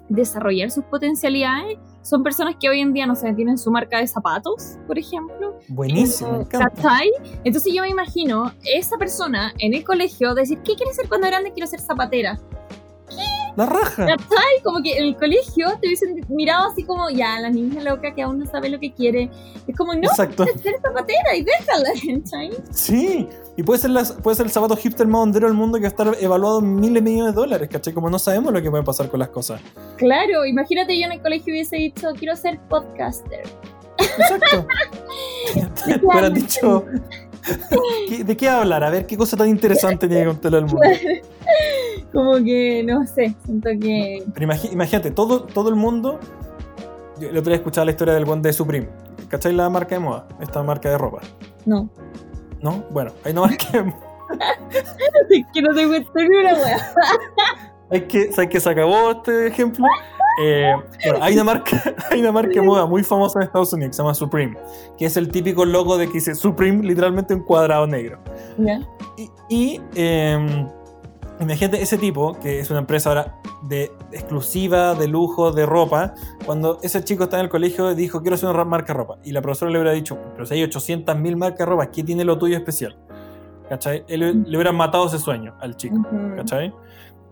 desarrollar 0.09 0.71
sus 0.71 0.85
potencialidades, 0.85 1.79
son 2.05 2.23
personas 2.23 2.57
que 2.61 2.69
hoy 2.69 2.81
en 2.81 2.93
día, 2.93 3.07
no 3.07 3.17
sé, 3.17 3.33
tienen 3.33 3.57
su 3.57 3.71
marca 3.71 3.99
de 3.99 4.07
zapatos, 4.07 4.77
por 4.87 4.99
ejemplo. 4.99 5.59
Buenísimo. 5.69 6.47
¿Cachai? 6.49 7.11
Entonces 7.45 7.73
yo 7.75 7.83
me 7.83 7.89
imagino 7.89 8.53
esa 8.63 8.99
persona 8.99 9.55
en 9.59 9.73
el 9.73 9.85
colegio 9.85 10.35
decir, 10.35 10.59
¿qué 10.59 10.75
quiere 10.75 10.93
ser 10.93 11.09
cuando 11.09 11.27
grande? 11.29 11.53
Quiero 11.53 11.67
ser 11.67 11.81
zapatera. 11.81 12.39
La 13.57 13.67
raja. 13.67 14.07
¿Cachai? 14.07 14.63
Como 14.63 14.83
que 14.83 14.97
en 14.99 15.05
el 15.05 15.17
colegio 15.17 15.69
te 15.81 15.87
hubiesen 15.87 16.25
mirado 16.29 16.71
así 16.71 16.85
como, 16.85 17.09
ya, 17.11 17.39
la 17.41 17.51
niña 17.51 17.83
loca 17.83 18.15
que 18.15 18.23
aún 18.23 18.39
no 18.41 18.47
sabe 18.47 18.69
lo 18.69 18.81
que 18.81 18.93
quiere. 18.93 19.31
Es 19.67 19.77
como, 19.77 19.95
no, 19.95 20.09
Exacto. 20.09 20.45
quiere 20.45 20.59
ser 20.59 20.75
zapatera 20.83 21.37
y 21.37 21.45
déjala, 21.45 21.91
¿cachai? 22.23 22.51
Sí, 22.71 23.29
y 23.57 23.63
puede 23.63 23.81
ser, 23.81 23.91
las, 23.91 24.13
puede 24.13 24.37
ser 24.37 24.47
el 24.47 24.53
zapato 24.53 24.77
hipster 24.77 25.07
más 25.07 25.21
hondero 25.23 25.47
del 25.47 25.57
mundo 25.57 25.79
que 25.79 25.83
va 25.83 25.89
a 25.89 25.91
estar 25.91 26.17
evaluado 26.21 26.59
en 26.59 26.75
miles 26.77 27.05
de 27.05 27.11
millones 27.11 27.35
de 27.35 27.41
dólares, 27.41 27.69
¿cachai? 27.71 27.93
Como 27.95 28.11
no 28.11 28.19
sabemos 28.19 28.53
lo 28.53 28.61
que 28.61 28.71
puede 28.71 28.83
pasar 28.83 29.09
con 29.09 29.21
las 29.21 29.29
cosas. 29.29 29.61
Claro, 29.97 30.45
imagínate 30.45 30.99
yo 30.99 31.07
en 31.07 31.13
el 31.13 31.23
colegio 31.23 31.53
hubiese 31.53 31.77
dicho, 31.77 32.09
quiero 32.19 32.37
ser 32.37 32.59
podcaster. 32.69 33.43
Exacto. 33.99 34.67
Te 35.85 36.31
dicho, 36.31 36.85
¿qué- 36.87 37.01
¿de 38.25 38.37
qué 38.37 38.49
hablar? 38.49 38.85
A 38.85 38.91
ver, 38.91 39.07
¿qué 39.07 39.17
cosa 39.17 39.37
tan 39.37 39.49
interesante 39.49 40.09
tiene 40.09 40.23
que 40.23 40.29
contarle 40.29 40.59
al 40.59 40.67
mundo? 40.67 40.81
Como 42.13 42.37
que, 42.37 42.85
no 42.85 43.05
sé, 43.07 43.35
siento 43.45 43.71
que... 43.81 44.23
Pero 44.35 44.53
imagínate, 44.73 45.11
todo, 45.11 45.43
todo 45.43 45.69
el 45.69 45.75
mundo. 45.75 46.21
Yo 47.21 47.29
el 47.29 47.37
otro 47.37 47.51
día 47.51 47.57
escuchaba 47.57 47.87
la 47.87 47.91
historia 47.91 48.15
del 48.15 48.25
buen 48.25 48.41
de 48.41 48.53
Supreme. 48.53 48.89
¿Cachai 49.29 49.53
la 49.53 49.69
marca 49.69 49.97
de 49.97 50.01
moda? 50.01 50.29
Esta 50.41 50.63
marca 50.63 50.91
de 50.91 50.99
ropa. 50.99 51.21
No, 51.67 51.91
¿No? 52.61 52.85
Bueno, 52.91 53.13
hay 53.25 53.33
una 53.33 53.43
marca 53.43 53.67
de 53.73 53.83
moda. 53.83 53.99
que 55.53 55.63
no 55.63 55.75
te 55.75 55.87
cuento 55.87 56.11
ni 56.15 56.37
una 56.37 56.55
wea. 56.55 56.95
Hay 57.91 58.01
que, 58.07 58.33
¿Sabes 58.33 58.51
que 58.51 58.61
se 58.61 58.71
acabó 58.71 59.11
este 59.11 59.49
ejemplo? 59.49 59.87
Eh, 60.43 60.75
bueno, 61.05 61.19
hay 61.23 61.35
una, 61.35 61.45
marca, 61.45 61.95
hay 62.11 62.21
una 62.21 62.33
marca 62.33 62.53
de 62.53 62.63
moda 62.63 62.87
muy 62.87 63.03
famosa 63.03 63.39
en 63.39 63.47
Estados 63.47 63.73
Unidos 63.73 63.91
que 63.91 63.95
se 63.95 64.03
llama 64.03 64.15
Supreme, 64.15 64.57
que 64.99 65.07
es 65.07 65.17
el 65.17 65.31
típico 65.31 65.65
logo 65.65 65.97
de 65.99 66.07
que 66.07 66.15
dice 66.15 66.35
Supreme, 66.35 66.83
literalmente 66.83 67.35
un 67.35 67.43
cuadrado 67.43 67.87
negro. 67.87 68.19
Y, 69.17 69.31
y 69.49 69.81
eh, 69.95 70.67
imagínate 71.41 71.83
ese 71.83 71.99
tipo, 71.99 72.39
que 72.41 72.61
es 72.61 72.71
una 72.71 72.81
empresa 72.81 73.11
ahora 73.11 73.41
de 73.63 73.93
exclusiva, 74.13 74.95
de 74.95 75.09
lujo, 75.09 75.53
de 75.53 75.67
ropa, 75.67 76.15
cuando 76.45 76.79
ese 76.83 77.03
chico 77.03 77.25
está 77.25 77.39
en 77.39 77.45
el 77.45 77.51
colegio 77.51 77.95
dijo, 77.95 78.21
quiero 78.21 78.35
hacer 78.35 78.49
una 78.49 78.65
marca 78.65 78.93
de 78.93 78.99
ropa. 78.99 79.19
Y 79.25 79.33
la 79.33 79.41
profesora 79.41 79.71
le 79.71 79.79
hubiera 79.79 79.93
dicho, 79.93 80.19
pero 80.35 80.47
si 80.47 80.55
hay 80.55 80.63
800.000 80.63 81.37
marcas 81.37 81.59
de 81.61 81.67
ropa, 81.67 81.91
¿qué 81.91 82.03
tiene 82.03 82.25
lo 82.25 82.39
tuyo 82.39 82.57
especial? 82.57 82.97
¿Cachai? 83.69 84.05
Él, 84.09 84.45
le 84.47 84.57
hubieran 84.57 84.77
matado 84.77 85.07
ese 85.07 85.19
sueño 85.19 85.55
al 85.61 85.77
chico. 85.77 85.97
¿Cachai? 86.37 86.73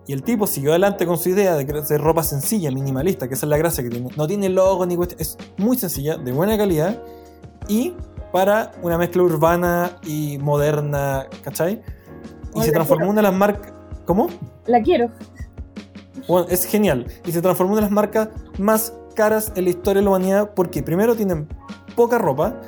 Y 0.05 0.13
el 0.13 0.23
tipo 0.23 0.47
siguió 0.47 0.71
adelante 0.71 1.05
con 1.05 1.17
su 1.17 1.29
idea 1.29 1.55
de 1.55 1.79
hacer 1.79 2.01
ropa 2.01 2.23
sencilla, 2.23 2.71
minimalista, 2.71 3.27
que 3.27 3.35
esa 3.35 3.45
es 3.45 3.49
la 3.49 3.57
gracia 3.57 3.83
que 3.83 3.89
tiene. 3.89 4.09
No 4.17 4.27
tiene 4.27 4.49
logo 4.49 4.85
ni 4.85 4.95
cuestión, 4.95 5.21
es 5.21 5.37
muy 5.57 5.77
sencilla, 5.77 6.17
de 6.17 6.31
buena 6.31 6.57
calidad 6.57 7.01
y 7.67 7.93
para 8.31 8.71
una 8.81 8.97
mezcla 8.97 9.23
urbana 9.23 9.97
y 10.05 10.37
moderna, 10.39 11.27
¿cachai? 11.43 11.81
Y 12.55 12.61
se 12.61 12.71
transformó 12.71 13.05
en 13.05 13.11
una 13.11 13.21
de 13.21 13.27
las 13.27 13.33
marcas. 13.33 13.73
¿Cómo? 14.05 14.27
La 14.65 14.81
quiero. 14.81 15.09
Bueno, 16.27 16.47
es 16.49 16.65
genial. 16.65 17.07
Y 17.25 17.31
se 17.31 17.41
transformó 17.41 17.73
en 17.73 17.77
una 17.77 17.81
de 17.81 17.87
las 17.87 17.91
marcas 17.91 18.29
más 18.57 18.93
caras 19.15 19.51
en 19.55 19.65
la 19.65 19.69
historia 19.69 20.01
de 20.01 20.05
la 20.05 20.09
humanidad 20.09 20.51
porque 20.55 20.83
primero 20.83 21.15
tienen 21.15 21.47
poca 21.95 22.17
ropa, 22.17 22.59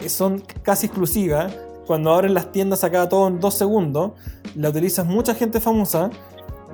eh, 0.00 0.08
son 0.08 0.42
casi 0.62 0.86
exclusivas. 0.86 1.52
Cuando 1.86 2.12
abren 2.12 2.34
las 2.34 2.50
tiendas 2.50 2.82
acá 2.84 3.08
todo 3.08 3.28
en 3.28 3.40
dos 3.40 3.54
segundos, 3.54 4.12
la 4.54 4.70
utiliza 4.70 5.04
mucha 5.04 5.34
gente 5.34 5.60
famosa 5.60 6.10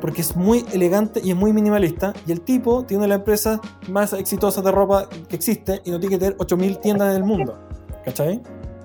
porque 0.03 0.21
es 0.21 0.37
muy 0.37 0.67
elegante 0.73 1.21
y 1.23 1.31
es 1.31 1.37
muy 1.37 1.53
minimalista. 1.53 2.13
Y 2.27 2.33
el 2.33 2.41
tipo 2.41 2.85
tiene 2.85 3.07
la 3.07 3.15
empresa 3.15 3.61
más 3.89 4.13
exitosa 4.13 4.61
de 4.61 4.73
ropa 4.73 5.09
que 5.29 5.37
existe 5.37 5.81
y 5.85 5.93
no 5.93 6.01
tiene 6.01 6.17
que 6.17 6.19
tener 6.19 6.37
8000 6.41 6.79
tiendas 6.79 7.11
en 7.11 7.17
el 7.19 7.25
mundo. 7.25 7.57
¿Cachai? 8.05 8.43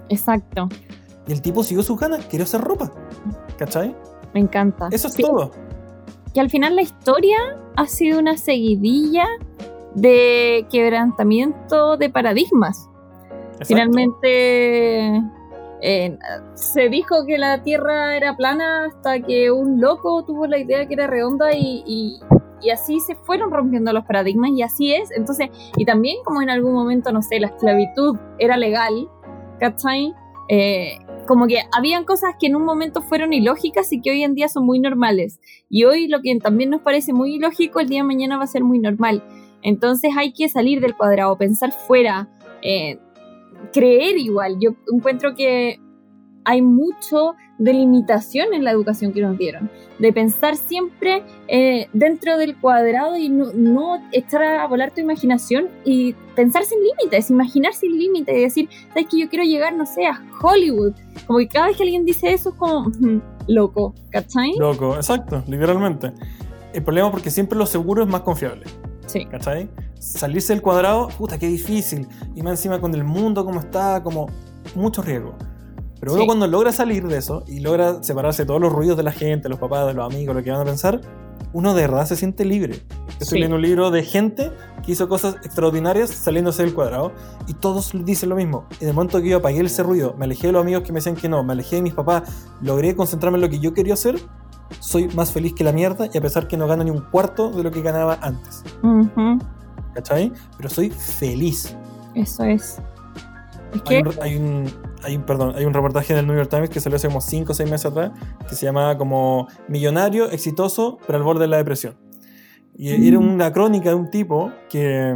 Exacto. 0.10 0.70
Y 1.28 1.32
el 1.34 1.42
tipo 1.42 1.64
siguió 1.64 1.82
sus 1.82 2.00
ganas, 2.00 2.24
quería 2.26 2.44
hacer 2.44 2.62
ropa. 2.62 2.92
¿Cachai? 3.58 3.96
Me 4.36 4.42
encanta. 4.42 4.90
Eso 4.92 5.08
es 5.08 5.16
todo. 5.16 5.50
Que 6.36 6.40
al 6.40 6.52
final 6.52 6.76
la 6.76 6.84
historia 6.84 7.38
ha 7.76 7.88
sido 7.88 8.20
una 8.20 8.38
seguidilla 8.38 9.26
de 9.96 10.68
quebrantamiento 10.70 11.98
de 11.98 12.12
paradigmas. 12.12 12.88
Exacto. 13.54 13.66
Finalmente 13.66 15.24
eh, 15.82 16.18
se 16.56 16.90
dijo 16.90 17.26
que 17.26 17.38
la 17.38 17.62
Tierra 17.64 18.16
era 18.18 18.36
plana 18.36 18.86
hasta 18.86 19.20
que 19.20 19.52
un 19.52 19.80
loco 19.80 20.24
tuvo 20.26 20.48
la 20.48 20.58
idea 20.58 20.88
que 20.88 20.94
era 20.94 21.08
redonda 21.08 21.54
y, 21.54 22.20
así 22.74 23.00
se 23.00 23.16
fueron 23.16 23.52
rompiendo 23.52 23.94
los 23.94 24.04
paradigmas 24.06 24.52
y 24.52 24.62
así 24.64 24.94
es. 24.94 25.12
Entonces, 25.12 25.50
y 25.78 25.86
también 25.86 26.18
como 26.26 26.42
en 26.42 26.50
algún 26.50 26.74
momento, 26.74 27.12
no 27.12 27.22
sé, 27.22 27.40
la 27.40 27.48
esclavitud 27.48 28.18
era 28.40 28.58
legal, 28.58 29.08
¿cachai? 29.60 30.14
Eh, 30.50 30.98
como 31.28 31.46
que 31.46 31.60
habían 31.72 32.06
cosas 32.06 32.36
que 32.40 32.48
en 32.48 32.56
un 32.56 32.64
momento 32.64 33.02
fueron 33.02 33.34
ilógicas 33.34 33.92
y 33.92 34.02
que 34.02 34.12
hoy 34.12 34.24
en 34.24 34.34
día 34.34 34.48
son 34.48 34.66
muy 34.66 34.80
normales. 34.80 35.40
Y 35.70 35.84
hoy 35.84 36.08
lo 36.08 36.22
que 36.22 36.36
también 36.40 36.70
nos 36.70 36.82
parece 36.82 37.14
muy 37.14 37.36
ilógico, 37.36 37.80
el 37.80 37.90
día 37.90 38.02
de 38.02 38.08
mañana 38.08 38.38
va 38.38 38.46
a 38.46 38.48
ser 38.48 38.64
muy 38.64 38.80
normal. 38.80 39.24
Entonces 39.62 40.12
hay 40.18 40.34
que 40.34 40.50
salir 40.50 40.82
del 40.82 40.96
cuadrado, 40.96 41.38
pensar 41.38 41.72
fuera, 41.72 42.30
eh, 42.62 43.00
creer 43.74 44.18
igual. 44.18 44.58
Yo 44.60 44.72
encuentro 44.94 45.34
que 45.36 45.80
hay 46.46 46.62
mucho 46.62 47.36
de 47.58 47.74
limitación 47.74 48.54
en 48.54 48.64
la 48.64 48.72
educación 48.72 49.12
que 49.12 49.22
nos 49.22 49.38
dieron, 49.38 49.70
de 50.00 50.14
pensar 50.14 50.56
siempre 50.56 51.24
eh, 51.48 51.88
dentro 51.92 52.38
del 52.38 52.56
cuadrado 52.56 53.18
y 53.18 53.30
no, 53.30 53.52
no 53.54 54.02
echar 54.12 54.44
a 54.44 54.68
volar 54.68 54.92
tu 54.92 55.02
imaginación 55.02 55.68
y 55.84 56.14
pensar 56.36 56.64
sin 56.66 56.80
límites, 56.84 57.30
imaginar 57.32 57.74
sin 57.74 57.98
límites 57.98 58.38
y 58.38 58.42
decir, 58.42 58.70
¿sabes 58.90 59.08
que 59.10 59.20
yo 59.20 59.28
quiero 59.28 59.44
llegar, 59.44 59.74
no 59.76 59.86
sé, 59.86 60.06
a 60.06 60.22
Hollywood? 60.42 60.94
Como 61.26 61.40
que 61.40 61.48
cada 61.48 61.68
vez 61.68 61.78
que 61.78 61.84
alguien 61.84 62.06
dice 62.06 62.32
eso 62.32 62.50
es 62.50 62.56
como, 62.56 62.88
"Ujú, 62.88 63.22
loco, 63.48 63.94
¿cachai? 64.12 64.54
Loco, 64.58 64.96
exacto, 64.96 65.44
literalmente. 65.48 66.14
El 66.74 66.84
problema 66.84 67.08
es 67.08 67.12
porque 67.12 67.32
siempre 67.32 67.58
lo 67.58 67.66
seguro 67.66 68.04
es 68.04 68.10
más 68.10 68.22
confiable. 68.22 68.66
Sí. 69.08 69.26
¿Cachai? 69.26 69.68
Salirse 70.00 70.54
del 70.54 70.62
cuadrado, 70.62 71.08
puta, 71.10 71.38
qué 71.38 71.48
difícil. 71.48 72.08
Y 72.36 72.42
más 72.42 72.52
encima 72.60 72.80
con 72.80 72.94
el 72.94 73.04
mundo 73.04 73.44
como 73.46 73.60
está, 73.60 74.02
como 74.04 74.28
mucho 74.76 75.02
riesgo. 75.02 75.36
Pero 76.00 76.14
uno 76.14 76.22
Sí. 76.22 76.28
cuando 76.28 76.46
logra 76.48 76.72
salir 76.72 77.08
de 77.08 77.18
eso 77.18 77.44
y 77.48 77.60
logra 77.60 78.04
separarse 78.04 78.44
de 78.44 78.48
todos 78.48 78.62
los 78.62 78.72
ruidos 78.72 78.98
de 78.98 79.04
la 79.04 79.12
gente, 79.12 79.50
los 79.50 79.58
papás, 79.60 79.88
de 79.88 79.94
los 79.96 80.06
amigos, 80.06 80.36
lo 80.36 80.44
que 80.44 80.52
van 80.52 80.62
a 80.62 80.66
pensar, 80.66 81.02
uno 81.54 81.74
de 81.74 81.82
verdad 81.82 82.06
se 82.06 82.16
siente 82.16 82.46
libre. 82.46 82.82
Estoy 83.20 83.28
Sí. 83.28 83.34
leyendo 83.36 83.56
un 83.56 83.62
libro 83.64 83.90
de 83.90 84.04
gente 84.04 84.52
que 84.86 84.92
hizo 84.92 85.10
cosas 85.10 85.38
extraordinarias 85.44 86.12
saliéndose 86.12 86.62
del 86.64 86.76
cuadrado 86.76 87.14
y 87.48 87.56
todos 87.56 87.92
dicen 88.06 88.30
lo 88.30 88.36
mismo. 88.36 88.66
En 88.80 88.90
el 88.90 88.94
momento 88.94 89.20
que 89.22 89.30
yo 89.30 89.38
apagué 89.38 89.60
ese 89.62 89.82
ruido, 89.82 90.14
me 90.20 90.26
alejé 90.26 90.48
de 90.48 90.54
los 90.54 90.62
amigos 90.62 90.84
que 90.84 90.92
me 90.92 90.98
decían 90.98 91.16
que 91.16 91.28
no, 91.28 91.44
me 91.44 91.54
alejé 91.54 91.78
de 91.78 91.82
mis 91.82 91.94
papás, 91.96 92.24
logré 92.62 92.96
concentrarme 92.96 93.38
en 93.38 93.42
lo 93.42 93.50
que 93.50 93.58
yo 93.60 93.74
quería 93.74 93.96
hacer, 93.96 94.20
soy 94.80 95.08
más 95.16 95.32
feliz 95.32 95.54
que 95.56 95.64
la 95.64 95.72
mierda 95.72 96.08
y 96.14 96.16
a 96.18 96.22
pesar 96.22 96.48
que 96.48 96.58
no 96.58 96.68
gano 96.68 96.84
ni 96.84 96.92
un 96.92 97.02
cuarto 97.02 97.50
de 97.50 97.64
lo 97.64 97.72
que 97.72 97.82
ganaba 97.82 98.20
antes. 98.22 98.64
Ujú, 98.84 99.40
¿Cachai? 99.98 100.32
Pero 100.58 100.70
soy 100.70 100.92
feliz. 100.92 101.76
Eso 102.14 102.44
es. 102.44 102.78
Es 103.74 103.74
Hay 103.74 103.80
que 103.82 103.98
un, 104.00 104.14
hay, 104.22 104.36
un, 104.36 104.66
hay 105.04 105.16
un- 105.16 105.24
perdón, 105.24 105.54
hay 105.56 105.66
un 105.66 105.74
reportaje 105.74 106.14
del 106.14 106.28
New 106.28 106.36
York 106.36 106.50
Times 106.52 106.70
que 106.70 106.80
salió 106.80 106.98
hace 106.98 107.08
como 107.08 107.20
5 107.20 107.52
o 107.52 107.56
6 107.56 107.70
meses 107.70 107.88
atrás 107.88 108.12
que 108.48 108.54
se 108.54 108.68
llamaba 108.68 108.96
como 108.98 109.48
Millonario, 109.68 110.30
exitoso, 110.30 111.00
pero 111.08 111.18
al 111.18 111.24
borde 111.24 111.42
de 111.42 111.48
la 111.48 111.58
depresión. 111.58 111.96
Y 112.78 112.92
Mm. 112.96 113.08
era 113.08 113.18
una 113.20 113.52
crónica 113.52 113.90
de 113.90 113.96
un 113.96 114.12
tipo 114.12 114.52
que 114.70 115.16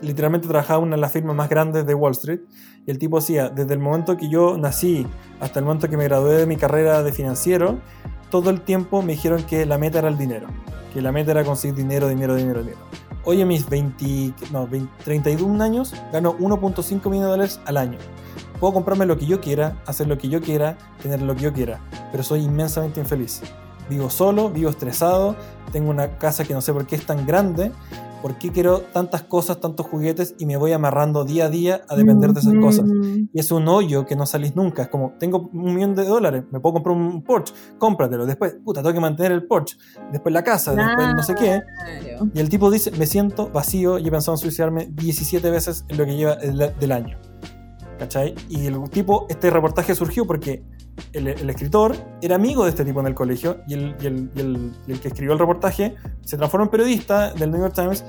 literalmente 0.00 0.48
trabajaba 0.48 0.78
en 0.80 0.86
una 0.88 0.96
de 0.96 1.02
las 1.02 1.12
firmas 1.12 1.36
más 1.36 1.50
grandes 1.50 1.84
de 1.86 1.94
Wall 1.94 2.12
Street. 2.12 2.40
Y 2.86 2.90
el 2.90 2.98
tipo 2.98 3.20
decía, 3.20 3.50
desde 3.50 3.74
el 3.74 3.78
momento 3.80 4.16
que 4.16 4.30
yo 4.30 4.56
nací 4.56 5.06
hasta 5.40 5.58
el 5.58 5.66
momento 5.66 5.88
que 5.90 5.98
me 5.98 6.04
gradué 6.04 6.34
de 6.36 6.46
mi 6.46 6.56
carrera 6.56 7.02
de 7.02 7.12
financiero, 7.12 7.78
todo 8.30 8.48
el 8.48 8.62
tiempo 8.62 9.02
me 9.02 9.12
dijeron 9.12 9.42
que 9.42 9.66
la 9.66 9.76
meta 9.76 9.98
era 9.98 10.08
el 10.08 10.16
dinero. 10.16 10.46
Que 10.94 11.02
la 11.02 11.12
meta 11.12 11.32
era 11.32 11.44
conseguir 11.44 11.76
dinero, 11.76 12.08
dinero, 12.08 12.34
dinero, 12.34 12.60
dinero. 12.62 12.78
Hoy 13.26 13.40
a 13.40 13.46
mis 13.46 13.66
20, 13.70 14.34
no, 14.52 14.66
20 14.66 14.92
31 15.02 15.64
años 15.64 15.94
gano 16.12 16.36
1.5 16.36 17.08
millones 17.08 17.20
de 17.20 17.26
dólares 17.26 17.60
al 17.64 17.78
año. 17.78 17.96
Puedo 18.60 18.74
comprarme 18.74 19.06
lo 19.06 19.16
que 19.16 19.24
yo 19.24 19.40
quiera, 19.40 19.78
hacer 19.86 20.08
lo 20.08 20.18
que 20.18 20.28
yo 20.28 20.42
quiera, 20.42 20.76
tener 21.02 21.22
lo 21.22 21.34
que 21.34 21.42
yo 21.42 21.52
quiera, 21.54 21.80
pero 22.10 22.22
soy 22.22 22.42
inmensamente 22.42 23.00
infeliz. 23.00 23.40
Vivo 23.88 24.10
solo, 24.10 24.50
vivo 24.50 24.68
estresado, 24.68 25.36
tengo 25.72 25.90
una 25.90 26.18
casa 26.18 26.44
que 26.44 26.52
no 26.52 26.60
sé 26.60 26.74
por 26.74 26.86
qué 26.86 26.96
es 26.96 27.06
tan 27.06 27.26
grande, 27.26 27.72
por 28.24 28.38
qué 28.38 28.50
quiero 28.50 28.78
tantas 28.80 29.22
cosas, 29.22 29.60
tantos 29.60 29.84
juguetes 29.86 30.34
y 30.38 30.46
me 30.46 30.56
voy 30.56 30.72
amarrando 30.72 31.26
día 31.26 31.44
a 31.44 31.50
día 31.50 31.82
a 31.90 31.94
depender 31.94 32.32
de 32.32 32.40
esas 32.40 32.54
cosas. 32.54 32.86
Ujú. 32.88 33.28
Y 33.30 33.38
es 33.38 33.52
un 33.52 33.68
hoyo 33.68 34.06
que 34.06 34.16
no 34.16 34.24
salís 34.24 34.56
nunca. 34.56 34.84
Es 34.84 34.88
como, 34.88 35.12
tengo 35.18 35.50
un 35.52 35.74
millón 35.74 35.94
de 35.94 36.06
dólares, 36.06 36.44
me 36.50 36.58
puedo 36.58 36.72
comprar 36.72 36.96
un 36.96 37.22
Porsche, 37.22 37.52
cómpratelo. 37.76 38.24
Después, 38.24 38.56
puta, 38.64 38.80
tengo 38.80 38.94
que 38.94 39.00
mantener 39.00 39.32
el 39.32 39.46
Porsche. 39.46 39.76
Después 40.10 40.32
la 40.32 40.42
casa, 40.42 40.74
después 40.74 41.06
no 41.14 41.22
sé 41.22 41.34
qué. 41.34 41.60
Y 42.32 42.40
el 42.40 42.48
tipo 42.48 42.70
dice, 42.70 42.90
me 42.92 43.04
siento 43.04 43.50
vacío 43.50 43.98
y 43.98 44.08
he 44.08 44.10
pensado 44.10 44.32
en 44.36 44.38
suicidarme 44.38 44.88
17 44.90 45.50
veces 45.50 45.84
en 45.88 45.98
lo 45.98 46.06
que 46.06 46.16
lleva 46.16 46.32
el- 46.34 46.72
del 46.80 46.92
año. 46.92 47.18
¿Cachai? 47.98 48.34
Y 48.48 48.64
el 48.66 48.88
tipo, 48.88 49.26
este 49.28 49.50
reportaje 49.50 49.94
surgió 49.94 50.26
porque 50.26 50.64
el, 51.12 51.50
escritor 51.50 51.96
era 52.22 52.36
amigo 52.36 52.64
de 52.64 52.70
este 52.70 52.84
tipo 52.84 53.00
en 53.00 53.06
el 53.06 53.14
colegio 53.14 53.58
y 53.66 53.74
el 53.74 55.00
que 55.00 55.08
escribió 55.08 55.32
el 55.32 55.38
reportaje 55.38 55.94
se 56.22 56.36
transformó 56.36 56.64
en 56.64 56.70
periodista 56.70 57.32
del 57.32 57.50
New 57.50 57.60
York 57.60 57.74
Times 57.74 58.04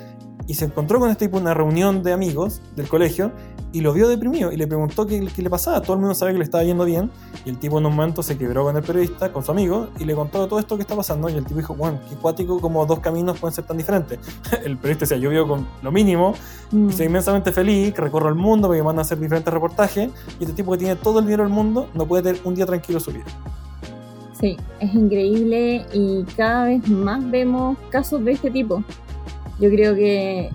y 0.48 0.54
se 0.54 0.66
encontró 0.66 1.00
con 1.00 1.10
este 1.10 1.26
tipo 1.26 1.38
en 1.38 1.44
una 1.44 1.54
reunión 1.54 2.04
de 2.04 2.14
amigos 2.14 2.62
del 2.76 2.88
colegio 2.88 3.32
y 3.76 3.82
lo 3.82 3.94
vio 3.94 4.08
deprimido 4.08 4.52
y 4.52 4.58
le 4.58 4.68
preguntó 4.68 5.06
qué, 5.06 5.28
qué 5.36 5.42
le 5.42 5.50
pasaba. 5.50 5.82
Todo 5.82 5.94
el 5.94 6.00
mundo 6.00 6.16
sabía 6.16 6.34
que 6.34 6.38
le 6.40 6.44
estaba 6.46 6.64
yendo 6.64 6.86
bien 6.86 7.12
y 7.44 7.50
el 7.50 7.58
tipo 7.58 7.78
en 7.78 7.86
un 7.86 7.96
momento 7.96 8.24
se 8.24 8.38
quebró 8.38 8.64
con 8.64 8.76
el 8.76 8.84
periodista, 8.84 9.34
con 9.34 9.44
su 9.44 9.52
amigo, 9.52 9.90
y 10.00 10.06
le 10.06 10.16
contó 10.16 10.48
todo 10.48 10.60
esto 10.60 10.78
que 10.78 10.82
está 10.84 10.96
pasando 10.96 11.30
y 11.30 11.34
el 11.34 11.46
tipo 11.46 11.60
dijo, 11.60 11.76
bueno, 11.76 12.00
qué 12.10 12.16
cuático 12.16 12.60
como 12.62 12.86
dos 12.86 13.00
caminos 13.00 13.38
pueden 13.40 13.54
ser 13.54 13.66
tan 13.66 13.78
diferentes. 13.78 14.20
el 14.64 14.78
periodista 14.78 15.04
decía, 15.04 15.18
yo 15.18 15.30
vivo 15.30 15.48
con 15.48 15.68
lo 15.82 15.92
mínimo 15.92 16.36
Mm. 16.72 16.90
soy 16.90 17.06
inmensamente 17.06 17.52
feliz, 17.52 17.94
que 17.94 18.02
recorro 18.02 18.30
el 18.30 18.36
mundo, 18.36 18.70
me 18.70 18.78
mandan 18.82 19.00
a 19.00 19.02
hacer 19.02 19.20
diferentes 19.20 19.54
reportajes 19.54 20.10
y 20.40 20.44
este 20.44 20.56
tipo 20.56 20.72
que 20.72 20.80
tiene 20.80 20.96
todo 20.96 21.20
el 21.20 21.26
dinero 21.26 21.44
del 21.44 21.54
mundo 21.54 21.88
no 21.94 22.06
puede 22.06 22.24
tener 22.24 22.42
un 22.44 22.56
día 22.56 22.66
tranquilo 22.66 23.00
su 23.00 23.12
vida. 23.12 23.26
Sí, 24.40 24.58
es 24.80 24.94
increíble 24.94 25.86
y 25.94 26.24
cada 26.36 26.66
vez 26.66 26.88
más 26.90 27.30
vemos 27.30 27.78
casos 27.90 28.24
de 28.26 28.34
este 28.34 28.52
tipo. 28.52 28.84
Yo 29.60 29.70
creo 29.70 29.96
que 29.96 30.50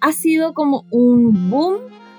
ha 0.00 0.12
sido 0.12 0.54
como 0.54 0.84
un 0.90 1.50
boom 1.50 1.76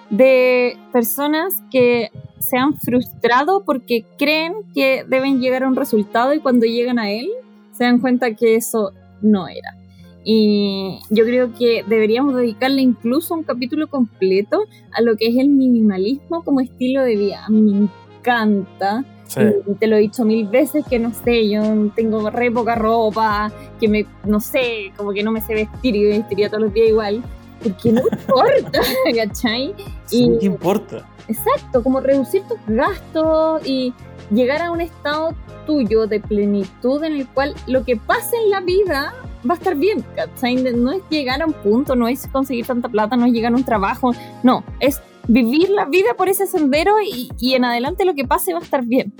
de 0.09 0.77
personas 0.91 1.63
que 1.71 2.09
se 2.39 2.57
han 2.57 2.75
frustrado 2.77 3.63
porque 3.65 4.05
creen 4.17 4.53
que 4.73 5.05
deben 5.07 5.39
llegar 5.39 5.63
a 5.63 5.67
un 5.67 5.75
resultado 5.75 6.33
y 6.33 6.39
cuando 6.39 6.65
llegan 6.65 6.99
a 6.99 7.09
él 7.09 7.29
se 7.71 7.85
dan 7.85 7.99
cuenta 7.99 8.35
que 8.35 8.55
eso 8.55 8.91
no 9.21 9.47
era. 9.47 9.77
Y 10.25 10.99
yo 11.09 11.25
creo 11.25 11.53
que 11.53 11.83
deberíamos 11.87 12.35
dedicarle 12.35 12.81
incluso 12.81 13.33
un 13.33 13.43
capítulo 13.43 13.87
completo 13.87 14.65
a 14.93 15.01
lo 15.01 15.17
que 15.17 15.27
es 15.27 15.37
el 15.37 15.49
minimalismo 15.49 16.43
como 16.43 16.61
estilo 16.61 17.01
de 17.03 17.15
vida. 17.15 17.45
A 17.45 17.49
mí 17.49 17.61
me 17.61 17.89
encanta. 18.19 19.03
Sí. 19.27 19.41
Te 19.79 19.87
lo 19.87 19.95
he 19.95 19.99
dicho 19.99 20.25
mil 20.25 20.47
veces 20.47 20.85
que 20.87 20.99
no 20.99 21.11
sé, 21.13 21.49
yo 21.49 21.61
tengo 21.95 22.29
re 22.29 22.51
poca 22.51 22.75
ropa, 22.75 23.51
que 23.79 23.87
me, 23.87 24.05
no 24.25 24.39
sé, 24.39 24.91
como 24.95 25.11
que 25.11 25.23
no 25.23 25.31
me 25.31 25.41
sé 25.41 25.55
vestir 25.55 25.95
y 25.95 26.01
me 26.01 26.17
vestiría 26.19 26.49
todos 26.49 26.63
los 26.63 26.73
días 26.73 26.89
igual, 26.89 27.23
porque 27.63 27.91
no 27.91 28.01
importa, 28.01 28.79
¿cachai? 29.15 29.73
Sí, 30.05 30.25
y- 30.25 30.39
¿Qué 30.39 30.45
importa? 30.45 31.07
Exacto, 31.27 31.81
como 31.81 32.01
reducir 32.01 32.43
tus 32.43 32.57
gastos 32.67 33.65
y 33.65 33.93
llegar 34.29 34.61
a 34.61 34.71
un 34.71 34.81
estado 34.81 35.33
tuyo 35.65 36.05
de 36.05 36.19
plenitud 36.19 37.01
en 37.03 37.13
el 37.13 37.27
cual 37.29 37.55
lo 37.67 37.85
que 37.85 37.95
pase 37.95 38.35
en 38.43 38.49
la 38.49 38.59
vida 38.59 39.13
va 39.49 39.53
a 39.53 39.57
estar 39.57 39.75
bien, 39.75 40.03
¿cachai? 40.15 40.55
No 40.55 40.91
es 40.91 41.01
llegar 41.09 41.41
a 41.41 41.45
un 41.45 41.53
punto, 41.53 41.95
no 41.95 42.07
es 42.09 42.27
conseguir 42.27 42.65
tanta 42.65 42.89
plata, 42.89 43.15
no 43.15 43.25
es 43.25 43.31
llegar 43.31 43.53
a 43.53 43.55
un 43.55 43.63
trabajo, 43.63 44.11
no, 44.43 44.63
es 44.81 45.01
vivir 45.27 45.69
la 45.69 45.85
vida 45.85 46.13
por 46.17 46.27
ese 46.27 46.45
sendero 46.47 46.95
y, 47.01 47.31
y 47.39 47.53
en 47.53 47.63
adelante 47.63 48.03
lo 48.03 48.13
que 48.13 48.25
pase 48.25 48.51
va 48.53 48.59
a 48.59 48.63
estar 48.63 48.83
bien. 48.83 49.13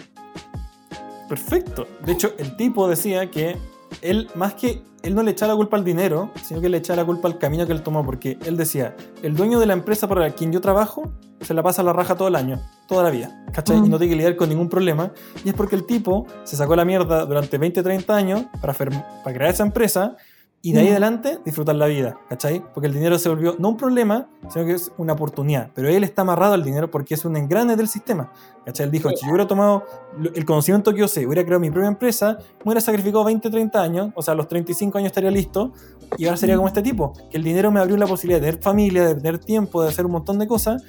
Perfecto. 1.30 1.88
De 2.06 2.12
hecho, 2.12 2.34
el 2.38 2.56
tipo 2.58 2.88
decía 2.88 3.32
que 3.32 3.58
él, 4.02 4.30
más 4.36 4.54
que, 4.56 4.82
él 5.04 5.16
no 5.16 5.22
le 5.22 5.32
echaba 5.32 5.52
la 5.52 5.58
culpa 5.58 5.76
al 5.76 5.84
dinero, 5.84 6.32
sino 6.42 6.62
que 6.62 6.70
le 6.70 6.78
echaba 6.78 7.02
la 7.02 7.06
culpa 7.06 7.28
al 7.28 7.38
camino 7.38 7.68
que 7.68 7.74
él 7.74 7.84
tomó, 7.84 8.06
porque 8.06 8.40
él 8.46 8.56
decía, 8.56 8.96
el 9.22 9.36
dueño 9.36 9.60
de 9.60 9.66
la 9.66 9.74
empresa 9.74 10.08
para 10.08 10.32
quien 10.32 10.52
yo 10.54 10.62
trabajo 10.62 11.12
se 11.42 11.54
la 11.54 11.62
pasa 11.62 11.82
a 11.82 11.86
la 11.86 11.92
raja 11.92 12.16
todo 12.16 12.30
el 12.30 12.38
año, 12.38 12.62
toda 12.88 13.04
la 13.04 13.10
vida, 13.10 13.44
¿cachai? 13.52 13.82
Mm. 13.82 13.86
Y 13.86 13.90
no 13.90 13.98
tiene 13.98 14.12
que 14.12 14.16
lidiar 14.16 14.36
con 14.38 14.48
ningún 14.48 14.70
problema. 14.70 15.12
Y 15.44 15.50
es 15.50 15.56
porque 15.56 15.76
el 15.76 15.86
tipo 15.86 16.26
se 16.46 16.56
sacó 16.56 16.78
la 16.78 16.86
mierda 16.86 17.26
durante 17.26 17.58
20, 17.58 17.84
30 17.84 18.16
años 18.16 18.46
para, 18.62 18.74
para 18.74 19.36
crear 19.36 19.52
esa 19.52 19.64
empresa 19.64 20.16
y 20.66 20.72
de 20.72 20.80
ahí 20.80 20.88
adelante 20.88 21.40
disfrutar 21.44 21.76
la 21.76 21.88
vida, 21.88 22.18
¿cachai? 22.30 22.64
Porque 22.74 22.88
el 22.88 22.94
dinero 22.94 23.20
se 23.20 23.28
volvió 23.28 23.58
no 23.60 23.68
un 23.68 23.76
problema, 23.76 24.30
sino 24.50 24.66
que 24.66 24.72
es 24.72 24.94
una 24.98 25.12
oportunidad. 25.12 25.70
Pero 25.76 25.90
él 25.90 26.06
está 26.06 26.22
amarrado 26.22 26.54
al 26.54 26.64
dinero 26.64 26.90
porque 26.90 27.16
es 27.16 27.26
un 27.26 27.36
engrane 27.36 27.76
del 27.76 27.90
sistema, 27.90 28.32
¿cachai? 28.66 28.86
Él 28.86 28.92
dijo, 28.92 29.10
si 29.10 29.26
yo 29.26 29.32
hubiera 29.32 29.46
tomado 29.46 29.84
el 30.34 30.46
conocimiento 30.46 30.94
que 30.94 31.02
yo 31.02 31.10
sé, 31.10 31.28
hubiera 31.28 31.44
creado 31.44 31.60
mi 31.60 31.70
propia 31.70 31.90
empresa, 31.90 32.38
me 32.60 32.64
hubiera 32.64 32.80
sacrificado 32.80 33.26
20, 33.26 33.50
30 33.50 33.82
años, 33.82 34.14
o 34.16 34.22
sea, 34.22 34.36
a 34.36 34.38
los 34.38 34.48
35 34.48 34.98
años 34.98 35.08
estaría 35.08 35.32
listo, 35.32 35.74
y 36.18 36.28
ahora 36.28 36.38
sería 36.38 36.56
como 36.56 36.70
este 36.70 36.82
tipo, 36.82 37.12
que 37.30 37.36
el 37.36 37.44
dinero 37.44 37.70
me 37.70 37.82
abrió 37.82 37.98
la 37.98 38.08
posibilidad 38.08 38.40
de 38.40 38.48
tener 38.48 38.64
familia, 38.64 39.06
de 39.06 39.16
tener 39.16 39.40
tiempo, 39.40 39.84
de 39.84 39.90
hacer 39.90 40.06
un 40.06 40.14
montón 40.14 40.40
de 40.40 40.48
cosas, 40.48 40.82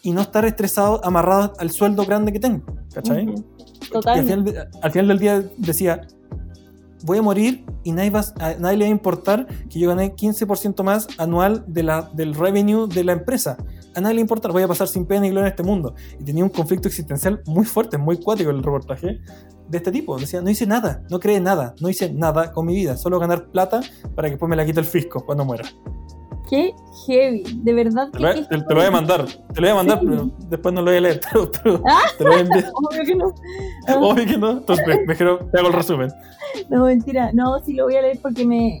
y 0.00 0.12
no 0.12 0.22
estar 0.22 0.46
estresado, 0.46 1.04
amarrado 1.04 1.52
al 1.58 1.70
sueldo 1.70 2.06
grande 2.06 2.32
que 2.32 2.40
tengo, 2.40 2.64
¿cachai? 2.94 3.26
Y 3.26 4.30
al 4.32 4.70
al 4.80 4.90
final 4.90 5.08
del 5.08 5.18
día 5.18 5.44
decía, 5.58 6.00
voy 7.04 7.18
a 7.18 7.22
morir 7.22 7.64
y 7.84 7.92
nadie, 7.92 8.10
va, 8.10 8.24
a 8.38 8.54
nadie 8.54 8.76
le 8.76 8.84
va 8.84 8.88
a 8.88 8.92
importar 8.92 9.46
que 9.68 9.78
yo 9.78 9.88
gané 9.88 10.14
15% 10.14 10.82
más 10.82 11.08
anual 11.18 11.64
de 11.66 11.82
la, 11.82 12.10
del 12.14 12.34
revenue 12.34 12.86
de 12.86 13.04
la 13.04 13.12
empresa. 13.12 13.56
A 13.94 14.00
nadie 14.00 14.16
le 14.16 14.20
importa, 14.22 14.48
voy 14.48 14.62
a 14.62 14.68
pasar 14.68 14.88
sin 14.88 15.06
pena 15.06 15.26
y 15.26 15.30
gloria 15.30 15.48
en 15.48 15.52
este 15.52 15.62
mundo. 15.62 15.94
Y 16.18 16.24
tenía 16.24 16.44
un 16.44 16.50
conflicto 16.50 16.88
existencial 16.88 17.42
muy 17.46 17.66
fuerte, 17.66 17.98
muy 17.98 18.18
cuático 18.18 18.50
el 18.50 18.62
reportaje 18.62 19.20
de 19.68 19.78
este 19.78 19.90
tipo. 19.92 20.18
Decía, 20.18 20.40
no 20.42 20.50
hice 20.50 20.66
nada, 20.66 21.02
no 21.10 21.18
creé 21.20 21.40
nada, 21.40 21.74
no 21.80 21.88
hice 21.88 22.12
nada 22.12 22.52
con 22.52 22.66
mi 22.66 22.74
vida, 22.74 22.96
solo 22.96 23.18
ganar 23.18 23.46
plata 23.46 23.80
para 24.14 24.28
que 24.28 24.32
después 24.32 24.48
me 24.48 24.56
la 24.56 24.64
quite 24.64 24.80
el 24.80 24.86
fisco 24.86 25.24
cuando 25.24 25.44
muera. 25.44 25.64
Qué 26.50 26.74
heavy. 27.06 27.44
De 27.62 27.72
verdad 27.72 28.10
Te 28.10 28.18
lo, 28.18 28.34
te- 28.34 28.44
te 28.44 28.56
lo 28.58 28.74
voy 28.74 28.84
a 28.84 28.90
mandar, 28.90 29.24
te 29.54 29.60
lo 29.60 29.68
voy 29.68 29.70
a 29.70 29.74
mandar, 29.74 30.00
Sí. 30.00 30.06
pero 30.08 30.30
después 30.50 30.74
no 30.74 30.82
lo 30.82 30.90
voy 30.90 30.98
a 30.98 31.00
leer. 31.00 31.20
Pero, 31.32 31.50
pero 31.50 31.82
Ah. 31.88 32.00
te 32.18 32.24
lo 32.24 32.30
voy 32.30 32.38
a 32.38 32.42
enviar. 32.42 32.64
Obvio 32.74 33.04
que 33.06 33.14
no. 33.14 33.34
Ah. 33.88 33.96
Obvio 34.00 34.26
que 34.26 34.36
no. 34.38 34.50
Entonces, 34.50 34.86
me- 34.86 35.06
mejor 35.06 35.48
te 35.50 35.58
hago 35.58 35.68
el 35.68 35.72
resumen. 35.74 36.12
No, 36.68 36.84
mentira. 36.84 37.30
No, 37.32 37.58
sí 37.64 37.72
lo 37.72 37.84
voy 37.84 37.96
a 37.96 38.02
leer 38.02 38.18
porque 38.20 38.44
me, 38.44 38.80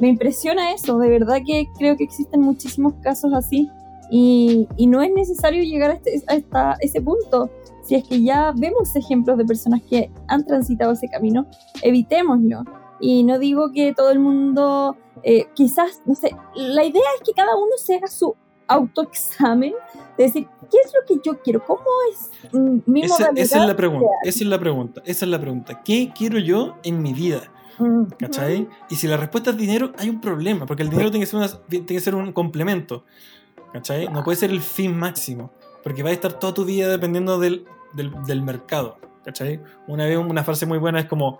me 0.00 0.08
impresiona 0.08 0.72
eso. 0.72 0.98
De 0.98 1.08
verdad 1.08 1.38
que 1.44 1.66
creo 1.76 1.96
que 1.96 2.04
existen 2.04 2.40
muchísimos 2.40 2.92
casos 3.02 3.32
así. 3.34 3.68
Y, 4.10 4.68
y 4.76 4.86
no 4.86 5.02
es 5.02 5.12
necesario 5.12 5.62
llegar 5.64 5.90
a, 5.90 5.94
este, 5.94 6.22
a 6.28 6.34
esta- 6.34 6.76
ese 6.80 7.00
punto. 7.00 7.50
Si 7.88 7.94
es 7.94 8.04
que 8.06 8.22
ya 8.22 8.52
vemos 8.54 8.94
ejemplos 8.96 9.38
de 9.38 9.44
personas 9.46 9.80
que 9.88 10.10
han 10.26 10.44
transitado 10.44 10.92
ese 10.92 11.08
camino, 11.08 11.46
evitémoslo. 11.82 12.64
Y 13.00 13.22
no 13.24 13.38
digo 13.38 13.72
que 13.72 13.94
todo 13.94 14.10
el 14.10 14.18
mundo, 14.18 14.96
eh, 15.22 15.46
quizás, 15.54 16.02
no 16.04 16.14
sé, 16.14 16.34
la 16.54 16.84
idea 16.84 17.02
es 17.16 17.22
que 17.24 17.32
cada 17.32 17.56
uno 17.56 17.72
se 17.78 17.94
haga 17.96 18.08
su 18.08 18.34
autoexamen, 18.66 19.72
de 20.18 20.24
decir, 20.24 20.46
¿qué 20.70 20.76
es 20.84 20.92
lo 20.92 21.06
que 21.06 21.20
yo 21.24 21.38
quiero? 21.42 21.64
¿Cómo 21.64 21.84
es 22.12 22.30
mi 22.52 23.02
modalidad? 23.02 23.38
esa 23.38 23.60
es 23.62 23.66
la 23.66 23.76
pregunta, 23.76 24.06
esa 24.24 24.44
es 24.44 24.46
la 24.50 24.58
pregunta, 24.58 25.02
esa 25.06 25.24
es 25.24 25.30
la 25.30 25.40
pregunta. 25.40 25.82
¿Qué 25.82 26.12
quiero 26.14 26.38
yo 26.38 26.76
en 26.82 27.00
mi 27.00 27.14
vida? 27.14 27.50
Mm, 27.78 28.04
¿Cachai? 28.18 28.68
Y 28.90 28.96
si 28.96 29.06
la 29.06 29.16
respuesta 29.16 29.50
es 29.50 29.56
dinero, 29.56 29.92
hay 29.96 30.10
un 30.10 30.20
problema, 30.20 30.66
porque 30.66 30.82
el 30.82 30.90
dinero 30.90 31.10
tiene 31.10 31.24
que 31.24 31.30
ser, 31.30 31.38
una- 31.38 31.48
tiene 31.68 31.86
que 31.86 32.00
ser 32.00 32.14
un 32.14 32.32
complemento. 32.32 33.04
¿Cachai? 33.72 34.08
No 34.08 34.22
puede 34.24 34.36
ser 34.36 34.50
el 34.50 34.60
fin 34.60 34.96
máximo, 34.96 35.50
porque 35.82 36.02
va 36.02 36.10
a 36.10 36.12
estar 36.12 36.32
toda 36.38 36.54
tu 36.54 36.64
vida 36.64 36.88
dependiendo 36.88 37.38
del, 37.38 37.64
del, 37.94 38.12
del 38.26 38.42
mercado. 38.42 38.98
¿Cachai? 39.24 39.60
Una 39.86 40.06
vez 40.06 40.16
una 40.16 40.42
frase 40.42 40.64
muy 40.64 40.78
buena 40.78 41.00
es 41.00 41.06
como, 41.06 41.38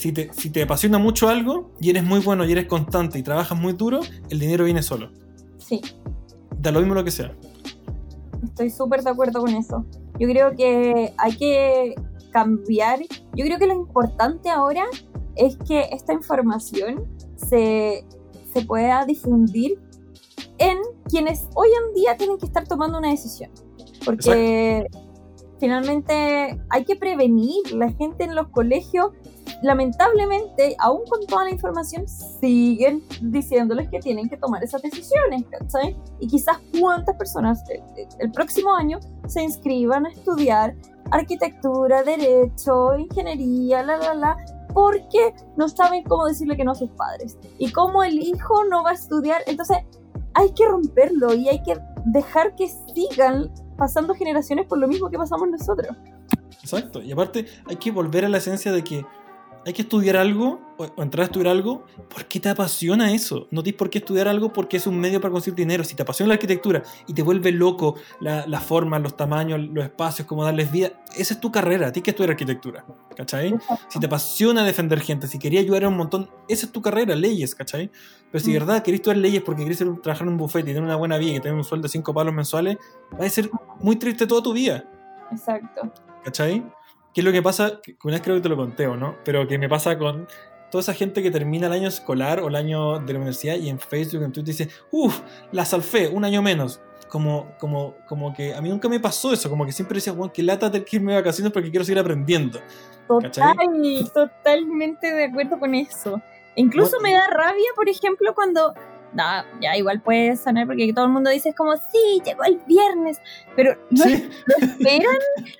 si 0.00 0.12
te, 0.12 0.32
si 0.32 0.50
te 0.50 0.62
apasiona 0.62 0.98
mucho 0.98 1.28
algo 1.28 1.72
y 1.80 1.90
eres 1.90 2.02
muy 2.02 2.20
bueno 2.20 2.44
y 2.44 2.52
eres 2.52 2.66
constante 2.66 3.18
y 3.18 3.22
trabajas 3.22 3.58
muy 3.58 3.74
duro, 3.74 4.00
el 4.28 4.38
dinero 4.38 4.64
viene 4.64 4.82
solo. 4.82 5.10
Sí. 5.58 5.80
Da 6.58 6.70
lo 6.72 6.80
mismo 6.80 6.94
lo 6.94 7.04
que 7.04 7.10
sea. 7.10 7.34
Estoy 8.42 8.70
súper 8.70 9.02
de 9.02 9.10
acuerdo 9.10 9.40
con 9.40 9.50
eso. 9.50 9.84
Yo 10.18 10.28
creo 10.28 10.54
que 10.56 11.12
hay 11.18 11.36
que 11.36 11.94
cambiar. 12.30 13.00
Yo 13.34 13.44
creo 13.44 13.58
que 13.58 13.66
lo 13.66 13.74
importante 13.74 14.48
ahora 14.48 14.84
es 15.36 15.56
que 15.68 15.88
esta 15.92 16.12
información 16.12 17.04
se, 17.36 18.04
se 18.52 18.64
pueda 18.64 19.04
difundir 19.04 19.78
en 20.60 20.78
quienes 21.08 21.48
hoy 21.54 21.68
en 21.68 21.94
día 21.94 22.16
tienen 22.16 22.38
que 22.38 22.46
estar 22.46 22.68
tomando 22.68 22.98
una 22.98 23.10
decisión. 23.10 23.50
Porque 24.04 24.86
finalmente 25.58 26.60
hay 26.68 26.84
que 26.84 26.96
prevenir. 26.96 27.72
La 27.72 27.90
gente 27.92 28.24
en 28.24 28.34
los 28.34 28.48
colegios, 28.48 29.10
lamentablemente, 29.62 30.76
aún 30.78 31.02
con 31.08 31.26
toda 31.26 31.44
la 31.44 31.50
información, 31.50 32.06
siguen 32.06 33.02
diciéndoles 33.22 33.88
que 33.88 33.98
tienen 33.98 34.28
que 34.28 34.36
tomar 34.36 34.62
esas 34.62 34.82
decisiones, 34.82 35.44
¿cachai? 35.50 35.96
Y 36.20 36.28
quizás 36.28 36.58
cuántas 36.78 37.16
personas 37.16 37.62
el, 37.68 37.82
el 38.18 38.30
próximo 38.30 38.74
año 38.74 39.00
se 39.26 39.42
inscriban 39.42 40.06
a 40.06 40.10
estudiar 40.10 40.76
arquitectura, 41.10 42.02
derecho, 42.02 42.96
ingeniería, 42.96 43.82
la, 43.82 43.96
la, 43.96 44.14
la, 44.14 44.36
porque 44.72 45.34
no 45.56 45.68
saben 45.68 46.04
cómo 46.04 46.26
decirle 46.26 46.56
que 46.56 46.64
no 46.64 46.72
a 46.72 46.74
sus 46.74 46.90
padres. 46.90 47.38
Y 47.58 47.72
cómo 47.72 48.02
el 48.02 48.18
hijo 48.18 48.64
no 48.64 48.82
va 48.84 48.90
a 48.90 48.94
estudiar. 48.94 49.42
Entonces, 49.46 49.78
hay 50.34 50.52
que 50.52 50.66
romperlo 50.66 51.34
y 51.34 51.48
hay 51.48 51.62
que 51.62 51.78
dejar 52.06 52.54
que 52.54 52.68
sigan 52.94 53.52
pasando 53.76 54.14
generaciones 54.14 54.66
por 54.66 54.78
lo 54.78 54.88
mismo 54.88 55.10
que 55.10 55.18
pasamos 55.18 55.48
nosotros. 55.48 55.96
Exacto. 56.62 57.02
Y 57.02 57.12
aparte, 57.12 57.46
hay 57.66 57.76
que 57.76 57.90
volver 57.90 58.24
a 58.24 58.28
la 58.28 58.38
esencia 58.38 58.72
de 58.72 58.84
que 58.84 59.04
hay 59.66 59.72
que 59.74 59.82
estudiar 59.82 60.16
algo 60.16 60.58
o, 60.78 61.02
entrar 61.02 61.22
a 61.22 61.26
estudiar 61.26 61.48
algo 61.48 61.84
porque 62.12 62.40
te 62.40 62.48
apasiona 62.48 63.12
eso. 63.12 63.46
No 63.50 63.62
tienes 63.62 63.78
por 63.78 63.90
qué 63.90 63.98
estudiar 63.98 64.26
algo 64.28 64.52
porque 64.52 64.78
es 64.78 64.86
un 64.86 64.98
medio 64.98 65.20
para 65.20 65.32
conseguir 65.32 65.56
dinero. 65.56 65.84
Si 65.84 65.94
te 65.94 66.02
apasiona 66.02 66.28
la 66.28 66.34
arquitectura 66.34 66.82
y 67.06 67.12
te 67.12 67.22
vuelve 67.22 67.52
loco 67.52 67.96
la, 68.20 68.46
la 68.46 68.60
forma, 68.60 68.98
los 68.98 69.16
tamaños, 69.16 69.60
los 69.60 69.84
espacios, 69.84 70.26
cómo 70.26 70.44
darles 70.44 70.72
vida, 70.72 70.92
esa 71.16 71.34
es 71.34 71.40
tu 71.40 71.52
carrera. 71.52 71.92
Tienes 71.92 72.04
que 72.04 72.10
estudiar 72.10 72.30
arquitectura. 72.30 72.84
¿Cachai? 73.14 73.54
Si 73.88 74.00
te 74.00 74.06
apasiona 74.06 74.64
defender 74.64 75.00
gente, 75.00 75.26
si 75.26 75.38
querías 75.38 75.64
ayudar 75.64 75.84
a 75.84 75.88
un 75.88 75.96
montón, 75.98 76.30
esa 76.48 76.64
es 76.64 76.72
tu 76.72 76.80
carrera, 76.80 77.14
leyes, 77.14 77.54
¿cachai? 77.54 77.90
Pero 78.32 78.42
si 78.42 78.52
de 78.52 78.58
Mm. 78.58 78.66
verdad 78.66 78.82
querés 78.82 79.00
estudiar 79.00 79.18
leyes 79.18 79.42
porque 79.42 79.62
querés 79.64 79.78
trabajar 80.02 80.22
en 80.22 80.28
un 80.28 80.38
bufete 80.38 80.70
y 80.70 80.72
tener 80.72 80.82
una 80.82 80.96
buena 80.96 81.18
vida 81.18 81.32
y 81.36 81.40
tener 81.40 81.54
un 81.54 81.64
sueldo 81.64 81.82
de 81.82 81.90
5 81.90 82.14
palos 82.14 82.32
mensuales, 82.32 82.78
va 83.20 83.26
a 83.26 83.28
ser 83.28 83.50
muy 83.80 83.96
triste 83.96 84.26
toda 84.26 84.42
tu 84.42 84.54
vida. 84.54 84.84
Exacto. 85.30 85.92
¿Cachai? 86.24 86.64
¿Qué 87.14 87.20
es 87.20 87.24
lo 87.24 87.32
que 87.32 87.42
pasa? 87.42 87.80
Una 88.04 88.14
vez 88.14 88.22
creo 88.22 88.36
que 88.36 88.42
te 88.42 88.48
lo 88.48 88.56
conté, 88.56 88.86
¿o 88.86 88.96
no? 88.96 89.16
Pero 89.24 89.46
que 89.48 89.58
me 89.58 89.68
pasa 89.68 89.98
con 89.98 90.28
toda 90.70 90.82
esa 90.82 90.94
gente 90.94 91.22
que 91.22 91.30
termina 91.30 91.66
el 91.66 91.72
año 91.72 91.88
escolar 91.88 92.40
o 92.40 92.48
el 92.48 92.54
año 92.54 93.00
de 93.00 93.12
la 93.12 93.18
universidad 93.18 93.56
y 93.56 93.68
en 93.68 93.80
Facebook, 93.80 94.22
en 94.22 94.32
Twitter 94.32 94.54
dice, 94.54 94.68
uff, 94.90 95.20
la 95.52 95.64
salfé, 95.64 96.08
un 96.08 96.24
año 96.24 96.42
menos. 96.42 96.80
Como, 97.08 97.56
como, 97.58 97.96
como 98.06 98.32
que 98.32 98.54
a 98.54 98.60
mí 98.60 98.68
nunca 98.68 98.88
me 98.88 99.00
pasó 99.00 99.32
eso, 99.32 99.50
como 99.50 99.66
que 99.66 99.72
siempre 99.72 99.96
decía, 99.96 100.12
bueno, 100.12 100.32
que 100.32 100.44
lata 100.44 100.70
tener 100.70 100.86
que 100.86 100.96
irme 100.96 101.12
de 101.12 101.18
vacaciones 101.18 101.52
porque 101.52 101.68
quiero 101.68 101.84
seguir 101.84 101.98
aprendiendo. 101.98 102.60
Total, 103.08 103.56
totalmente 104.14 105.12
de 105.12 105.24
acuerdo 105.24 105.58
con 105.58 105.74
eso. 105.74 106.22
Incluso 106.54 107.00
me 107.00 107.12
da 107.12 107.26
rabia, 107.26 107.66
por 107.74 107.88
ejemplo, 107.88 108.32
cuando. 108.32 108.74
Nah, 109.12 109.42
ya 109.60 109.76
igual 109.76 110.00
puede 110.00 110.36
sonar 110.36 110.66
porque 110.66 110.92
todo 110.92 111.06
el 111.06 111.10
mundo 111.10 111.30
dice 111.30 111.48
es 111.48 111.54
como, 111.56 111.76
sí, 111.76 112.22
llegó 112.24 112.44
el 112.44 112.58
viernes, 112.66 113.20
pero 113.56 113.76
no 113.90 114.04
Sí, 114.04 114.28
lo 114.46 114.66
esperan 114.66 115.16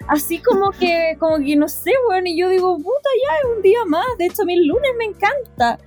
así 0.08 0.38
como 0.38 0.70
que, 0.70 1.16
como 1.18 1.38
que 1.38 1.56
no 1.56 1.68
sé, 1.68 1.92
bueno, 2.06 2.28
y 2.28 2.38
yo 2.38 2.48
digo, 2.48 2.76
puta, 2.76 3.08
ya 3.28 3.36
es 3.38 3.56
un 3.56 3.62
día 3.62 3.84
más, 3.86 4.06
de 4.18 4.26
hecho 4.26 4.42
a 4.42 4.44
mí 4.44 4.54
el 4.54 4.66
lunes 4.66 4.90
me 4.98 5.06
encanta, 5.06 5.78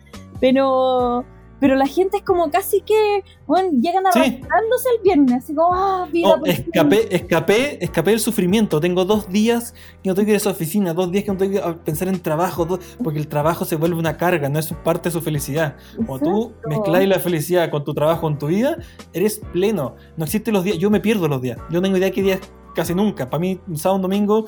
pero, 0.42 1.24
pero 1.64 1.76
la 1.78 1.88
gente 1.88 2.18
es 2.18 2.24
como 2.24 2.52
casi 2.52 2.82
que, 2.82 3.24
bueno, 3.48 3.70
llegan 3.80 4.04
Sí. 4.12 4.20
arrastrándose 4.20 4.90
el 4.98 5.02
viernes, 5.02 5.44
así 5.46 5.56
como, 5.56 5.74
ah, 5.74 6.10
vida, 6.12 6.28
Oh, 6.28 6.40
por 6.40 6.50
fin". 6.50 6.66
escapé, 6.68 7.16
escapé, 7.16 7.84
escapé 7.86 8.12
del 8.12 8.20
sufrimiento. 8.20 8.82
Tengo 8.82 9.06
dos 9.06 9.30
días 9.30 9.74
que 10.04 10.10
no 10.10 10.14
tengo 10.16 10.26
que 10.26 10.32
ir 10.32 10.36
a 10.36 10.38
esa 10.38 10.50
oficina, 10.50 10.94
dos 10.94 11.10
días 11.10 11.24
que 11.24 11.32
no 11.32 11.38
tengo 11.38 11.54
que 11.54 11.60
ah, 11.60 11.78
pensar 11.86 12.10
en 12.10 12.20
trabajo, 12.20 12.66
dos- 12.66 12.80
porque 13.02 13.18
el 13.20 13.30
trabajo 13.30 13.64
se 13.64 13.78
vuelve 13.78 13.98
una 13.98 14.18
carga, 14.18 14.50
no 14.50 14.60
es 14.60 14.74
parte 14.84 15.08
de 15.08 15.14
su 15.14 15.22
felicidad. 15.22 15.78
Cuando 16.06 16.26
tú 16.30 16.54
mezclas 16.68 17.08
la 17.08 17.20
felicidad 17.20 17.70
con 17.72 17.86
tu 17.86 17.94
trabajo, 17.94 18.20
con 18.22 18.38
tu 18.38 18.48
vida, 18.48 18.76
eres 19.14 19.40
pleno. 19.54 19.96
No 20.18 20.26
existen 20.26 20.54
los 20.54 20.66
días, 20.66 20.78
yo 20.80 20.90
me 20.90 21.00
pierdo 21.00 21.30
los 21.30 21.42
días. 21.42 21.58
Yo 21.70 21.76
no 21.80 21.84
tengo 21.84 21.96
idea 21.98 22.12
qué 22.12 22.22
días 22.22 22.42
casi 22.76 22.94
nunca. 22.94 23.30
Para 23.30 23.40
mí, 23.40 23.62
un 23.68 23.78
sábado, 23.78 23.96
un 23.98 24.02
domingo, 24.02 24.48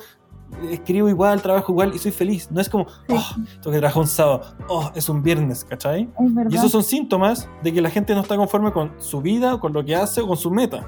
escribo 0.70 1.08
igual, 1.08 1.42
trabajo 1.42 1.72
igual 1.72 1.92
y 1.94 1.98
soy 1.98 2.12
feliz. 2.12 2.50
No 2.50 2.60
es 2.60 2.68
como, 2.68 2.86
oh, 3.08 3.26
tengo 3.62 3.72
que 3.72 3.78
trabajar 3.78 4.02
un 4.02 4.08
sábado, 4.08 4.42
oh, 4.68 4.90
es 4.94 5.08
un 5.08 5.22
viernes, 5.22 5.64
¿cachai? 5.64 6.08
Es 6.18 6.34
verdad. 6.34 6.50
Y 6.50 6.56
esos 6.56 6.70
son 6.70 6.82
síntomas 6.82 7.48
de 7.62 7.72
que 7.72 7.80
la 7.80 7.90
gente 7.90 8.14
no 8.14 8.20
está 8.20 8.36
conforme 8.36 8.72
con 8.72 8.92
su 8.98 9.20
vida, 9.20 9.58
con 9.60 9.72
lo 9.72 9.84
que 9.84 9.94
hace 9.94 10.20
o 10.20 10.26
con 10.26 10.36
su 10.36 10.50
meta. 10.50 10.86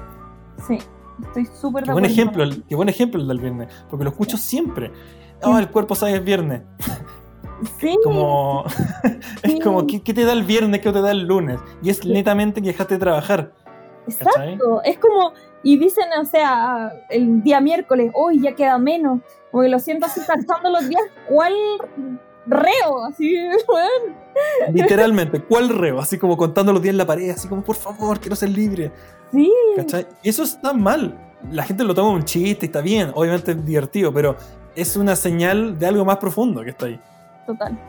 Sí, 0.67 0.77
estoy 1.23 1.45
súper 1.45 1.85
de 1.85 1.93
buen 1.93 2.05
ejemplo, 2.05 2.43
el, 2.43 2.63
qué 2.63 2.75
buen 2.75 2.89
ejemplo 2.89 3.21
el 3.21 3.27
del 3.27 3.39
viernes, 3.39 3.67
porque 3.89 4.03
lo 4.03 4.11
escucho 4.11 4.37
siempre. 4.37 4.91
Oh, 5.43 5.57
el 5.57 5.69
cuerpo 5.69 5.95
sabe 5.95 6.15
es 6.15 6.23
viernes. 6.23 6.63
Sí, 7.79 7.97
Como, 8.03 8.65
Sí. 8.69 9.19
es 9.43 9.59
como, 9.63 9.87
¿qué, 9.87 10.01
qué 10.01 10.13
te 10.13 10.25
da 10.25 10.33
el 10.33 10.43
viernes? 10.43 10.81
¿Qué 10.81 10.91
te 10.91 11.01
da 11.01 11.11
el 11.11 11.25
lunes? 11.25 11.59
Y 11.81 11.89
es 11.89 12.05
netamente 12.05 12.61
que 12.61 12.67
dejaste 12.67 12.95
de 12.95 12.99
trabajar. 12.99 13.53
¿cachai? 14.17 14.53
exacto. 14.53 14.81
Es 14.83 14.97
como, 14.97 15.33
y 15.63 15.77
dicen, 15.77 16.05
o 16.19 16.25
sea, 16.25 16.91
el 17.09 17.41
día 17.43 17.59
miércoles, 17.61 18.11
hoy 18.13 18.41
ya 18.41 18.55
queda 18.55 18.77
menos. 18.77 19.19
Porque 19.51 19.69
lo 19.69 19.79
siento 19.79 20.05
así 20.05 20.21
pasando 20.21 20.69
los 20.69 20.87
días. 20.87 21.03
¿Cuál 21.27 21.53
reo, 22.45 23.05
así. 23.05 23.35
Literalmente, 24.73 25.41
¿cuál 25.41 25.69
reo? 25.69 25.99
Así 25.99 26.17
como 26.17 26.37
contando 26.37 26.73
los 26.73 26.81
días 26.81 26.93
en 26.93 26.97
la 26.97 27.05
pared, 27.05 27.29
así 27.29 27.47
como, 27.47 27.61
por 27.61 27.75
favor, 27.75 28.19
quiero 28.19 28.35
ser 28.35 28.49
libre. 28.49 28.91
Sí. 29.31 29.51
¿Cachai? 29.75 30.07
Y 30.23 30.29
eso 30.29 30.43
está 30.43 30.73
mal. 30.73 31.17
La 31.51 31.63
gente 31.63 31.83
lo 31.83 31.93
toma 31.93 32.11
un 32.11 32.25
chiste 32.25 32.65
y 32.65 32.67
está 32.67 32.81
bien, 32.81 33.11
obviamente 33.15 33.51
es 33.51 33.65
divertido, 33.65 34.13
pero 34.13 34.35
es 34.75 34.97
una 34.97 35.15
señal 35.15 35.79
de 35.79 35.87
algo 35.87 36.03
más 36.03 36.17
profundo 36.17 36.63
que 36.63 36.71
está 36.71 36.87
ahí. 36.87 36.99
Total, 37.45 37.79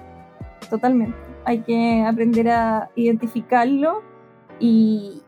totalmente. 0.68 1.16
Hay 1.44 1.60
que 1.60 2.04
aprender 2.06 2.48
a 2.48 2.90
identificarlo 2.94 4.02
y, 4.60 5.22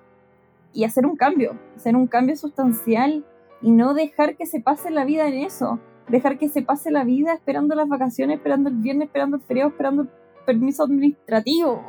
y 0.72 0.84
hacer 0.84 1.04
un 1.04 1.16
cambio, 1.16 1.58
hacer 1.76 1.96
un 1.96 2.06
cambio 2.06 2.36
sustancial 2.36 3.24
y 3.60 3.72
no 3.72 3.94
dejar 3.94 4.36
que 4.36 4.46
se 4.46 4.60
pase 4.60 4.90
la 4.90 5.04
vida 5.04 5.26
en 5.26 5.34
eso. 5.34 5.80
Dejar 6.08 6.38
que 6.38 6.48
se 6.48 6.62
pase 6.62 6.90
la 6.90 7.04
vida 7.04 7.32
esperando 7.34 7.74
las 7.74 7.88
vacaciones, 7.88 8.36
esperando 8.36 8.68
el 8.68 8.76
viernes, 8.76 9.06
esperando 9.06 9.36
el 9.36 9.42
feriado, 9.42 9.70
esperando 9.70 10.02
el 10.02 10.08
permiso 10.44 10.84
administrativo. 10.84 11.82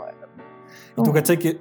Y 0.97 1.03
tú 1.03 1.11
cachai 1.13 1.39
que 1.39 1.59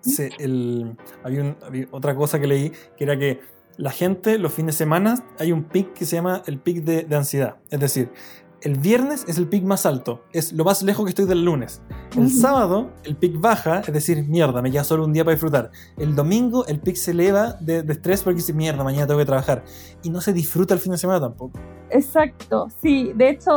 se- 0.00 0.30
el- 0.38 0.96
había, 1.22 1.42
un- 1.42 1.56
había 1.64 1.86
otra 1.90 2.14
cosa 2.14 2.40
que 2.40 2.46
leí, 2.46 2.72
que 2.96 3.04
era 3.04 3.16
que 3.18 3.40
la 3.76 3.90
gente 3.90 4.38
los 4.38 4.52
fines 4.52 4.74
de 4.74 4.78
semana 4.78 5.14
hay 5.38 5.50
un 5.52 5.64
pic 5.64 5.92
que 5.94 6.04
se 6.04 6.16
llama 6.16 6.42
el 6.46 6.58
pic 6.58 6.84
de, 6.84 7.02
de 7.04 7.16
ansiedad. 7.16 7.56
Es 7.70 7.80
decir, 7.80 8.10
el 8.64 8.78
viernes 8.78 9.26
es 9.28 9.36
el 9.36 9.46
pic 9.46 9.62
más 9.62 9.84
alto, 9.84 10.24
es 10.32 10.54
lo 10.54 10.64
más 10.64 10.82
lejos 10.82 11.04
que 11.04 11.10
estoy 11.10 11.26
del 11.26 11.44
lunes. 11.44 11.82
El 12.16 12.30
sábado 12.30 12.90
el 13.04 13.14
pic 13.14 13.38
baja, 13.38 13.80
es 13.80 13.92
decir, 13.92 14.24
mierda, 14.26 14.62
me 14.62 14.70
queda 14.70 14.84
solo 14.84 15.04
un 15.04 15.12
día 15.12 15.22
para 15.22 15.34
disfrutar. 15.34 15.70
El 15.98 16.14
domingo 16.14 16.66
el 16.66 16.80
pic 16.80 16.96
se 16.96 17.10
eleva 17.10 17.52
de, 17.60 17.82
de 17.82 17.92
estrés 17.92 18.22
porque 18.22 18.36
dice, 18.36 18.54
mierda, 18.54 18.82
mañana 18.82 19.06
tengo 19.06 19.20
que 19.20 19.26
trabajar. 19.26 19.64
Y 20.02 20.08
no 20.08 20.22
se 20.22 20.32
disfruta 20.32 20.72
el 20.72 20.80
fin 20.80 20.92
de 20.92 20.98
semana 20.98 21.20
tampoco. 21.20 21.60
Exacto, 21.90 22.68
sí. 22.80 23.12
De 23.14 23.28
hecho, 23.28 23.50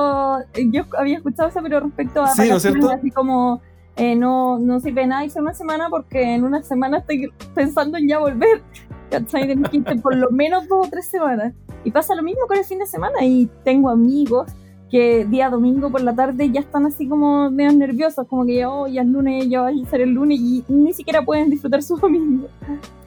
yo 0.72 0.84
había 0.98 1.18
escuchado 1.18 1.48
eso, 1.48 1.60
pero 1.64 1.80
respecto 1.80 2.22
a 2.22 2.28
Sí, 2.34 2.50
¿no 2.50 2.58
es 2.58 2.62
cierto? 2.62 2.90
así 2.90 3.10
como 3.10 3.62
eh, 3.96 4.14
no, 4.14 4.60
no 4.60 4.82
sirve 4.82 5.08
nada 5.08 5.24
irse 5.24 5.40
una 5.40 5.54
semana 5.54 5.90
porque 5.90 6.36
en 6.36 6.44
una 6.44 6.62
semana 6.64 6.98
estoy 6.98 7.32
pensando 7.56 7.98
en 7.98 8.10
ya 8.10 8.20
volver. 8.20 8.62
¿Cachai? 9.10 9.56
Por 10.02 10.18
lo 10.18 10.32
menos 10.32 10.68
dos 10.68 10.88
o 10.88 10.90
tres 10.90 11.08
semanas. 11.08 11.54
Y 11.86 11.92
pasa 11.92 12.14
lo 12.14 12.24
mismo 12.24 12.46
con 12.46 12.58
el 12.58 12.66
fin 12.66 12.80
de 12.80 12.86
semana. 12.86 13.24
Y 13.24 13.50
tengo 13.64 13.90
amigos 13.90 14.52
que 14.90 15.26
día 15.26 15.50
domingo 15.50 15.92
por 15.92 16.02
la 16.02 16.16
tarde 16.16 16.50
ya 16.50 16.62
están 16.62 16.86
así 16.86 17.08
como 17.08 17.50
medio 17.52 17.74
nerviosos, 17.74 18.28
como 18.28 18.46
que 18.46 18.66
oh, 18.66 18.88
ya 18.88 19.02
es 19.02 19.08
lunes, 19.08 19.50
ya 19.50 19.62
va 19.62 19.70
a 19.70 19.90
ser 19.90 20.02
el 20.02 20.12
lunes 20.12 20.40
y 20.40 20.64
ni 20.68 20.94
siquiera 20.94 21.24
pueden 21.24 21.50
disfrutar 21.50 21.84
su 21.84 21.98
domingo. 22.02 22.48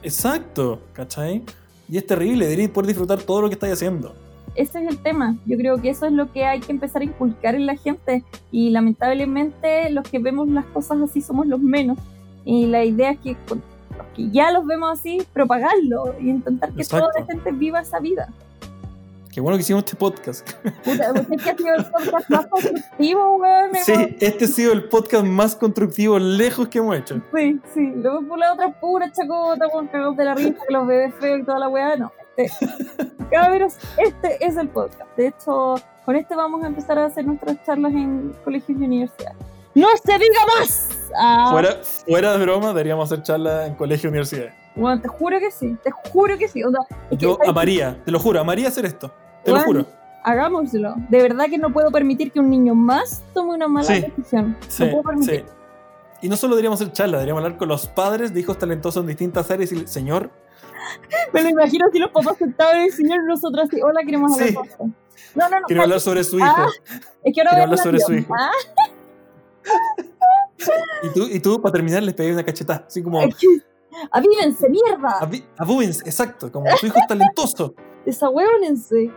Exacto, 0.03 0.81
¿cachai? 0.93 1.43
Y 1.89 1.97
es 1.99 2.07
terrible, 2.07 2.45
deberías 2.45 2.71
poder 2.71 2.89
disfrutar 2.89 3.21
todo 3.23 3.43
lo 3.43 3.49
que 3.49 3.55
estáis 3.55 3.73
haciendo. 3.73 4.15
ese 4.55 4.83
es 4.83 4.89
el 4.89 4.99
tema. 4.99 5.37
Yo 5.47 5.57
creo 5.57 5.81
que 5.81 5.91
eso 5.91 6.07
es 6.07 6.13
lo 6.13 6.31
que 6.33 6.45
hay 6.45 6.61
que 6.61 6.73
empezar 6.73 7.03
a 7.03 7.05
inculcar 7.05 7.55
en 7.55 7.67
la 7.67 7.77
gente. 7.77 8.25
Y 8.53 8.71
lamentablemente 8.71 9.91
los 9.91 10.09
que 10.09 10.19
vemos 10.19 10.49
las 10.49 10.67
cosas 10.67 10.99
así 11.03 11.21
somos 11.21 11.47
los 11.47 11.61
menos. 11.61 11.99
Y 12.45 12.67
la 12.67 12.85
idea 12.85 13.11
es 13.13 13.19
que 13.19 13.37
los 13.49 13.59
que 14.15 14.31
ya 14.31 14.51
los 14.53 14.67
vemos 14.67 14.99
así, 14.99 15.23
propagarlo 15.33 16.15
y 16.21 16.31
intentar 16.31 16.73
que 16.73 16.85
toda 16.85 17.09
la 17.19 17.27
gente 17.27 17.53
viva 17.53 17.81
esa 17.81 17.99
vida. 17.99 18.29
Qué 19.33 19.41
bueno 19.41 19.57
que 19.57 19.63
hicimos 19.63 19.85
este 19.85 19.97
podcast. 19.97 20.51
Puta, 20.85 21.13
¿usted 21.21 21.37
que 21.37 21.51
ha 21.51 21.57
sido 21.57 21.75
el 21.77 21.85
podcast 21.87 22.31
más 22.31 22.47
constructivo, 22.49 23.37
weón? 23.37 23.71
Sí, 23.85 24.17
este 24.21 24.45
ha 24.45 24.49
sido 24.49 24.73
el 24.73 24.89
podcast 24.89 25.25
más 25.25 25.55
constructivo 25.55 26.19
lejos 26.19 26.67
que 26.69 26.79
hemos 26.79 26.97
hecho. 26.97 27.21
Sí, 27.35 27.61
sí. 27.73 27.93
Luego 27.95 28.23
por 28.27 28.39
la 28.39 28.55
otra 28.55 28.81
pura 28.81 29.13
chacota, 29.13 29.69
con 29.69 29.87
cagados 29.87 30.17
de 30.17 30.25
la 30.25 30.35
risa, 30.35 30.57
que 30.67 30.73
los 30.73 30.87
bebés 30.87 31.15
feos 31.21 31.41
y 31.41 31.45
toda 31.45 31.61
la 31.61 31.69
weá. 31.69 31.97
No, 31.97 32.13
este. 32.37 32.67
Cabros, 33.31 33.75
este 33.99 34.45
es 34.45 34.57
el 34.57 34.69
podcast. 34.69 35.17
De 35.17 35.29
hecho, 35.29 35.77
con 36.05 36.17
este 36.17 36.35
vamos 36.35 36.65
a 36.65 36.67
empezar 36.67 36.99
a 36.99 37.07
hacer 37.07 37.25
nuestras 37.25 37.63
charlas 37.65 37.93
en 37.93 38.35
colegios 38.43 38.81
y 38.81 38.85
universidades. 38.85 39.37
¡No 39.75 39.87
se 40.05 40.13
diga 40.13 40.41
más! 40.59 40.89
Ah, 41.17 41.51
Fuera, 41.53 41.77
fuera 41.85 42.33
de 42.33 42.39
broma, 42.45 42.69
deberíamos 42.69 43.11
hacer 43.13 43.23
charlas 43.23 43.69
en 43.69 43.77
colegio 43.77 44.09
y 44.09 44.11
universidades. 44.11 44.60
Bueno, 44.77 45.01
te 45.01 45.09
juro 45.09 45.39
que 45.39 45.51
sí, 45.51 45.77
te 45.83 45.91
juro 45.91 46.39
que 46.39 46.49
sí. 46.49 46.63
O 46.63 46.71
sea, 46.71 46.81
es 47.11 47.19
que, 47.19 47.25
Yo 47.25 47.33
¿sabes 47.35 47.45
qué? 47.45 47.51
amaría, 47.51 48.05
te 48.05 48.11
lo 48.11 48.19
juro, 48.21 48.41
amaría 48.41 48.69
hacer 48.69 48.85
esto. 48.85 49.09
Te 49.45 49.51
Bueno, 49.51 49.59
lo 49.67 49.67
juro. 49.67 49.87
Hagámoslo. 50.23 50.95
De 51.09 51.23
verdad 51.23 51.47
que 51.47 51.57
no 51.59 51.73
puedo 51.73 51.91
permitir 51.91 52.31
que 52.31 52.41
un 52.41 52.51
niño 52.51 52.75
más 52.75 53.23
tome 53.33 53.55
una 53.55 53.69
mala 53.69 53.87
Sí, 53.87 54.01
decisión. 54.01 54.57
Sí, 54.69 54.85
no 54.85 54.91
puedo 54.91 55.03
permitir. 55.05 55.45
sí. 55.49 55.53
Y 56.23 56.29
no 56.29 56.37
solo 56.37 56.55
deberíamos 56.55 56.81
hacer 56.81 56.93
charlas, 56.93 57.21
deberíamos 57.21 57.43
hablar 57.43 57.59
con 57.59 57.69
los 57.69 57.87
padres 57.89 58.35
de 58.35 58.41
hijos 58.41 58.59
talentosos 58.59 59.01
en 59.03 59.07
distintas 59.09 59.51
áreas 59.51 59.73
y 59.73 59.75
decirle, 59.77 59.89
señor, 59.91 60.31
Me 61.33 61.43
lo 61.43 61.49
imagino 61.49 61.87
así 61.87 61.99
los 61.99 62.11
papás 62.11 62.37
sentados 62.37 62.75
en 62.75 62.81
el 62.83 62.93
señor 62.93 63.21
y 63.25 63.27
nosotros 63.29 63.67
así, 63.69 63.81
hola, 63.81 64.01
queremos 64.05 64.33
hablar 64.33 64.49
Sí. 64.49 64.55
con 64.55 64.67
usted". 64.69 64.85
No, 65.35 65.49
no, 65.49 65.61
no. 65.61 65.67
quiero 65.67 65.83
hablar 65.83 66.01
sobre 66.01 66.25
su 66.25 66.37
hijo. 66.39 66.47
Ah, 66.49 66.67
es 67.25 67.35
que 67.35 67.41
ahora 67.41 67.51
quiero 67.51 67.65
hablar 67.65 67.79
sobre 67.79 68.01
su 68.01 68.13
hijo. 68.15 68.35
Ah, 68.39 68.51
Y 71.03 71.09
tú, 71.15 71.27
y 71.31 71.41
tú, 71.41 71.61
para 71.63 71.73
terminar, 71.73 72.03
les 72.03 72.13
pegué 72.15 72.33
una 72.33 72.45
cachetada. 72.45 72.85
Así 72.87 73.03
como, 73.03 73.21
avívense, 74.11 74.69
mierda. 74.69 75.21
"Avi- 75.21 75.45
abúbense", 75.59 76.03
exacto, 76.05 76.51
como 76.53 76.67
su 76.77 76.87
hijo 76.87 76.99
es 76.99 77.07
talentoso. 77.07 77.75
Desahuévonense. 78.07 79.11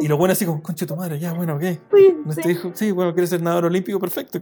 Y 0.00 0.06
lo 0.08 0.16
bueno 0.16 0.32
así 0.32 0.46
como, 0.46 0.62
conche 0.62 0.86
tu 0.86 0.94
madre, 0.94 1.18
ya, 1.18 1.32
bueno, 1.32 1.56
ok. 1.56 1.62
Sí, 1.94 2.16
Nuestro 2.24 2.44
sí. 2.44 2.50
hijo, 2.50 2.70
sí, 2.74 2.90
bueno, 2.92 3.12
quiere 3.12 3.26
ser 3.26 3.42
nadador 3.42 3.64
olímpico, 3.66 3.98
perfecto. 3.98 4.38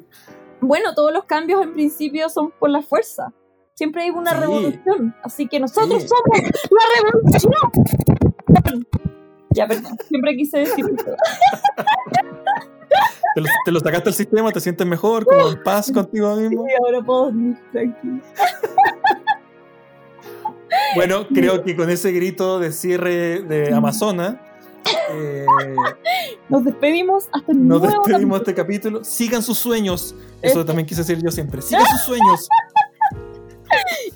Bueno, 0.61 0.95
todos 0.95 1.13
los 1.13 1.25
cambios 1.25 1.63
en 1.63 1.73
principio 1.73 2.29
son 2.29 2.51
por 2.59 2.69
la 2.71 2.83
fuerza. 2.83 3.33
Siempre 3.75 4.03
hay 4.03 4.11
una 4.11 4.33
Sí. 4.33 4.37
revolución. 4.41 5.15
Así 5.23 5.49
que 5.49 5.59
nosotros 5.61 6.03
Sí. 6.03 6.09
somos 6.09 6.53
la 6.71 7.11
revolución. 7.11 8.93
Ya, 9.51 9.67
perdón. 9.67 9.97
Siempre 10.09 10.37
quise 10.37 10.59
decir 10.59 10.85
eso. 10.97 11.07
Te 13.35 13.41
lo, 13.41 13.49
te 13.65 13.73
lo 13.73 13.81
sacaste 13.81 14.05
del 14.05 14.15
sistema, 14.15 14.53
te 14.53 14.61
sientes 14.61 14.87
mejor, 14.87 15.25
como 15.25 15.49
en 15.49 15.61
paz 15.65 15.91
contigo 15.91 16.37
mismo. 16.37 16.65
Y 16.69 16.73
ahora 16.85 17.05
puedo 17.05 17.25
dormir 17.25 17.59
tranquilo. 17.73 18.21
Bueno, 20.95 21.27
creo 21.35 21.62
que 21.62 21.77
con 21.77 21.91
ese 21.91 22.12
grito 22.12 22.59
de 22.59 22.72
cierre 22.72 23.43
de 23.43 23.72
Amazona, 23.75 24.41
eh, 25.12 25.45
Nos 26.49 26.64
despedimos 26.64 27.29
hasta 27.33 27.53
el 27.53 27.66
nos 27.66 27.81
nuevo 27.81 28.03
despedimos 28.05 28.39
de 28.39 28.43
este 28.43 28.55
capítulo. 28.55 29.03
Sigan 29.05 29.43
sus 29.43 29.59
sueños. 29.59 30.14
Eso 30.43 30.61
Este- 30.61 30.64
también 30.64 30.87
quise 30.87 31.01
decir 31.03 31.18
yo 31.25 31.31
siempre. 31.31 31.62
Sigan 31.62 31.87
sus 31.87 32.01
sueños. 32.03 32.49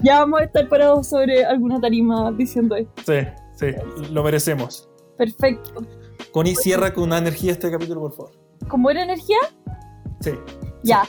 Ya 0.00 0.20
vamos 0.20 0.40
a 0.40 0.44
estar 0.44 0.68
parados 0.68 1.08
sobre 1.08 1.44
alguna 1.44 1.80
tarima 1.80 2.30
diciendo 2.30 2.76
esto. 2.76 3.02
Sí, 3.04 3.26
sí, 3.56 3.66
lo 4.12 4.22
merecemos. 4.22 4.88
Perfecto. 5.16 5.82
Connie, 6.30 6.54
cierra 6.54 6.94
con 6.94 7.04
una 7.04 7.18
energía 7.18 7.50
este 7.50 7.68
capítulo, 7.68 8.02
por 8.02 8.12
favor. 8.12 8.30
¿Con 8.68 8.82
buena 8.84 9.02
energía? 9.02 9.38
Sí. 10.20 10.30
Ya. 10.84 11.02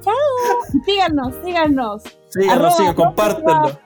Chao. 0.00 0.14
Síganos, 0.84 1.34
síganos. 1.44 2.02
Arroba, 2.50 2.70
sigan, 2.72 2.94
compártanlo. 2.94 3.78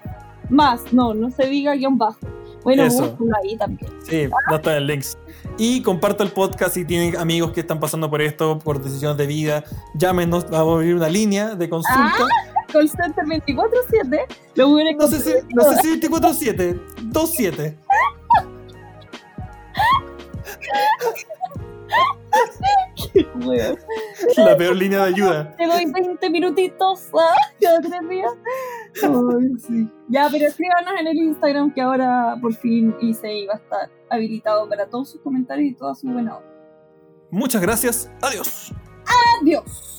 Más, 0.49 0.93
no, 0.93 1.15
no 1.15 1.31
se 1.31 1.47
diga 1.47 1.75
guion 1.75 1.99
bajo. 1.99 2.19
Bueno, 2.65 2.85
búsquenlo 2.85 3.37
ahí 3.43 3.57
también. 3.57 3.91
Sí, 4.03 4.29
no 4.49 4.57
está 4.57 4.73
en 4.73 4.79
el 4.79 4.87
links. 4.87 5.17
Y 5.59 5.83
comparta 5.83 6.25
el 6.25 6.31
podcast 6.31 6.75
si 6.75 6.85
tienen 6.85 7.17
amigos 7.17 7.53
que 7.53 7.61
están 7.61 7.81
pasando 7.81 8.11
por 8.11 8.21
esto, 8.21 8.59
por 8.59 8.83
decisiones 8.83 9.17
de 9.17 9.27
vida. 9.27 9.65
Llámenos, 9.95 10.49
vamos 10.51 10.75
a 10.75 10.75
abrir 10.77 10.95
una 10.95 11.09
línea 11.09 11.55
de 11.55 11.69
consulta. 11.69 12.27
Call 12.73 12.89
Center 12.89 13.25
24-7. 13.25 14.27
Lo 14.55 14.69
voy 14.69 14.89
a 14.89 14.93
No 14.95 15.07
sé 15.07 15.21
si, 15.21 15.33
no 15.55 15.63
sé 15.63 15.77
si 15.81 16.01
24-7, 16.01 16.81
2-7. 17.11 17.77
Weón. 23.45 23.79
La 24.37 24.57
peor 24.57 24.77
línea 24.77 25.05
de 25.05 25.09
ayuda. 25.09 25.57
Te 25.57 25.67
doy 25.67 25.85
20 25.91 26.31
minutitos 26.31 27.09
¿ah? 27.19 27.35
cada 27.61 27.81
tres 27.81 28.09
días. 28.09 28.33
Ay, 29.03 29.59
sí. 29.59 29.89
Ya, 30.09 30.29
pero 30.31 30.47
escríbanos 30.47 30.93
en 31.01 31.07
el 31.07 31.17
Instagram 31.17 31.73
que 31.73 31.81
ahora 31.81 32.37
por 32.41 32.55
fin 32.55 32.95
Issei 33.01 33.47
va 33.47 33.55
a 33.55 33.57
estar 33.57 33.91
habilitado 34.11 34.69
para 34.69 34.87
todos 34.87 35.11
sus 35.11 35.21
comentarios 35.21 35.73
y 35.73 35.75
toda 35.75 35.95
su 35.95 36.09
buena 36.09 36.37
obra. 36.37 36.49
Muchas 37.31 37.61
gracias. 37.61 38.11
Adiós. 38.23 38.73
Adiós. 39.43 39.98